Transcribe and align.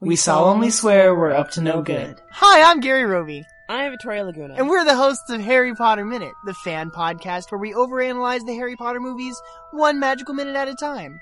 We 0.00 0.16
solemnly 0.16 0.70
swear 0.70 1.14
we're 1.14 1.32
up 1.32 1.50
to 1.52 1.60
no 1.60 1.82
good. 1.82 2.20
Hi, 2.30 2.62
I'm 2.70 2.80
Gary 2.80 3.04
Roby, 3.04 3.44
I'm 3.68 3.90
Victoria 3.90 4.24
Laguna. 4.24 4.54
and 4.54 4.68
we're 4.68 4.84
the 4.84 4.96
hosts 4.96 5.28
of 5.28 5.40
Harry 5.42 5.74
Potter 5.74 6.04
Minute, 6.06 6.32
the 6.46 6.54
fan 6.54 6.90
podcast 6.90 7.50
where 7.50 7.58
we 7.58 7.72
overanalyze 7.74 8.46
the 8.46 8.54
Harry 8.54 8.76
Potter 8.76 9.00
movies 9.00 9.38
one 9.72 10.00
magical 10.00 10.34
minute 10.34 10.56
at 10.56 10.68
a 10.68 10.74
time. 10.74 11.20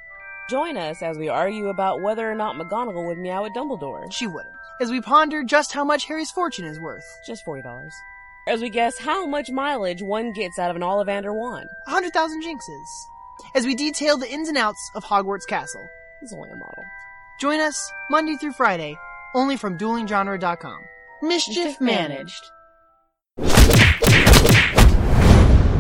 Join 0.49 0.77
us 0.77 1.03
as 1.03 1.19
we 1.19 1.29
argue 1.29 1.69
about 1.69 2.03
whether 2.03 2.31
or 2.31 2.35
not 2.37 2.55
McGonagall 2.55 3.07
would 3.09 3.19
meow 3.19 3.45
at 3.45 3.53
Dumbledore. 3.53 4.11
She 4.13 4.27
wouldn't. 4.27 4.55
As 4.81 4.91
we 4.91 5.01
ponder 5.01 5.43
just 5.43 5.73
how 5.73 5.85
much 5.85 6.07
Harry's 6.07 6.31
fortune 6.31 6.65
is 6.65 6.79
worth. 6.81 7.05
Just 7.27 7.45
$40. 7.45 7.91
As 8.47 8.61
we 8.63 8.71
guess 8.71 8.97
how 8.99 9.27
much 9.27 9.51
mileage 9.51 10.01
one 10.03 10.33
gets 10.33 10.59
out 10.59 10.71
of 10.71 10.77
an 10.77 10.83
Ollivander 10.83 11.35
wand. 11.35 11.69
A 11.87 11.91
hundred 11.91 12.13
thousand 12.15 12.43
jinxes. 12.45 13.05
As 13.57 13.67
we 13.67 13.75
detail 13.75 14.17
the 14.17 14.31
ins 14.31 14.49
and 14.49 14.57
outs 14.57 14.91
of 14.95 15.05
Hogwarts 15.05 15.47
Castle. 15.47 15.85
It's 16.23 16.33
only 16.33 16.49
a 16.51 16.57
model. 16.57 16.85
Join 17.39 17.61
us 17.61 17.93
Monday 18.11 18.35
through 18.35 18.53
Friday, 18.53 18.99
only 19.33 19.57
from 19.57 19.79
duelinggenre.com. 19.79 20.81
Mischief 21.23 21.81
managed. 21.81 22.51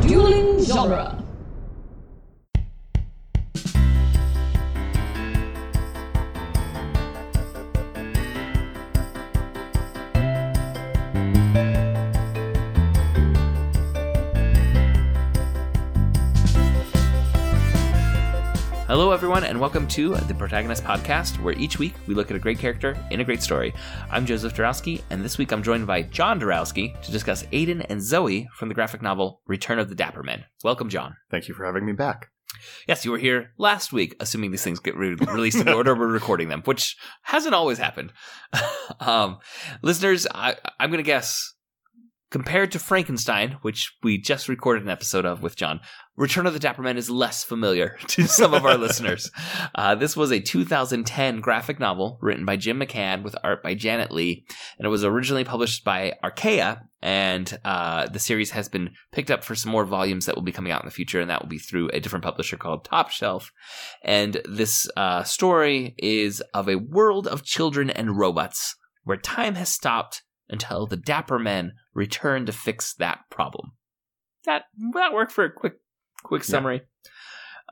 Dueling 0.07 0.65
Genre. 0.65 1.21
Hello, 18.89 19.13
everyone, 19.13 19.45
and 19.45 19.61
welcome 19.61 19.87
to 19.89 20.15
the 20.15 20.35
Protagonist 20.35 20.83
Podcast, 20.83 21.43
where 21.43 21.53
each 21.59 21.79
week 21.79 21.93
we 22.07 22.15
look 22.15 22.31
at 22.31 22.37
a 22.39 22.41
great 22.41 22.59
character 22.59 22.97
in 23.11 23.21
a 23.21 23.25
great 23.25 23.43
story. 23.43 23.75
I'm 24.11 24.25
Joseph 24.25 24.55
Darowski, 24.55 25.03
and 25.11 25.23
this 25.23 25.37
week 25.37 25.53
I'm 25.53 25.63
joined 25.63 25.87
by 25.87 26.01
John 26.01 26.41
Darowski 26.41 26.99
to 27.03 27.13
discuss 27.13 27.43
Ayden 27.53 27.85
and 27.91 28.01
Zoe 28.01 28.49
from 28.57 28.71
the 28.71 28.75
graphic 28.75 29.03
novel 29.03 29.43
Return 29.47 29.79
of 29.79 29.91
the 29.91 29.95
Dapper 29.95 30.23
Men. 30.23 30.47
Welcome, 30.65 30.89
John. 30.89 31.17
Thank 31.31 31.49
you 31.49 31.55
for 31.55 31.67
having 31.67 31.85
me 31.85 31.93
back. 31.93 32.31
Yes, 32.89 33.05
you 33.05 33.11
were 33.11 33.19
here 33.19 33.51
last 33.59 33.93
week, 33.93 34.17
assuming 34.21 34.53
these 34.53 34.65
things 34.65 34.81
get 34.81 34.97
re- 34.97 35.17
released 35.17 35.59
in 35.59 35.67
the 35.67 35.75
order 35.75 35.95
we're 35.95 36.07
recording 36.07 36.49
them, 36.49 36.63
which 36.65 36.97
hasn't 37.25 37.55
always 37.55 37.77
happened. 37.77 38.11
um, 39.01 39.37
listeners, 39.83 40.27
I, 40.35 40.57
I'm 40.81 40.89
going 40.89 40.97
to 40.97 41.03
guess 41.03 41.53
compared 42.31 42.73
to 42.73 42.79
Frankenstein, 42.79 43.59
which 43.63 43.97
we 44.03 44.19
just 44.19 44.49
recorded 44.49 44.83
an 44.83 44.91
episode 44.91 45.25
of 45.25 45.43
with 45.43 45.57
John, 45.57 45.81
Return 46.19 46.47
of 46.47 46.53
the 46.53 46.59
Dapper 46.59 46.83
Men 46.83 46.97
is 46.97 47.09
less 47.09 47.45
familiar 47.45 47.97
to 48.09 48.27
some 48.27 48.53
of 48.53 48.65
our 48.67 48.77
listeners. 48.79 49.31
Uh, 49.75 49.95
this 49.95 50.17
was 50.17 50.33
a 50.33 50.41
2010 50.41 51.41
graphic 51.41 51.79
novel 51.79 52.19
written 52.21 52.45
by 52.45 52.57
Jim 52.57 52.81
McCann 52.81 53.23
with 53.23 53.37
art 53.45 53.63
by 53.63 53.75
Janet 53.75 54.11
Lee, 54.11 54.45
and 54.79 54.87
it 54.87 54.91
was 54.91 55.05
originally 55.05 55.45
published 55.45 55.85
by 55.85 56.15
Archaia. 56.25 56.83
And 57.01 57.57
uh, 57.65 58.09
the 58.09 58.19
series 58.19 58.51
has 58.51 58.69
been 58.69 58.91
picked 59.13 59.31
up 59.31 59.45
for 59.45 59.55
some 59.55 59.71
more 59.71 59.85
volumes 59.85 60.27
that 60.27 60.35
will 60.35 60.43
be 60.43 60.51
coming 60.51 60.73
out 60.73 60.83
in 60.83 60.89
the 60.89 60.93
future, 60.93 61.21
and 61.21 61.31
that 61.31 61.41
will 61.41 61.49
be 61.49 61.59
through 61.59 61.89
a 61.93 62.01
different 62.01 62.25
publisher 62.25 62.57
called 62.57 62.85
Top 62.85 63.11
Shelf. 63.11 63.53
And 64.03 64.41
this 64.45 64.91
uh, 64.97 65.23
story 65.23 65.95
is 65.99 66.43
of 66.53 66.69
a 66.69 66.75
world 66.75 67.29
of 67.29 67.45
children 67.45 67.91
and 67.91 68.19
robots 68.19 68.75
where 69.05 69.17
time 69.17 69.55
has 69.55 69.69
stopped 69.69 70.23
until 70.49 70.87
the 70.87 70.97
Dapper 70.97 71.39
Men 71.39 71.73
return 71.95 72.47
to 72.47 72.53
fix 72.53 72.95
that 72.95 73.21
problem. 73.31 73.73
That 74.45 74.65
that 74.95 75.13
worked 75.13 75.33
for 75.33 75.45
a 75.45 75.53
quick 75.53 75.75
quick 76.23 76.45
summary. 76.45 76.83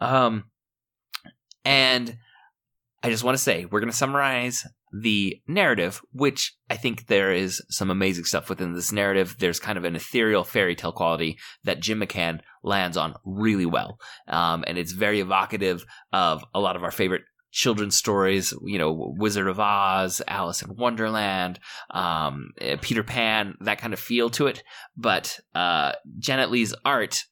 Um, 0.00 0.44
and 1.64 2.16
I 3.02 3.10
just 3.10 3.24
want 3.24 3.36
to 3.36 3.42
say 3.42 3.64
we're 3.64 3.80
going 3.80 3.91
to 3.91 3.97
summarize 3.97 4.66
the 4.92 5.41
narrative, 5.47 6.00
which 6.12 6.54
I 6.70 6.77
think 6.77 7.06
there 7.06 7.32
is 7.32 7.62
some 7.70 7.91
amazing 7.91 8.24
stuff 8.24 8.48
within 8.48 8.72
this 8.72 8.92
narrative. 8.92 9.36
There's 9.38 9.60
kind 9.60 9.77
of 9.77 9.84
an 9.84 9.97
ethereal 9.97 10.44
fairy 10.44 10.74
tale 10.74 10.92
quality 10.92 11.38
that 11.64 11.80
Jim 11.80 12.00
McCann 12.00 12.41
lands 12.62 12.97
on 12.97 13.14
really 13.25 13.66
well, 13.66 13.98
um, 14.28 14.65
and 14.66 14.78
it's 14.78 14.92
very 14.92 15.20
evocative 15.20 15.84
of 16.12 16.44
a 16.54 16.60
lot 16.60 16.76
of 16.76 16.84
our 16.84 16.91
favorite 16.91 17.22
children's 17.56 17.97
stories, 17.97 18.53
you 18.67 18.78
know, 18.78 19.15
Wizard 19.17 19.49
of 19.49 19.59
Oz, 19.59 20.21
Alice 20.28 20.61
in 20.61 20.77
Wonderland, 20.77 21.59
um, 21.91 22.50
eh, 22.61 22.77
Peter 22.83 23.03
Pan, 23.03 23.56
that 23.61 23.78
kind 23.78 23.94
of 23.94 23.99
feel 23.99 24.28
to 24.31 24.47
it. 24.47 24.62
But 24.94 25.41
uh, 25.55 25.93
Janet 26.19 26.50
Lee's 26.50 26.75
art, 26.84 27.25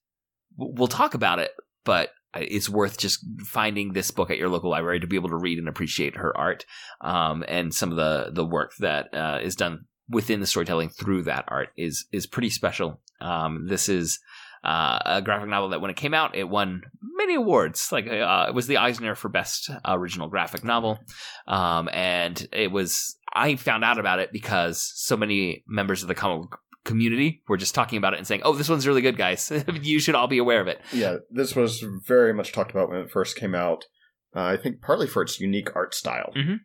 we'll 0.57 0.89
talk 0.89 1.13
about 1.13 1.41
it, 1.41 1.51
but 1.85 2.09
it's 2.35 2.71
worth 2.71 2.97
just 2.97 3.23
finding 3.41 3.93
this 3.93 4.11
book 4.11 4.31
at 4.31 4.39
your 4.39 4.49
local 4.49 4.71
library 4.71 4.99
to 5.01 5.07
be 5.07 5.17
able 5.17 5.29
to 5.29 5.37
read 5.37 5.59
and 5.59 5.69
appreciate 5.69 6.17
her 6.17 6.35
art 6.37 6.65
um, 7.03 7.45
and 7.47 7.73
some 7.73 7.91
of 7.91 7.97
the 7.97 8.31
the 8.33 8.45
work 8.45 8.73
that 8.81 9.13
uh, 9.15 9.39
is 9.41 9.55
done 9.55 9.85
within 10.09 10.41
the 10.41 10.47
storytelling 10.47 10.89
through 10.89 11.23
that 11.23 11.45
art 11.49 11.69
is 11.77 12.07
is 12.13 12.27
pretty 12.27 12.51
special. 12.51 13.01
Um, 13.21 13.67
this 13.69 13.91
is 13.91 14.19
uh, 14.65 14.99
a 15.05 15.23
graphic 15.23 15.49
novel 15.49 15.69
that 15.71 15.81
when 15.81 15.91
it 15.91 15.97
came 15.97 16.15
out, 16.15 16.35
it 16.35 16.49
won 16.49 16.83
many 17.03 17.35
awards. 17.35 17.93
Like 17.93 18.07
uh, 18.07 18.47
it 18.49 18.55
was 18.55 18.67
the 18.67 18.79
Eisner 18.79 19.15
for 19.15 19.29
best 19.29 19.71
original 19.85 20.29
graphic 20.29 20.65
novel, 20.65 20.99
um, 21.47 21.89
and 21.93 22.49
it 22.53 22.73
was. 22.73 23.17
I 23.37 23.57
found 23.57 23.85
out 23.85 23.99
about 23.99 24.21
it 24.21 24.33
because 24.33 24.81
so 24.95 25.17
many 25.17 25.65
members 25.67 26.03
of 26.03 26.09
the 26.09 26.15
comic 26.15 26.49
community 26.85 27.43
were 27.49 27.57
just 27.57 27.75
talking 27.75 27.99
about 27.99 28.15
it 28.15 28.19
and 28.19 28.27
saying, 28.27 28.43
"Oh, 28.45 28.55
this 28.55 28.69
one's 28.69 28.87
really 28.87 29.03
good, 29.03 29.17
guys. 29.17 29.53
you 29.83 29.99
should 30.01 30.15
all 30.15 30.29
be 30.29 30.39
aware 30.39 30.61
of 30.61 30.69
it." 30.69 30.81
Yeah, 30.93 31.17
this 31.31 31.55
was 31.55 31.85
very 32.07 32.33
much 32.33 32.53
talked 32.53 32.71
about 32.71 32.89
when 32.89 33.01
it 33.01 33.11
first 33.11 33.37
came 33.37 33.55
out. 33.55 33.85
Uh, 34.37 34.43
I 34.43 34.57
think 34.57 34.81
partly 34.81 35.07
for 35.07 35.23
its 35.23 35.39
unique 35.39 35.77
art 35.77 35.95
style. 35.95 36.33
Mhm. 36.37 36.59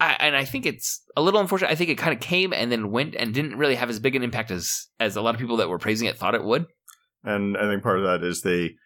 I, 0.00 0.16
and 0.20 0.34
I 0.34 0.46
think 0.46 0.64
it's 0.64 1.02
a 1.14 1.20
little 1.20 1.38
unfortunate. 1.40 1.70
I 1.70 1.74
think 1.74 1.90
it 1.90 1.98
kind 1.98 2.14
of 2.14 2.20
came 2.20 2.54
and 2.54 2.72
then 2.72 2.90
went 2.90 3.14
and 3.14 3.34
didn't 3.34 3.58
really 3.58 3.74
have 3.74 3.90
as 3.90 3.98
big 3.98 4.16
an 4.16 4.22
impact 4.22 4.50
as 4.50 4.86
as 4.98 5.16
a 5.16 5.20
lot 5.22 5.34
of 5.34 5.40
people 5.40 5.58
that 5.58 5.68
were 5.68 5.78
praising 5.78 6.08
it 6.08 6.16
thought 6.16 6.34
it 6.34 6.44
would. 6.44 6.64
And 7.24 7.56
I 7.56 7.68
think 7.68 7.82
part 7.82 7.98
of 7.98 8.04
that 8.04 8.26
is 8.26 8.42
they 8.42 8.76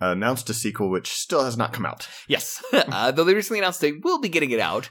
announced 0.00 0.50
a 0.50 0.54
sequel 0.54 0.90
which 0.90 1.12
still 1.12 1.44
has 1.44 1.56
not 1.56 1.72
come 1.72 1.86
out. 1.86 2.08
Yes, 2.28 2.62
uh, 2.72 3.10
though 3.10 3.24
they 3.24 3.34
recently 3.34 3.60
announced 3.60 3.80
they 3.80 3.92
will 3.92 4.20
be 4.20 4.28
getting 4.28 4.50
it 4.50 4.60
out. 4.60 4.90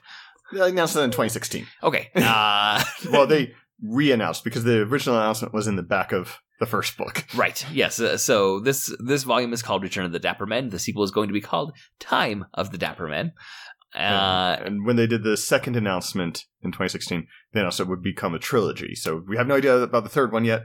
They 0.52 0.70
announced 0.70 0.96
it 0.96 1.02
in 1.02 1.12
2016. 1.12 1.68
Okay. 1.82 2.10
Uh, 2.16 2.84
well, 3.12 3.28
they 3.28 3.54
re-announced 3.82 4.44
because 4.44 4.64
the 4.64 4.82
original 4.82 5.18
announcement 5.18 5.54
was 5.54 5.68
in 5.68 5.76
the 5.76 5.84
back 5.84 6.12
of 6.12 6.38
the 6.60 6.66
first 6.66 6.98
book. 6.98 7.26
Right. 7.36 7.66
Yes. 7.72 8.00
Uh, 8.00 8.18
so 8.18 8.60
this 8.60 8.96
this 9.00 9.24
volume 9.24 9.54
is 9.54 9.62
called 9.62 9.84
Return 9.84 10.06
of 10.06 10.12
the 10.12 10.20
Dapper 10.20 10.46
Men. 10.46 10.70
The 10.70 10.80
sequel 10.80 11.04
is 11.04 11.12
going 11.12 11.28
to 11.28 11.34
be 11.34 11.42
called 11.42 11.74
Time 12.00 12.46
of 12.54 12.72
the 12.72 12.78
Dapper 12.78 13.08
Men. 13.08 13.34
Uh, 13.94 14.58
and 14.66 14.86
when 14.86 14.96
they 14.96 15.06
did 15.06 15.24
the 15.24 15.38
second 15.38 15.76
announcement 15.76 16.46
in 16.64 16.72
2016, 16.72 17.28
they 17.54 17.60
announced 17.60 17.80
it 17.80 17.88
would 17.88 18.02
become 18.02 18.34
a 18.34 18.40
trilogy. 18.40 18.96
So 18.96 19.24
we 19.28 19.38
have 19.38 19.48
no 19.48 19.56
idea 19.56 19.78
about 19.78 20.04
the 20.04 20.10
third 20.10 20.32
one 20.32 20.46
yet 20.46 20.64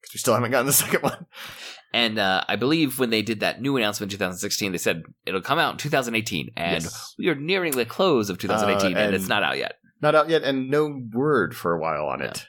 because 0.00 0.14
we 0.14 0.18
still 0.18 0.34
haven't 0.34 0.50
gotten 0.50 0.66
the 0.66 0.72
second 0.84 1.02
one. 1.02 1.26
and 1.92 2.18
uh, 2.18 2.42
I 2.48 2.56
believe 2.56 2.98
when 2.98 3.10
they 3.10 3.22
did 3.22 3.40
that 3.40 3.60
new 3.60 3.76
announcement 3.76 4.12
in 4.12 4.18
2016, 4.18 4.72
they 4.72 4.78
said 4.78 5.02
it'll 5.26 5.40
come 5.42 5.58
out 5.58 5.72
in 5.72 5.78
2018, 5.78 6.50
and 6.56 6.82
Yes. 6.82 7.14
we 7.18 7.28
are 7.28 7.34
nearing 7.34 7.72
the 7.72 7.84
close 7.86 8.30
of 8.30 8.38
2018, 8.38 8.84
Uh, 8.84 8.88
and, 8.88 8.98
and- 8.98 9.14
it's 9.14 9.28
not 9.28 9.42
out 9.42 9.58
yet. 9.58 9.74
Not 10.02 10.14
out 10.14 10.30
yet, 10.30 10.42
and 10.44 10.70
no 10.70 11.02
word 11.12 11.54
for 11.54 11.74
a 11.74 11.78
while 11.80 12.06
on 12.06 12.22
it. 12.22 12.46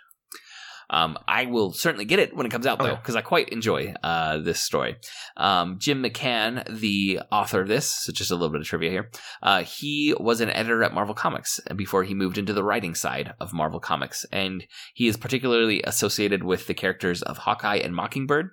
Um, 0.91 1.17
I 1.25 1.45
will 1.45 1.71
certainly 1.71 2.03
get 2.03 2.19
it 2.19 2.35
when 2.35 2.45
it 2.45 2.49
comes 2.49 2.67
out, 2.67 2.77
though, 2.79 2.97
because 2.97 3.15
I 3.15 3.21
quite 3.21 3.47
enjoy 3.49 3.93
uh, 4.03 4.39
this 4.39 4.59
story. 4.59 4.97
Um, 5.37 5.77
Jim 5.79 6.03
McCann, 6.03 6.79
the 6.79 7.21
author 7.31 7.61
of 7.61 7.69
this, 7.69 7.89
so 7.89 8.11
just 8.11 8.29
a 8.29 8.35
little 8.35 8.49
bit 8.49 8.59
of 8.59 8.67
trivia 8.67 8.89
here, 8.89 9.09
uh, 9.41 9.63
he 9.63 10.13
was 10.19 10.41
an 10.41 10.49
editor 10.49 10.83
at 10.83 10.93
Marvel 10.93 11.15
Comics 11.15 11.61
before 11.77 12.03
he 12.03 12.13
moved 12.13 12.37
into 12.37 12.51
the 12.51 12.63
writing 12.63 12.93
side 12.93 13.33
of 13.39 13.53
Marvel 13.53 13.79
Comics, 13.79 14.25
and 14.33 14.65
he 14.93 15.07
is 15.07 15.15
particularly 15.15 15.81
associated 15.83 16.43
with 16.43 16.67
the 16.67 16.73
characters 16.73 17.21
of 17.21 17.37
Hawkeye 17.37 17.77
and 17.77 17.95
Mockingbird. 17.95 18.49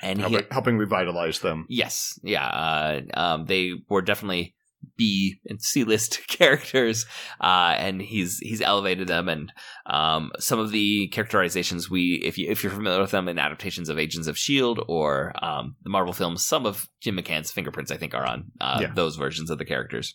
And 0.00 0.18
he, 0.18 0.22
Helping, 0.22 0.46
helping 0.50 0.78
revitalize 0.78 1.40
them. 1.40 1.66
Yes, 1.68 2.18
yeah, 2.22 2.46
uh, 2.46 3.00
um, 3.14 3.46
they 3.46 3.72
were 3.88 4.02
definitely 4.02 4.54
B 4.96 5.40
and 5.46 5.60
C 5.62 5.84
list 5.84 6.20
characters, 6.28 7.06
uh, 7.40 7.74
and 7.78 8.00
he's 8.02 8.38
he's 8.38 8.60
elevated 8.60 9.08
them, 9.08 9.28
and 9.28 9.52
um, 9.86 10.32
some 10.38 10.58
of 10.58 10.70
the 10.70 11.08
characterizations 11.08 11.90
we, 11.90 12.20
if 12.24 12.38
you 12.38 12.48
if 12.50 12.62
you're 12.62 12.72
familiar 12.72 13.00
with 13.00 13.10
them 13.10 13.28
in 13.28 13.38
adaptations 13.38 13.88
of 13.88 13.98
Agents 13.98 14.26
of 14.28 14.36
Shield 14.38 14.84
or 14.88 15.32
um, 15.44 15.76
the 15.82 15.90
Marvel 15.90 16.12
films, 16.12 16.44
some 16.44 16.66
of 16.66 16.88
Jim 17.00 17.16
McCann's 17.16 17.50
fingerprints 17.50 17.90
I 17.90 17.96
think 17.96 18.14
are 18.14 18.26
on 18.26 18.52
uh, 18.60 18.78
Yeah. 18.82 18.92
those 18.94 19.16
versions 19.16 19.50
of 19.50 19.58
the 19.58 19.64
characters. 19.64 20.14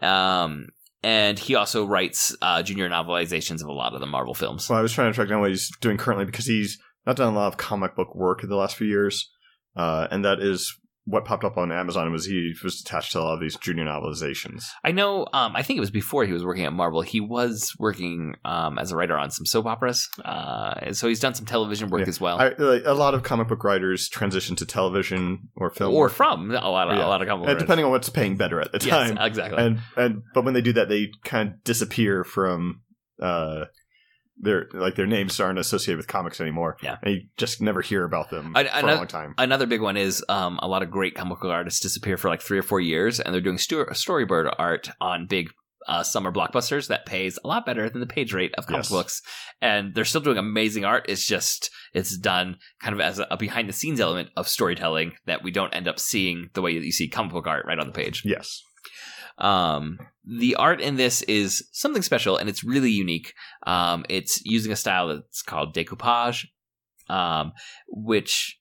Um, 0.00 0.68
and 1.02 1.38
he 1.38 1.54
also 1.56 1.84
writes 1.84 2.36
uh, 2.42 2.62
junior 2.62 2.88
novelizations 2.88 3.60
of 3.62 3.68
a 3.68 3.72
lot 3.72 3.94
of 3.94 4.00
the 4.00 4.06
Marvel 4.06 4.34
films. 4.34 4.68
Well, 4.68 4.78
I 4.78 4.82
was 4.82 4.92
trying 4.92 5.10
to 5.10 5.14
track 5.14 5.28
down 5.28 5.40
what 5.40 5.50
he's 5.50 5.70
doing 5.80 5.96
currently 5.96 6.26
because 6.26 6.46
he's 6.46 6.78
not 7.06 7.16
done 7.16 7.32
a 7.32 7.36
lot 7.36 7.48
of 7.48 7.56
comic 7.56 7.96
book 7.96 8.14
work 8.14 8.42
in 8.44 8.48
the 8.48 8.56
last 8.56 8.76
few 8.76 8.86
years, 8.86 9.28
uh, 9.76 10.06
and 10.12 10.24
that 10.24 10.38
is 10.38 10.72
what 11.04 11.24
popped 11.24 11.42
up 11.42 11.56
on 11.56 11.72
Amazon 11.72 12.12
was 12.12 12.26
he 12.26 12.54
was 12.62 12.80
attached 12.80 13.10
to 13.12 13.18
a 13.18 13.22
lot 13.22 13.34
of 13.34 13.40
these 13.40 13.56
junior 13.56 13.84
novelizations. 13.84 14.66
I 14.84 14.92
know. 14.92 15.26
Um, 15.32 15.56
I 15.56 15.62
think 15.62 15.76
it 15.78 15.80
was 15.80 15.90
before 15.90 16.24
he 16.24 16.32
was 16.32 16.44
working 16.44 16.64
at 16.64 16.72
Marvel. 16.72 17.02
He 17.02 17.20
was 17.20 17.74
working 17.78 18.36
um, 18.44 18.78
as 18.78 18.92
a 18.92 18.96
writer 18.96 19.18
on 19.18 19.30
some 19.32 19.44
soap 19.44 19.66
operas. 19.66 20.08
Uh, 20.24 20.92
so 20.92 21.08
he's 21.08 21.18
done 21.18 21.34
some 21.34 21.44
television 21.46 21.90
work 21.90 22.02
Yeah. 22.02 22.08
as 22.08 22.20
well, 22.20 22.38
I, 22.40 22.52
a 22.58 22.94
lot 22.94 23.14
of 23.14 23.24
comic 23.24 23.48
book 23.48 23.64
writers 23.64 24.08
transition 24.08 24.54
to 24.56 24.66
television 24.66 25.48
or 25.56 25.70
film, 25.70 25.92
or 25.94 26.08
from 26.08 26.50
a 26.52 26.70
lot 26.70 26.88
of 26.88 26.96
Yeah. 26.96 27.06
a 27.06 27.08
lot 27.08 27.20
of 27.20 27.26
comic 27.28 27.48
and 27.48 27.56
books. 27.56 27.62
depending 27.62 27.84
on 27.84 27.90
what's 27.90 28.08
paying 28.08 28.36
better 28.36 28.60
at 28.60 28.70
the 28.70 28.78
Yes, 28.86 29.08
time. 29.10 29.18
exactly. 29.18 29.58
And 29.62 29.80
and 29.96 30.22
but 30.34 30.44
when 30.44 30.54
they 30.54 30.60
do 30.62 30.72
that, 30.74 30.88
they 30.88 31.10
kind 31.24 31.48
of 31.48 31.64
disappear 31.64 32.22
from 32.22 32.80
uh 33.20 33.64
their 34.42 34.66
like 34.74 34.96
their 34.96 35.06
names 35.06 35.38
aren't 35.40 35.58
associated 35.58 35.96
with 35.96 36.08
comics 36.08 36.40
anymore. 36.40 36.76
Yeah. 36.82 36.96
and 37.02 37.14
you 37.14 37.20
just 37.36 37.60
never 37.62 37.80
hear 37.80 38.04
about 38.04 38.28
them 38.30 38.52
I- 38.54 38.64
for 38.64 38.70
I 38.88 38.92
a 38.92 38.96
long 38.96 39.06
time. 39.06 39.34
Another 39.38 39.66
big 39.66 39.80
one 39.80 39.96
is 39.96 40.22
um, 40.28 40.58
a 40.62 40.68
lot 40.68 40.82
of 40.82 40.90
great 40.90 41.14
comic 41.14 41.40
book 41.40 41.50
artists 41.50 41.80
disappear 41.80 42.16
for 42.16 42.28
like 42.28 42.42
three 42.42 42.58
or 42.58 42.62
four 42.62 42.80
years, 42.80 43.20
and 43.20 43.32
they're 43.32 43.40
doing 43.40 43.58
sto- 43.58 43.86
storyboard 43.86 44.52
art 44.58 44.90
on 45.00 45.26
big 45.26 45.50
uh, 45.88 46.02
summer 46.04 46.30
blockbusters 46.30 46.86
that 46.88 47.06
pays 47.06 47.38
a 47.44 47.48
lot 47.48 47.66
better 47.66 47.88
than 47.90 47.98
the 48.00 48.06
page 48.06 48.32
rate 48.32 48.54
of 48.56 48.66
comic 48.66 48.80
Yes. 48.84 48.90
books. 48.90 49.22
And 49.60 49.94
they're 49.94 50.04
still 50.04 50.20
doing 50.20 50.38
amazing 50.38 50.84
art. 50.84 51.06
It's 51.08 51.26
just 51.26 51.70
it's 51.92 52.16
done 52.18 52.56
kind 52.80 52.94
of 52.94 53.00
as 53.00 53.18
a, 53.18 53.26
a 53.32 53.36
behind 53.36 53.68
the 53.68 53.72
scenes 53.72 53.98
element 54.00 54.28
of 54.36 54.46
storytelling 54.48 55.14
that 55.26 55.42
we 55.42 55.50
don't 55.50 55.72
end 55.74 55.88
up 55.88 55.98
seeing 55.98 56.50
the 56.54 56.62
way 56.62 56.78
that 56.78 56.84
you 56.84 56.92
see 56.92 57.08
comic 57.08 57.32
book 57.32 57.46
art 57.48 57.64
right 57.66 57.78
on 57.80 57.86
the 57.88 57.92
page. 57.92 58.22
yes, 58.24 58.62
Um, 59.42 59.98
the 60.24 60.54
art 60.54 60.80
in 60.80 60.96
this 60.96 61.22
is 61.22 61.68
something 61.72 62.02
special 62.02 62.36
and 62.36 62.48
it's 62.48 62.64
really 62.64 62.90
unique. 62.90 63.34
Um, 63.66 64.06
it's 64.08 64.40
using 64.44 64.72
a 64.72 64.76
style 64.76 65.08
that's 65.08 65.42
called 65.42 65.74
decoupage, 65.74 66.46
um, 67.08 67.52
which 67.88 68.58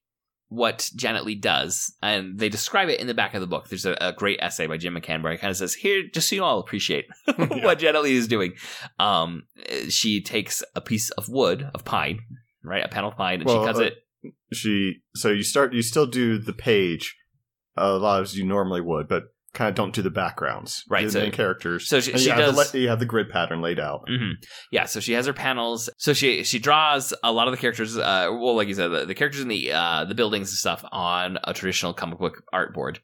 what 0.52 0.90
Janet 0.96 1.24
Lee 1.24 1.36
does, 1.36 1.96
and 2.04 2.38
they 2.38 2.50
describe 2.50 2.90
it 2.90 3.00
in 3.00 3.08
the 3.08 3.14
back 3.14 3.34
of 3.34 3.40
the 3.40 3.48
book. 3.48 3.70
There's 3.70 3.86
a, 3.86 3.96
a 4.02 4.12
great 4.12 4.40
essay 4.42 4.68
by 4.68 4.76
Jim 4.76 4.96
McCann 4.96 5.24
where 5.24 5.32
he 5.32 5.38
kind 5.38 5.50
of 5.50 5.56
says, 5.56 5.74
"Here, 5.74 6.04
just 6.14 6.28
so 6.28 6.36
you 6.36 6.44
all 6.44 6.60
appreciate 6.60 7.06
what 7.38 7.80
Janet 7.80 8.04
Lee 8.04 8.18
is 8.18 8.28
doing." 8.28 8.54
Um, 9.00 9.44
she 9.88 10.22
takes 10.22 10.62
a 10.76 10.82
piece 10.82 11.10
of 11.12 11.30
wood 11.30 11.70
of 11.74 11.86
pine, 11.86 12.20
right, 12.66 12.84
a 12.84 12.90
panel 12.90 13.12
of 13.12 13.18
pine, 13.18 13.40
and 13.40 13.46
Well, 13.46 13.62
she 13.62 13.66
cuts 13.66 13.80
uh, 13.80 13.84
it. 13.84 14.34
she. 14.52 14.96
So 15.16 15.30
you 15.30 15.44
start. 15.44 15.74
You 15.74 15.82
still 15.82 16.06
do 16.06 16.38
the 16.38 16.54
page 16.54 17.16
a 17.78 17.94
lot 17.94 18.22
as 18.22 18.38
you 18.38 18.46
normally 18.46 18.82
would, 18.82 19.08
but 19.08 19.34
kind 19.54 19.68
of 19.70 19.76
don't 19.76 19.94
do 19.94 20.02
the 20.02 20.10
backgrounds, 20.10 20.84
Right, 20.90 21.06
The 21.06 21.12
so- 21.12 21.20
main 21.22 21.32
characters. 21.32 21.88
So 21.90 22.00
she, 22.00 22.18
she 22.18 22.26
you, 22.26 22.32
have 22.32 22.56
does. 22.56 22.72
the, 22.72 22.80
you 22.80 22.90
have 22.90 23.00
the 23.00 23.06
grid 23.06 23.30
pattern 23.30 23.62
laid 23.62 23.80
out. 23.80 24.06
hmm 24.08 24.32
Yeah, 24.72 24.86
so 24.86 25.00
she 25.00 25.14
has 25.14 25.26
her 25.26 25.34
panels. 25.34 25.90
So 25.98 26.14
she 26.14 26.44
she 26.44 26.58
draws 26.60 27.14
a 27.24 27.32
lot 27.32 27.48
of 27.48 27.52
the 27.52 27.58
characters. 27.58 27.98
Uh, 27.98 28.28
well, 28.32 28.56
like 28.56 28.68
you 28.68 28.74
said, 28.76 28.88
the, 28.90 29.06
the 29.06 29.14
characters 29.16 29.42
in 29.42 29.48
the 29.50 29.72
uh, 29.74 30.06
the 30.06 30.16
buildings 30.16 30.50
and 30.52 30.58
stuff 30.58 30.86
on 30.92 31.38
a 31.44 31.54
traditional 31.54 31.94
comic 31.94 32.20
book 32.20 32.44
art 32.54 32.74
board, 32.74 33.00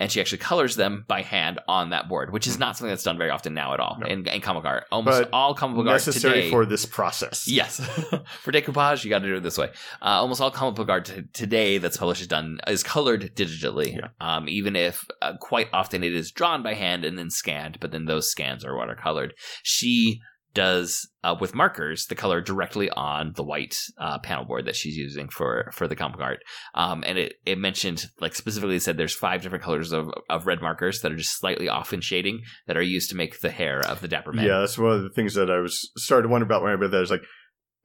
and 0.00 0.10
she 0.10 0.20
actually 0.20 0.38
colors 0.38 0.74
them 0.74 1.04
by 1.06 1.22
hand 1.22 1.60
on 1.68 1.90
that 1.90 2.08
board, 2.08 2.32
which 2.32 2.46
is 2.48 2.58
not 2.58 2.76
something 2.76 2.90
that's 2.90 3.04
done 3.04 3.18
very 3.18 3.30
often 3.30 3.54
now 3.54 3.72
at 3.74 3.78
all 3.80 3.98
No. 4.00 4.06
in, 4.08 4.26
in 4.26 4.40
comic 4.40 4.64
art. 4.64 4.86
Almost 4.90 5.22
But 5.24 5.30
all 5.32 5.54
comic 5.54 5.76
book 5.76 5.86
art 5.86 5.94
Necessary 5.94 6.34
today. 6.34 6.50
for 6.50 6.66
this 6.66 6.84
process. 6.86 7.46
Yes, 7.60 7.76
for 8.40 8.50
decoupage, 8.50 9.04
you 9.04 9.10
got 9.10 9.18
to 9.20 9.28
do 9.28 9.36
it 9.36 9.42
this 9.42 9.58
way. 9.58 9.68
Uh, 10.02 10.06
almost 10.22 10.40
all 10.40 10.50
comic 10.50 10.74
book 10.74 10.88
art 10.88 11.04
t- 11.04 11.22
today 11.32 11.78
that's 11.78 11.98
published 11.98 12.22
is 12.22 12.26
done 12.26 12.58
is 12.66 12.82
colored 12.82 13.36
digitally. 13.36 13.94
Yeah. 13.96 14.08
Um, 14.20 14.48
even 14.48 14.74
if 14.74 15.04
uh, 15.22 15.34
quite 15.38 15.68
often 15.72 16.02
it 16.02 16.14
is 16.14 16.32
drawn 16.32 16.62
by 16.62 16.74
hand 16.74 17.04
and 17.04 17.18
then 17.18 17.28
scanned, 17.30 17.78
but 17.80 17.92
then 17.92 18.06
those 18.06 18.30
scans 18.30 18.64
are 18.64 18.72
watercolored. 18.72 19.32
She 19.62 20.20
does 20.54 21.08
uh, 21.22 21.36
with 21.40 21.54
markers 21.54 22.06
the 22.06 22.14
color 22.14 22.40
directly 22.40 22.90
on 22.90 23.32
the 23.36 23.42
white 23.42 23.76
uh, 23.98 24.18
panel 24.18 24.44
board 24.44 24.66
that 24.66 24.76
she's 24.76 24.96
using 24.96 25.28
for 25.28 25.70
for 25.72 25.86
the 25.86 25.96
comic 25.96 26.20
art. 26.20 26.40
Um, 26.74 27.04
and 27.06 27.18
it 27.18 27.34
it 27.46 27.58
mentioned 27.58 28.06
like 28.20 28.34
specifically 28.34 28.78
said 28.78 28.96
there's 28.96 29.14
five 29.14 29.42
different 29.42 29.64
colors 29.64 29.92
of 29.92 30.10
of 30.28 30.46
red 30.46 30.60
markers 30.60 31.00
that 31.00 31.12
are 31.12 31.16
just 31.16 31.38
slightly 31.38 31.68
off 31.68 31.92
in 31.92 32.00
shading 32.00 32.42
that 32.66 32.76
are 32.76 32.82
used 32.82 33.10
to 33.10 33.16
make 33.16 33.40
the 33.40 33.50
hair 33.50 33.80
of 33.80 34.00
the 34.00 34.08
Dapper 34.08 34.32
Man. 34.32 34.46
Yeah, 34.46 34.60
that's 34.60 34.78
one 34.78 34.92
of 34.92 35.02
the 35.02 35.10
things 35.10 35.34
that 35.34 35.50
I 35.50 35.58
was 35.58 35.90
started 35.96 36.24
to 36.24 36.28
wonder 36.28 36.46
about 36.46 36.62
when 36.62 36.72
I 36.72 36.74
read 36.74 36.90
that. 36.90 37.02
Is 37.02 37.10
like, 37.10 37.24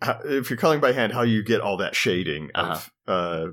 how, 0.01 0.19
if 0.23 0.49
you're 0.49 0.57
coloring 0.57 0.81
by 0.81 0.93
hand, 0.93 1.13
how 1.13 1.23
you 1.23 1.43
get 1.43 1.61
all 1.61 1.77
that 1.77 1.95
shading 1.95 2.49
of 2.55 2.91
uh, 3.07 3.47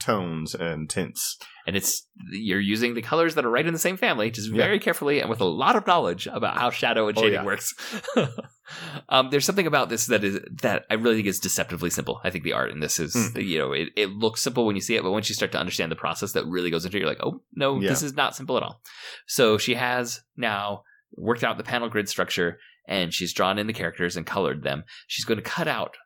tones 0.00 0.54
and 0.54 0.88
tints. 0.88 1.36
and 1.66 1.76
it's 1.76 2.06
you're 2.30 2.60
using 2.60 2.94
the 2.94 3.02
colors 3.02 3.34
that 3.34 3.44
are 3.44 3.50
right 3.50 3.66
in 3.66 3.72
the 3.72 3.78
same 3.78 3.96
family 3.96 4.30
just 4.30 4.48
Yeah. 4.50 4.56
very 4.64 4.78
carefully 4.78 5.20
and 5.20 5.28
with 5.28 5.40
a 5.40 5.44
lot 5.44 5.74
of 5.76 5.86
knowledge 5.86 6.26
about 6.28 6.56
how 6.56 6.70
shadow 6.70 7.08
and 7.08 7.18
Oh, 7.18 7.20
shading 7.20 7.34
yeah. 7.40 7.44
works 7.44 7.74
um, 9.08 9.30
there's 9.30 9.44
something 9.44 9.66
about 9.66 9.88
this 9.88 10.06
that 10.06 10.24
is 10.24 10.38
that 10.62 10.84
i 10.90 10.94
really 10.94 11.16
think 11.16 11.26
is 11.28 11.40
deceptively 11.40 11.90
simple 11.90 12.20
i 12.24 12.30
think 12.30 12.44
the 12.44 12.52
art 12.52 12.70
in 12.70 12.80
this 12.80 12.98
is 12.98 13.14
Hmm. 13.14 13.40
you 13.40 13.58
know 13.58 13.72
it, 13.72 13.88
it 13.96 14.10
looks 14.10 14.42
simple 14.42 14.66
when 14.66 14.76
you 14.76 14.82
see 14.82 14.96
it 14.96 15.02
but 15.02 15.10
once 15.12 15.28
you 15.28 15.34
start 15.34 15.52
to 15.52 15.58
understand 15.58 15.90
the 15.90 15.96
process 15.96 16.32
that 16.32 16.46
really 16.46 16.70
goes 16.70 16.84
into 16.84 16.96
it 16.96 17.00
you're 17.00 17.08
like 17.08 17.22
oh 17.22 17.42
no 17.54 17.80
Yeah. 17.80 17.88
this 17.88 18.02
is 18.02 18.14
not 18.14 18.36
simple 18.36 18.56
at 18.56 18.62
all 18.62 18.80
so 19.26 19.58
she 19.58 19.74
has 19.74 20.20
now 20.36 20.82
worked 21.16 21.44
out 21.44 21.56
the 21.58 21.64
panel 21.64 21.88
grid 21.88 22.08
structure 22.08 22.58
and 22.86 23.12
she's 23.12 23.32
drawn 23.32 23.58
in 23.58 23.66
the 23.66 23.72
characters 23.72 24.16
and 24.16 24.26
colored 24.26 24.62
them 24.62 24.84
she's 25.06 25.24
going 25.24 25.38
to 25.38 25.42
cut 25.42 25.68
out 25.68 25.96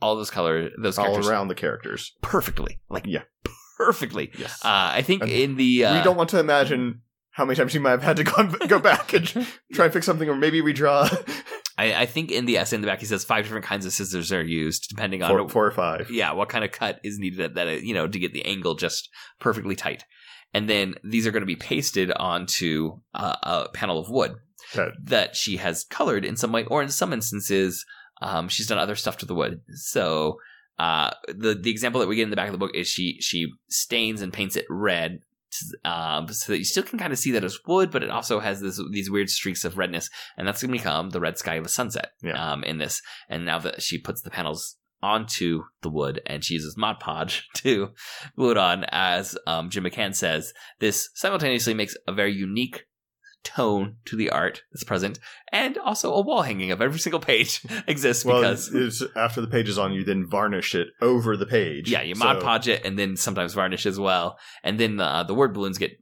all 0.00 0.14
those 0.14 0.30
color 0.30 0.70
those 0.80 0.96
all 0.96 1.26
around 1.28 1.48
the 1.48 1.54
characters. 1.56 2.14
perfectly 2.22 2.78
like 2.88 3.04
Yeah. 3.06 3.22
Perfectly 3.78 4.30
Yes. 4.38 4.62
uh, 4.64 4.90
I 4.98 5.02
think 5.02 5.22
And 5.22 5.30
in 5.32 5.56
the 5.56 5.84
uh, 5.86 5.94
we 5.96 6.02
don't 6.02 6.16
want 6.16 6.28
to 6.30 6.38
imagine 6.40 7.00
how 7.30 7.44
many 7.44 7.56
times 7.56 7.72
you 7.72 7.80
might 7.80 7.92
have 7.92 8.02
had 8.02 8.16
to 8.16 8.24
go, 8.24 8.48
go 8.66 8.78
back 8.80 9.12
and 9.14 9.24
try 9.72 9.84
and 9.84 9.92
fix 9.94 10.04
something, 10.04 10.28
or 10.28 10.34
maybe 10.36 10.60
redraw 10.60 11.06
I, 11.78 11.94
I 12.02 12.06
think 12.06 12.32
in 12.32 12.44
the 12.46 12.56
essay 12.58 12.74
in 12.74 12.80
the 12.82 12.88
back 12.88 12.98
he 12.98 13.06
says 13.06 13.24
five 13.24 13.44
different 13.44 13.64
kinds 13.64 13.86
of 13.86 13.92
scissors 13.92 14.32
are 14.32 14.42
used 14.42 14.88
depending 14.88 15.22
on 15.22 15.30
four, 15.30 15.48
four 15.48 15.66
or 15.66 15.70
five. 15.70 16.10
yeah 16.10 16.32
what 16.32 16.48
kind 16.48 16.64
of 16.64 16.72
cut 16.72 16.98
is 17.04 17.18
needed 17.20 17.40
at 17.40 17.54
that 17.54 17.82
you 17.84 17.94
know 17.94 18.08
to 18.08 18.18
get 18.18 18.32
the 18.32 18.44
angle 18.44 18.74
just 18.74 19.08
perfectly 19.38 19.76
tight, 19.76 20.02
and 20.52 20.68
then 20.68 20.96
these 21.04 21.24
are 21.26 21.30
going 21.30 21.42
to 21.42 21.46
be 21.46 21.54
pasted 21.56 22.10
onto 22.10 22.98
uh, 23.14 23.36
a 23.44 23.68
panel 23.72 23.98
of 24.00 24.10
wood 24.10 24.32
Okay. 24.76 24.90
that 25.04 25.34
she 25.36 25.56
has 25.58 25.84
colored 25.84 26.24
in 26.26 26.36
some 26.36 26.50
way, 26.52 26.64
or 26.64 26.82
in 26.82 26.88
some 26.90 27.12
instances 27.12 27.86
um, 28.20 28.48
she's 28.48 28.66
done 28.66 28.78
other 28.78 28.96
stuff 28.96 29.16
to 29.18 29.26
the 29.26 29.34
wood. 29.34 29.60
So 29.74 30.38
uh, 30.78 31.10
the 31.26 31.54
the 31.54 31.70
example 31.70 32.00
that 32.00 32.08
we 32.08 32.16
get 32.16 32.24
in 32.24 32.30
the 32.30 32.36
back 32.36 32.48
of 32.48 32.52
the 32.52 32.58
book 32.58 32.74
is 32.74 32.88
she 32.88 33.18
she 33.20 33.48
stains 33.68 34.22
and 34.22 34.32
paints 34.32 34.56
it 34.56 34.66
red. 34.68 35.20
Um, 35.82 36.28
so 36.28 36.52
that 36.52 36.58
you 36.58 36.64
still 36.64 36.82
can 36.82 36.98
kind 36.98 37.10
of 37.10 37.18
see 37.18 37.30
that 37.30 37.42
it's 37.42 37.58
wood, 37.66 37.90
but 37.90 38.02
it 38.02 38.10
also 38.10 38.38
has 38.38 38.60
this 38.60 38.78
these 38.92 39.10
weird 39.10 39.30
streaks 39.30 39.64
of 39.64 39.78
redness, 39.78 40.10
and 40.36 40.46
that's 40.46 40.60
going 40.60 40.70
to 40.70 40.78
become 40.78 41.08
the 41.08 41.20
red 41.20 41.38
sky 41.38 41.54
of 41.54 41.64
a 41.64 41.70
sunset. 41.70 42.10
Yeah. 42.22 42.52
Um, 42.52 42.62
in 42.64 42.76
this, 42.76 43.00
and 43.30 43.46
now 43.46 43.58
that 43.60 43.80
she 43.80 43.98
puts 43.98 44.20
the 44.20 44.30
panels 44.30 44.76
onto 45.02 45.62
the 45.82 45.90
wood 45.90 46.20
and 46.26 46.44
she 46.44 46.54
uses 46.54 46.76
Mod 46.76 46.98
Podge 47.00 47.46
to 47.54 47.90
glue 48.36 48.50
it 48.50 48.56
on, 48.56 48.84
as 48.90 49.36
um, 49.46 49.70
Jim 49.70 49.84
McCann 49.84 50.14
says, 50.14 50.52
this 50.80 51.08
simultaneously 51.14 51.74
makes 51.74 51.96
a 52.06 52.12
very 52.12 52.32
unique 52.32 52.84
tone 53.48 53.96
to 54.04 54.16
the 54.16 54.30
art 54.30 54.62
that's 54.72 54.84
present, 54.84 55.18
and 55.52 55.78
also 55.78 56.12
a 56.14 56.20
wall 56.20 56.42
hanging 56.42 56.70
of 56.70 56.80
every 56.82 56.98
single 56.98 57.20
page 57.20 57.64
exists 57.86 58.24
Well, 58.24 58.40
because. 58.40 58.68
it's, 58.72 59.02
after 59.16 59.40
the 59.40 59.46
page 59.46 59.68
is 59.68 59.78
on, 59.78 59.92
you 59.92 60.04
then 60.04 60.26
varnish 60.28 60.74
it 60.74 60.88
over 61.00 61.36
the 61.36 61.46
page. 61.46 61.90
Yeah, 61.90 62.02
you 62.02 62.14
Mod 62.14 62.36
So- 62.38 62.42
Podge 62.44 62.68
it 62.68 62.84
and 62.84 62.98
then 62.98 63.16
sometimes 63.16 63.54
varnish 63.54 63.86
as 63.86 63.98
well. 63.98 64.38
And 64.62 64.78
then 64.78 65.00
uh, 65.00 65.22
the 65.24 65.34
word 65.34 65.54
balloons 65.54 65.78
get 65.78 65.92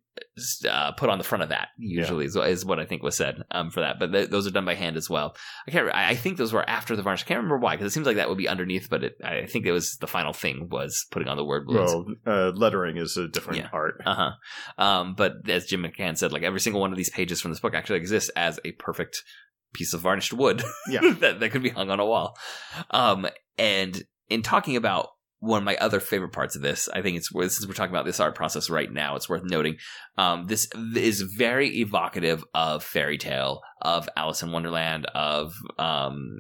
uh, 0.69 0.93
put 0.93 1.11
on 1.11 1.19
the 1.19 1.25
front 1.25 1.43
of 1.43 1.49
that, 1.51 1.69
usually, 1.79 2.25
is, 2.27 2.37
is 2.37 2.65
what 2.65 2.79
I 2.79 2.85
think 2.85 3.03
was 3.03 3.17
said 3.17 3.43
um, 3.51 3.71
for 3.71 3.81
that. 3.81 3.99
But 3.99 4.13
th- 4.13 4.31
those 4.31 4.47
are 4.47 4.51
done 4.51 4.65
by 4.65 4.75
hand 4.75 4.97
as 4.97 5.09
well. 5.11 5.37
I 5.67 5.71
can't. 5.71 5.89
I 5.95 6.11
I 6.11 6.15
think 6.15 6.37
those 6.37 6.53
were 6.53 6.69
after 6.69 6.97
the 6.97 7.03
varnish. 7.03 7.23
I 7.23 7.27
can't 7.27 7.39
remember 7.39 7.59
why, 7.59 7.75
because 7.77 7.91
it 7.91 7.95
seems 7.95 8.07
like 8.07 8.17
that 8.17 8.29
would 8.29 8.39
be 8.39 8.49
underneath, 8.49 8.89
but 8.91 9.05
it, 9.05 9.15
I 9.25 9.47
think 9.47 9.67
it 9.67 9.73
was 9.73 9.97
the 9.99 10.07
final 10.07 10.33
thing 10.33 10.69
was 10.71 11.07
putting 11.11 11.29
on 11.29 11.37
the 11.37 11.45
word 11.45 11.67
balloons. 11.67 11.93
Well, 11.93 12.07
uh, 12.27 12.51
lettering 12.53 12.97
is 12.97 13.17
a 13.17 13.29
different 13.29 13.61
Yeah. 13.61 13.69
art. 13.73 14.01
Uh 14.05 14.15
huh. 14.15 14.83
Um, 14.83 15.15
but 15.15 15.49
as 15.49 15.67
Jim 15.67 15.83
McCann 15.83 16.17
said, 16.17 16.33
like 16.33 16.43
every 16.43 16.61
single 16.61 16.81
one 16.81 16.91
of 16.93 16.97
these 16.99 17.11
pages 17.11 17.41
from 17.41 17.51
this 17.51 17.61
book 17.61 17.75
actually 17.75 17.99
exists 17.99 18.31
as 18.37 18.61
a 18.65 18.73
perfect 18.73 19.23
piece 19.75 19.93
of 19.95 20.01
varnished 20.01 20.33
wood 20.33 20.63
Yeah. 20.89 21.01
that, 21.21 21.41
that 21.41 21.51
could 21.51 21.63
be 21.63 21.69
hung 21.71 21.91
on 21.91 22.01
a 22.01 22.07
wall. 22.07 22.37
Um, 22.91 23.27
and 23.59 24.03
in 24.29 24.43
talking 24.43 24.77
about 24.77 25.09
one 25.39 25.59
of 25.59 25.65
my 25.65 25.77
other 25.77 26.01
favorite 26.01 26.33
parts 26.33 26.57
of 26.57 26.63
this, 26.63 26.89
I 26.89 27.03
think 27.03 27.17
it's 27.19 27.29
since 27.31 27.67
we're 27.67 27.75
talking 27.75 27.95
about 27.95 28.07
this 28.07 28.21
art 28.21 28.35
process 28.35 28.71
right 28.71 28.91
now, 28.91 29.17
it's 29.17 29.29
worth 29.29 29.43
noting. 29.45 29.77
Um, 30.17 30.47
this 30.47 30.69
is 30.95 31.21
very 31.21 31.81
evocative 31.81 32.43
of 32.55 32.83
fairy 32.83 33.19
tale, 33.19 33.61
of 33.83 34.09
Alice 34.17 34.43
in 34.43 34.51
Wonderland, 34.51 35.07
of 35.15 35.53
um, 35.79 36.39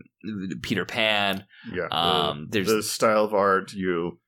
Peter 0.63 0.85
Pan. 0.87 1.45
Yeah. 1.73 1.89
the- 1.91 1.97
Um, 1.97 2.47
there's 2.51 2.69
the 2.69 2.83
style 2.83 3.25
of 3.25 3.35
art 3.35 3.73
you 3.73 4.19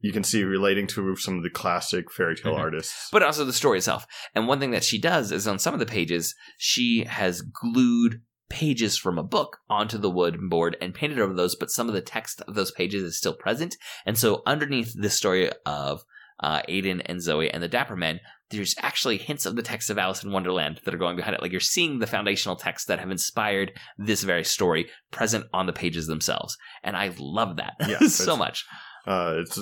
you 0.00 0.12
can 0.12 0.22
see 0.22 0.44
relating 0.44 0.86
to 0.86 1.16
some 1.16 1.36
of 1.38 1.42
the 1.42 1.50
classic 1.50 2.08
fairy 2.12 2.36
tale 2.36 2.54
Mhm. 2.54 2.58
artists. 2.60 3.08
but 3.10 3.20
also 3.20 3.44
the 3.44 3.52
story 3.52 3.78
itself. 3.78 4.06
And 4.32 4.46
one 4.46 4.60
thing 4.60 4.70
that 4.70 4.84
she 4.84 4.96
does 4.96 5.32
is 5.32 5.48
on 5.48 5.58
some 5.58 5.74
of 5.74 5.80
the 5.80 5.86
pages, 5.86 6.36
she 6.56 7.02
has 7.02 7.40
glued 7.42 8.20
pages 8.48 8.96
from 8.96 9.18
a 9.18 9.22
book 9.22 9.58
onto 9.68 9.98
the 9.98 10.10
wood 10.10 10.38
board 10.48 10.76
and 10.80 10.94
painted 10.94 11.18
over 11.18 11.34
those, 11.34 11.54
but 11.54 11.70
some 11.70 11.88
of 11.88 11.94
the 11.94 12.00
text 12.00 12.40
of 12.42 12.54
those 12.54 12.70
pages 12.70 13.02
is 13.02 13.18
still 13.18 13.34
present. 13.34 13.76
And 14.06 14.16
so 14.16 14.42
underneath 14.46 14.94
this 14.94 15.14
story 15.14 15.50
of 15.66 16.02
uh, 16.40 16.62
Ayden 16.68 17.02
and 17.06 17.20
Zoe 17.20 17.50
and 17.50 17.62
the 17.62 17.68
Dapper 17.68 17.96
Men, 17.96 18.20
there's 18.50 18.74
actually 18.80 19.18
hints 19.18 19.44
of 19.44 19.56
the 19.56 19.62
text 19.62 19.90
of 19.90 19.98
Alice 19.98 20.24
in 20.24 20.32
Wonderland 20.32 20.80
that 20.84 20.94
are 20.94 20.98
going 20.98 21.16
behind 21.16 21.34
it. 21.34 21.42
Like 21.42 21.52
you're 21.52 21.60
seeing 21.60 21.98
the 21.98 22.06
foundational 22.06 22.56
texts 22.56 22.86
that 22.88 23.00
have 23.00 23.10
inspired 23.10 23.72
this 23.98 24.22
very 24.22 24.44
story 24.44 24.88
present 25.10 25.46
on 25.52 25.66
the 25.66 25.72
pages 25.72 26.06
themselves. 26.06 26.56
And 26.82 26.96
I 26.96 27.12
love 27.18 27.56
that 27.56 27.74
Yeah, 27.86 27.98
so 28.08 28.36
much. 28.36 28.64
Uh, 29.06 29.36
it's 29.40 29.58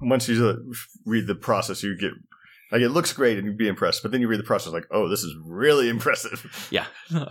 once 0.00 0.28
you 0.28 0.46
uh, 0.46 0.54
read 1.04 1.26
the 1.26 1.34
process, 1.34 1.82
you 1.82 1.96
get 1.96 2.12
Like 2.70 2.82
it 2.82 2.90
looks 2.90 3.12
great 3.12 3.38
and 3.38 3.46
you'd 3.46 3.58
be 3.58 3.68
impressed, 3.68 4.02
but 4.02 4.12
then 4.12 4.20
you 4.20 4.28
read 4.28 4.40
the 4.40 4.44
process 4.44 4.72
like, 4.72 4.86
oh, 4.90 5.08
this 5.08 5.22
is 5.22 5.34
really 5.44 5.88
impressive. 5.96 6.68
Yeah. 6.70 6.86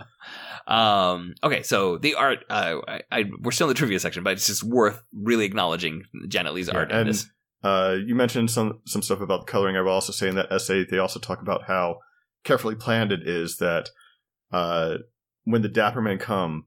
um, 0.68 1.34
okay, 1.42 1.62
so 1.62 1.96
the 1.96 2.14
art, 2.14 2.44
uh, 2.50 2.76
I, 2.86 3.00
I, 3.10 3.24
we're 3.40 3.52
still 3.52 3.66
in 3.66 3.70
the 3.70 3.74
trivia 3.74 3.98
section, 3.98 4.22
but 4.22 4.34
it's 4.34 4.46
just 4.46 4.62
worth 4.62 5.02
really 5.14 5.46
acknowledging 5.46 6.02
Janet 6.28 6.52
Lee's 6.52 6.68
art 6.68 6.90
in 6.90 6.98
and 6.98 7.08
this. 7.08 7.26
uh, 7.64 7.96
you 8.04 8.14
mentioned 8.14 8.50
some 8.50 8.80
some 8.84 9.00
stuff 9.00 9.22
about 9.22 9.46
the 9.46 9.50
coloring. 9.50 9.76
I 9.76 9.80
will 9.80 9.92
also 9.92 10.12
say 10.12 10.28
in 10.28 10.34
that 10.34 10.52
essay 10.52 10.84
they 10.84 10.98
also 10.98 11.20
talk 11.20 11.40
about 11.40 11.62
how 11.66 12.00
carefully 12.44 12.74
planned 12.74 13.12
it 13.12 13.26
is 13.26 13.56
that 13.56 13.88
uh, 14.52 14.98
when 15.44 15.62
the 15.62 15.68
Dapper 15.68 16.02
Men 16.02 16.18
come, 16.18 16.66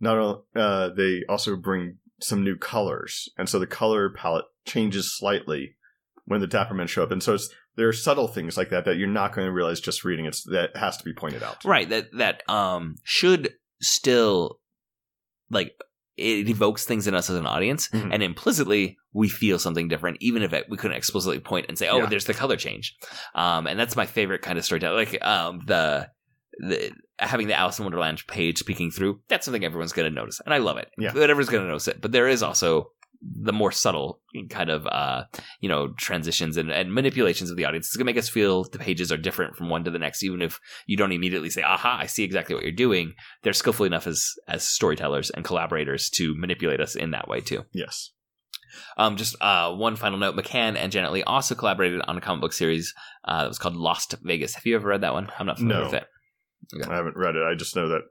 not 0.00 0.18
only 0.18 0.40
uh, 0.56 0.88
they 0.88 1.22
also 1.28 1.54
bring 1.54 1.98
some 2.20 2.42
new 2.42 2.56
colors, 2.56 3.28
and 3.38 3.48
so 3.48 3.60
the 3.60 3.68
color 3.68 4.10
palette 4.10 4.46
changes 4.66 5.16
slightly 5.16 5.76
when 6.24 6.40
the 6.40 6.48
Dapper 6.48 6.74
Men 6.74 6.88
show 6.88 7.04
up, 7.04 7.12
and 7.12 7.22
so 7.22 7.34
it's 7.34 7.48
there 7.78 7.88
are 7.88 7.92
subtle 7.94 8.28
things 8.28 8.56
like 8.58 8.68
that 8.70 8.84
that 8.84 8.96
you're 8.98 9.08
not 9.08 9.32
going 9.34 9.46
to 9.46 9.52
realize 9.52 9.80
just 9.80 10.04
reading 10.04 10.26
it. 10.26 10.36
That 10.46 10.76
has 10.76 10.96
to 10.98 11.04
be 11.04 11.14
pointed 11.14 11.42
out. 11.42 11.64
Right, 11.64 11.88
that, 11.88 12.08
that, 12.18 12.42
um, 12.50 12.96
should 13.04 13.54
still, 13.80 14.60
like, 15.50 15.72
it 16.16 16.48
evokes 16.48 16.84
things 16.84 17.06
in 17.06 17.14
us 17.14 17.30
as 17.30 17.36
an 17.36 17.46
audience, 17.46 17.88
Mhm. 17.90 18.12
and 18.12 18.22
implicitly 18.22 18.96
we 19.12 19.28
feel 19.28 19.58
something 19.58 19.86
different, 19.88 20.16
even 20.20 20.42
if 20.42 20.52
it, 20.52 20.66
we 20.68 20.76
couldn't 20.76 20.96
explicitly 20.96 21.38
point 21.38 21.66
and 21.68 21.78
say, 21.78 21.88
"Oh, 21.88 21.98
Yeah. 21.98 22.06
there's 22.06 22.24
the 22.24 22.34
color 22.34 22.56
change." 22.56 22.96
Um, 23.36 23.66
and 23.68 23.78
that's 23.78 23.94
my 23.96 24.04
favorite 24.06 24.42
kind 24.42 24.58
of 24.58 24.64
storytelling. 24.64 24.96
Like 24.98 25.24
um, 25.24 25.60
the 25.66 26.10
the 26.60 26.90
having 27.20 27.46
the 27.46 27.54
Alice 27.54 27.78
in 27.78 27.84
Wonderland 27.84 28.26
page 28.26 28.66
peeking 28.66 28.90
through. 28.90 29.20
That's 29.28 29.44
something 29.44 29.64
everyone's 29.64 29.92
going 29.92 30.10
to 30.12 30.14
notice, 30.14 30.40
and 30.44 30.52
I 30.52 30.58
love 30.58 30.76
it. 30.78 30.90
Yeah. 30.98 31.12
whatever's 31.14 31.48
going 31.48 31.62
to 31.62 31.68
notice 31.68 31.86
it. 31.86 32.00
But 32.00 32.10
there 32.10 32.26
is 32.26 32.42
also 32.42 32.90
the 33.20 33.52
more 33.52 33.72
subtle 33.72 34.20
kind 34.48 34.70
of 34.70 34.86
uh 34.86 35.24
you 35.60 35.68
know 35.68 35.88
transitions 35.98 36.56
and, 36.56 36.70
and 36.70 36.94
manipulations 36.94 37.50
of 37.50 37.56
the 37.56 37.64
audience 37.64 37.86
it's 37.88 37.96
going 37.96 38.06
to 38.06 38.12
make 38.12 38.18
us 38.18 38.28
feel 38.28 38.62
the 38.64 38.78
pages 38.78 39.10
are 39.10 39.16
different 39.16 39.56
from 39.56 39.68
one 39.68 39.82
to 39.82 39.90
the 39.90 39.98
next 39.98 40.22
even 40.22 40.40
if 40.40 40.60
you 40.86 40.96
don't 40.96 41.10
immediately 41.10 41.50
say 41.50 41.62
aha 41.62 41.98
i 42.00 42.06
see 42.06 42.22
exactly 42.22 42.54
what 42.54 42.62
you're 42.62 42.72
doing 42.72 43.14
they're 43.42 43.52
skillful 43.52 43.84
enough 43.86 44.06
as 44.06 44.34
as 44.46 44.62
storytellers 44.66 45.30
and 45.30 45.44
collaborators 45.44 46.08
to 46.08 46.34
manipulate 46.36 46.80
us 46.80 46.94
in 46.94 47.10
that 47.10 47.26
way 47.28 47.40
too 47.40 47.64
Yes. 47.72 48.12
um, 48.96 49.16
just 49.16 49.34
uh, 49.40 49.74
one 49.74 49.96
final 49.96 50.18
note: 50.18 50.36
McCann 50.36 50.76
and 50.76 50.92
Janet 50.92 51.10
Lee 51.12 51.22
also 51.24 51.54
collaborated 51.56 52.00
on 52.06 52.16
a 52.16 52.20
comic 52.20 52.42
book 52.42 52.52
series 52.52 52.94
uh, 53.24 53.42
that 53.42 53.48
was 53.48 53.58
called 53.58 53.74
Lost 53.76 54.14
Vegas. 54.22 54.54
Have 54.54 54.66
you 54.66 54.76
ever 54.76 54.88
read 54.88 55.00
that 55.00 55.14
one? 55.14 55.28
I'm 55.38 55.46
not 55.46 55.58
familiar 55.58 55.80
No. 55.84 55.86
with 55.90 55.94
it. 55.94 56.06
I 56.88 56.94
haven't 56.94 57.16
read 57.16 57.34
it. 57.34 57.42
I 57.42 57.54
just 57.54 57.74
know 57.74 57.88
that 57.88 58.02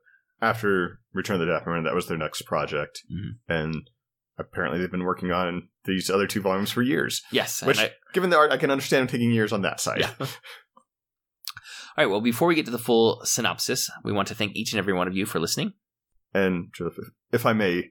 after 0.42 1.00
Return 1.14 1.40
of 1.40 1.48
the 1.48 1.54
Dapper 1.54 1.74
Men, 1.74 1.84
that 1.84 1.94
was 1.96 2.08
their 2.08 2.18
next 2.18 2.42
project, 2.44 3.04
Mhm. 3.12 3.38
and 3.48 3.90
apparently 4.38 4.80
they've 4.80 4.92
been 4.92 5.04
working 5.04 5.32
on 5.32 5.70
these 5.86 6.10
other 6.10 6.28
two 6.28 6.42
volumes 6.42 6.72
for 6.72 6.82
years. 6.82 7.22
Yes. 7.32 7.62
Which, 7.64 7.80
I- 7.80 7.92
given 8.14 8.30
the 8.30 8.38
art, 8.38 8.52
I 8.52 8.58
can 8.58 8.72
understand 8.72 9.02
them 9.02 9.08
taking 9.08 9.32
years 9.32 9.52
on 9.54 9.62
that 9.64 9.80
side. 9.80 10.00
Yeah. 10.02 10.14
All 10.20 10.28
right. 11.98 12.06
Well, 12.06 12.22
before 12.22 12.48
we 12.48 12.56
get 12.56 12.66
to 12.66 12.72
the 12.72 12.78
full 12.78 13.22
synopsis, 13.24 13.90
we 14.04 14.12
want 14.14 14.28
to 14.28 14.36
thank 14.36 14.56
each 14.56 14.72
and 14.72 14.80
every 14.80 14.94
one 14.94 15.08
of 15.08 15.16
you 15.16 15.26
for 15.26 15.40
listening. 15.40 15.74
And 16.34 16.68
Joseph, 16.74 17.00
if, 17.00 17.08
if 17.42 17.46
I 17.46 17.54
may 17.54 17.86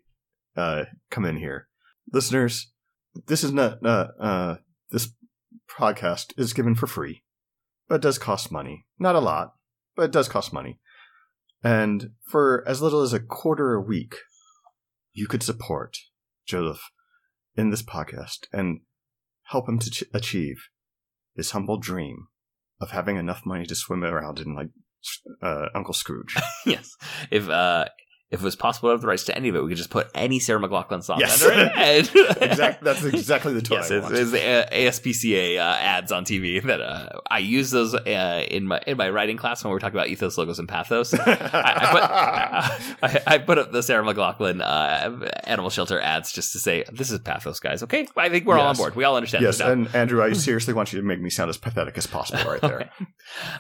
uh, 0.57 0.85
come 1.11 1.25
in 1.25 1.37
here, 1.39 1.69
listeners, 2.13 2.71
this 3.27 3.43
is 3.43 3.53
not 3.53 3.85
uh, 3.85 4.09
uh, 4.21 4.57
this 4.91 5.11
podcast 5.69 6.33
is 6.39 6.53
given 6.53 6.75
for 6.75 6.87
free, 6.87 7.25
but 7.89 7.97
it 7.97 8.03
does 8.03 8.19
cost 8.19 8.53
money. 8.53 8.87
Not 8.99 9.17
a 9.17 9.21
lot, 9.21 9.55
but 9.97 10.05
it 10.05 10.13
does 10.13 10.29
cost 10.29 10.53
money. 10.53 10.79
And 11.65 12.11
for 12.25 12.63
as 12.69 12.81
little 12.81 13.01
as 13.03 13.13
a 13.13 13.19
quarter 13.21 13.75
a 13.75 13.81
week, 13.81 14.15
you 15.13 15.27
could 15.27 15.43
support 15.43 15.97
Joseph 16.47 16.91
in 17.57 17.71
this 17.71 17.83
podcast 17.83 18.47
and 18.53 18.81
help 19.45 19.69
him 19.69 19.79
to 19.79 19.91
ch- 19.91 20.05
achieve 20.13 20.69
his 21.35 21.51
humble 21.51 21.79
dream 21.79 22.29
of 22.81 22.91
having 22.91 23.17
enough 23.17 23.45
money 23.45 23.67
to 23.67 23.75
swim 23.75 24.05
around 24.05 24.39
in 24.39 24.55
like 24.55 24.69
uh, 25.43 25.67
Uncle 25.75 25.95
Scrooge. 25.95 26.37
yes. 26.67 26.97
If 27.31 27.49
uh, 27.49 27.87
if 28.29 28.41
it 28.41 28.45
was 28.45 28.57
possible 28.57 28.89
to 28.89 28.93
have 28.95 29.01
the 29.01 29.07
rights 29.07 29.23
to 29.25 29.37
any 29.37 29.49
of 29.49 29.55
it, 29.55 29.63
we 29.63 29.69
could 29.71 29.77
just 29.79 29.91
put 29.91 30.09
any 30.13 30.41
Sarah 30.41 30.61
McLachlan 30.61 31.01
song 31.03 31.21
Yes. 31.21 31.41
under 31.45 31.61
it. 31.61 31.73
And- 31.77 32.43
exact, 32.43 32.83
that's 32.83 33.05
exactly 33.05 33.53
the 33.53 33.63
tone 33.63 33.79
yes, 33.79 33.91
I 33.93 33.95
it's, 33.97 34.03
want. 34.03 34.17
it's 34.17 34.31
the 34.33 34.43
uh, 34.45 34.69
ASPCA 34.71 35.59
uh, 35.59 35.61
ads 35.79 36.11
on 36.11 36.25
TV 36.25 36.61
that 36.65 36.81
uh, 36.81 37.09
I 37.31 37.39
use 37.39 37.71
those 37.71 37.95
uh, 37.95 38.45
in 38.51 38.67
my 38.67 38.81
in 38.85 38.97
my 38.97 39.11
writing 39.11 39.37
class 39.37 39.63
when 39.63 39.71
we 39.71 39.77
are 39.77 39.81
talking 39.81 39.97
about 39.97 40.09
ethos, 40.09 40.37
logos, 40.39 40.59
and 40.59 40.69
pathos. 40.69 41.15
I, 41.19 41.21
I, 41.23 41.91
put, 41.93 42.03
I, 43.03 43.35
I 43.35 43.39
put 43.39 43.59
up 43.59 43.71
the 43.71 43.83
Sarah 43.83 44.05
McLachlan 44.05 44.61
uh, 44.61 45.27
animal 45.45 45.71
shelter 45.71 46.01
ads 46.01 46.33
just 46.33 46.53
to 46.55 46.59
say 46.59 46.85
this 46.93 47.13
is 47.13 47.21
pathos, 47.21 47.61
guys. 47.61 47.85
Okay, 47.85 48.09
I 48.17 48.29
think 48.29 48.45
we're 48.45 48.59
all 48.59 48.67
on 48.69 48.77
board. 48.77 48.97
We 48.97 49.05
all 49.05 49.17
understand. 49.17 49.45
yes, 49.45 49.61
and 49.61 49.95
Andrew, 49.95 50.21
I 50.23 50.33
seriously 50.47 50.75
want 50.75 50.93
you 50.93 51.01
to 51.01 51.07
make 51.07 51.21
me 51.21 51.31
sound 51.31 51.49
as 51.51 51.59
pathetic 51.59 51.97
as 51.97 52.09
possible 52.09 52.51
right 52.51 52.61
there. 52.61 52.91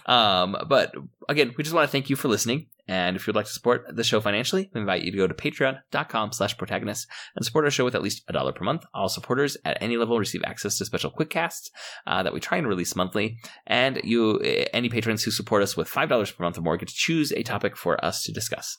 um, 0.06 0.56
but 0.68 0.92
again, 1.28 1.54
we 1.56 1.62
just 1.62 1.74
want 1.74 1.86
to 1.86 1.92
thank 1.92 2.10
you 2.10 2.16
for 2.16 2.26
listening. 2.28 2.66
And 2.88 3.16
if 3.16 3.26
you'd 3.26 3.34
like 3.34 3.46
to 3.46 3.52
support 3.52 3.84
the 3.94 4.04
show 4.04 4.20
financially, 4.20 4.70
we 4.72 4.80
invite 4.80 5.02
you 5.02 5.10
to 5.10 5.16
go 5.16 5.26
to 5.26 5.34
patreon.com 5.34 6.32
slash 6.32 6.56
protagonist 6.56 7.08
and 7.34 7.44
support 7.44 7.64
our 7.64 7.70
show 7.70 7.84
with 7.84 7.96
at 7.96 8.02
least 8.02 8.22
a 8.28 8.32
dollar 8.32 8.52
per 8.52 8.64
month. 8.64 8.84
All 8.94 9.08
supporters 9.08 9.56
at 9.64 9.78
any 9.80 9.96
level 9.96 10.18
receive 10.18 10.42
access 10.44 10.78
to 10.78 10.84
special 10.84 11.10
quick 11.10 11.30
casts 11.30 11.70
uh, 12.06 12.22
that 12.22 12.32
we 12.32 12.40
try 12.40 12.58
and 12.58 12.68
release 12.68 12.94
monthly. 12.94 13.38
And 13.66 14.00
you, 14.04 14.40
eh, 14.42 14.66
any 14.72 14.88
patrons 14.88 15.24
who 15.24 15.30
support 15.30 15.62
us 15.62 15.76
with 15.76 15.88
$5 15.88 16.36
per 16.36 16.44
month 16.44 16.58
or 16.58 16.62
more 16.62 16.76
get 16.76 16.88
to 16.88 16.94
choose 16.94 17.32
a 17.32 17.42
topic 17.42 17.76
for 17.76 18.02
us 18.04 18.22
to 18.24 18.32
discuss. 18.32 18.78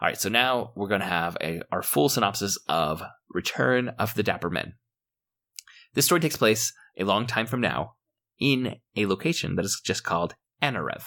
All 0.00 0.08
right, 0.08 0.20
so 0.20 0.28
now 0.28 0.72
we're 0.76 0.88
going 0.88 1.00
to 1.00 1.06
have 1.06 1.36
a, 1.40 1.62
our 1.72 1.82
full 1.82 2.08
synopsis 2.08 2.58
of 2.68 3.02
Return 3.30 3.90
of 3.98 4.14
the 4.14 4.22
Dapper 4.22 4.50
Men. 4.50 4.74
This 5.94 6.04
story 6.04 6.20
takes 6.20 6.36
place 6.36 6.72
a 6.98 7.04
long 7.04 7.26
time 7.26 7.46
from 7.46 7.60
now 7.60 7.94
in 8.38 8.76
a 8.94 9.06
location 9.06 9.56
that 9.56 9.64
is 9.64 9.80
just 9.82 10.04
called 10.04 10.34
Anorev, 10.62 11.04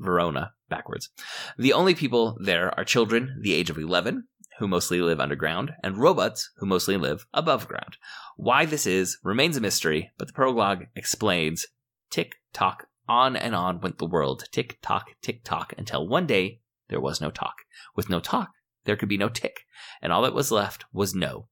Verona, 0.00 0.52
backwards. 0.68 1.10
The 1.58 1.72
only 1.72 1.94
people 1.94 2.36
there 2.42 2.76
are 2.78 2.84
children 2.84 3.38
the 3.40 3.54
age 3.54 3.70
of 3.70 3.78
11, 3.78 4.26
who 4.58 4.66
mostly 4.66 5.00
live 5.00 5.20
underground, 5.20 5.72
and 5.82 5.96
robots, 5.96 6.50
who 6.56 6.66
mostly 6.66 6.96
live 6.96 7.26
above 7.32 7.68
ground. 7.68 7.96
Why 8.36 8.64
this 8.64 8.86
is 8.86 9.18
remains 9.22 9.56
a 9.56 9.60
mystery, 9.60 10.10
but 10.18 10.26
the 10.26 10.34
prologue 10.34 10.86
explains 10.96 11.66
tick 12.10 12.36
tock, 12.52 12.86
on 13.08 13.36
and 13.36 13.54
on 13.54 13.80
went 13.80 13.98
the 13.98 14.06
world, 14.06 14.44
tick 14.52 14.78
tock, 14.82 15.10
tick 15.22 15.44
tock, 15.44 15.72
until 15.78 16.08
one 16.08 16.26
day 16.26 16.60
there 16.88 17.00
was 17.00 17.20
no 17.20 17.30
tock. 17.30 17.56
With 17.94 18.10
no 18.10 18.20
tock, 18.20 18.50
there 18.84 18.96
could 18.96 19.08
be 19.08 19.18
no 19.18 19.28
tick, 19.28 19.66
and 20.02 20.12
all 20.12 20.22
that 20.22 20.34
was 20.34 20.50
left 20.50 20.84
was 20.92 21.14
no. 21.14 21.48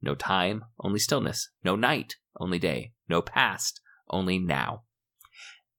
No 0.00 0.14
time, 0.14 0.64
only 0.80 0.98
stillness. 0.98 1.50
No 1.64 1.76
night, 1.76 2.16
only 2.38 2.58
day. 2.58 2.92
No 3.08 3.20
past, 3.20 3.80
only 4.08 4.38
now. 4.38 4.84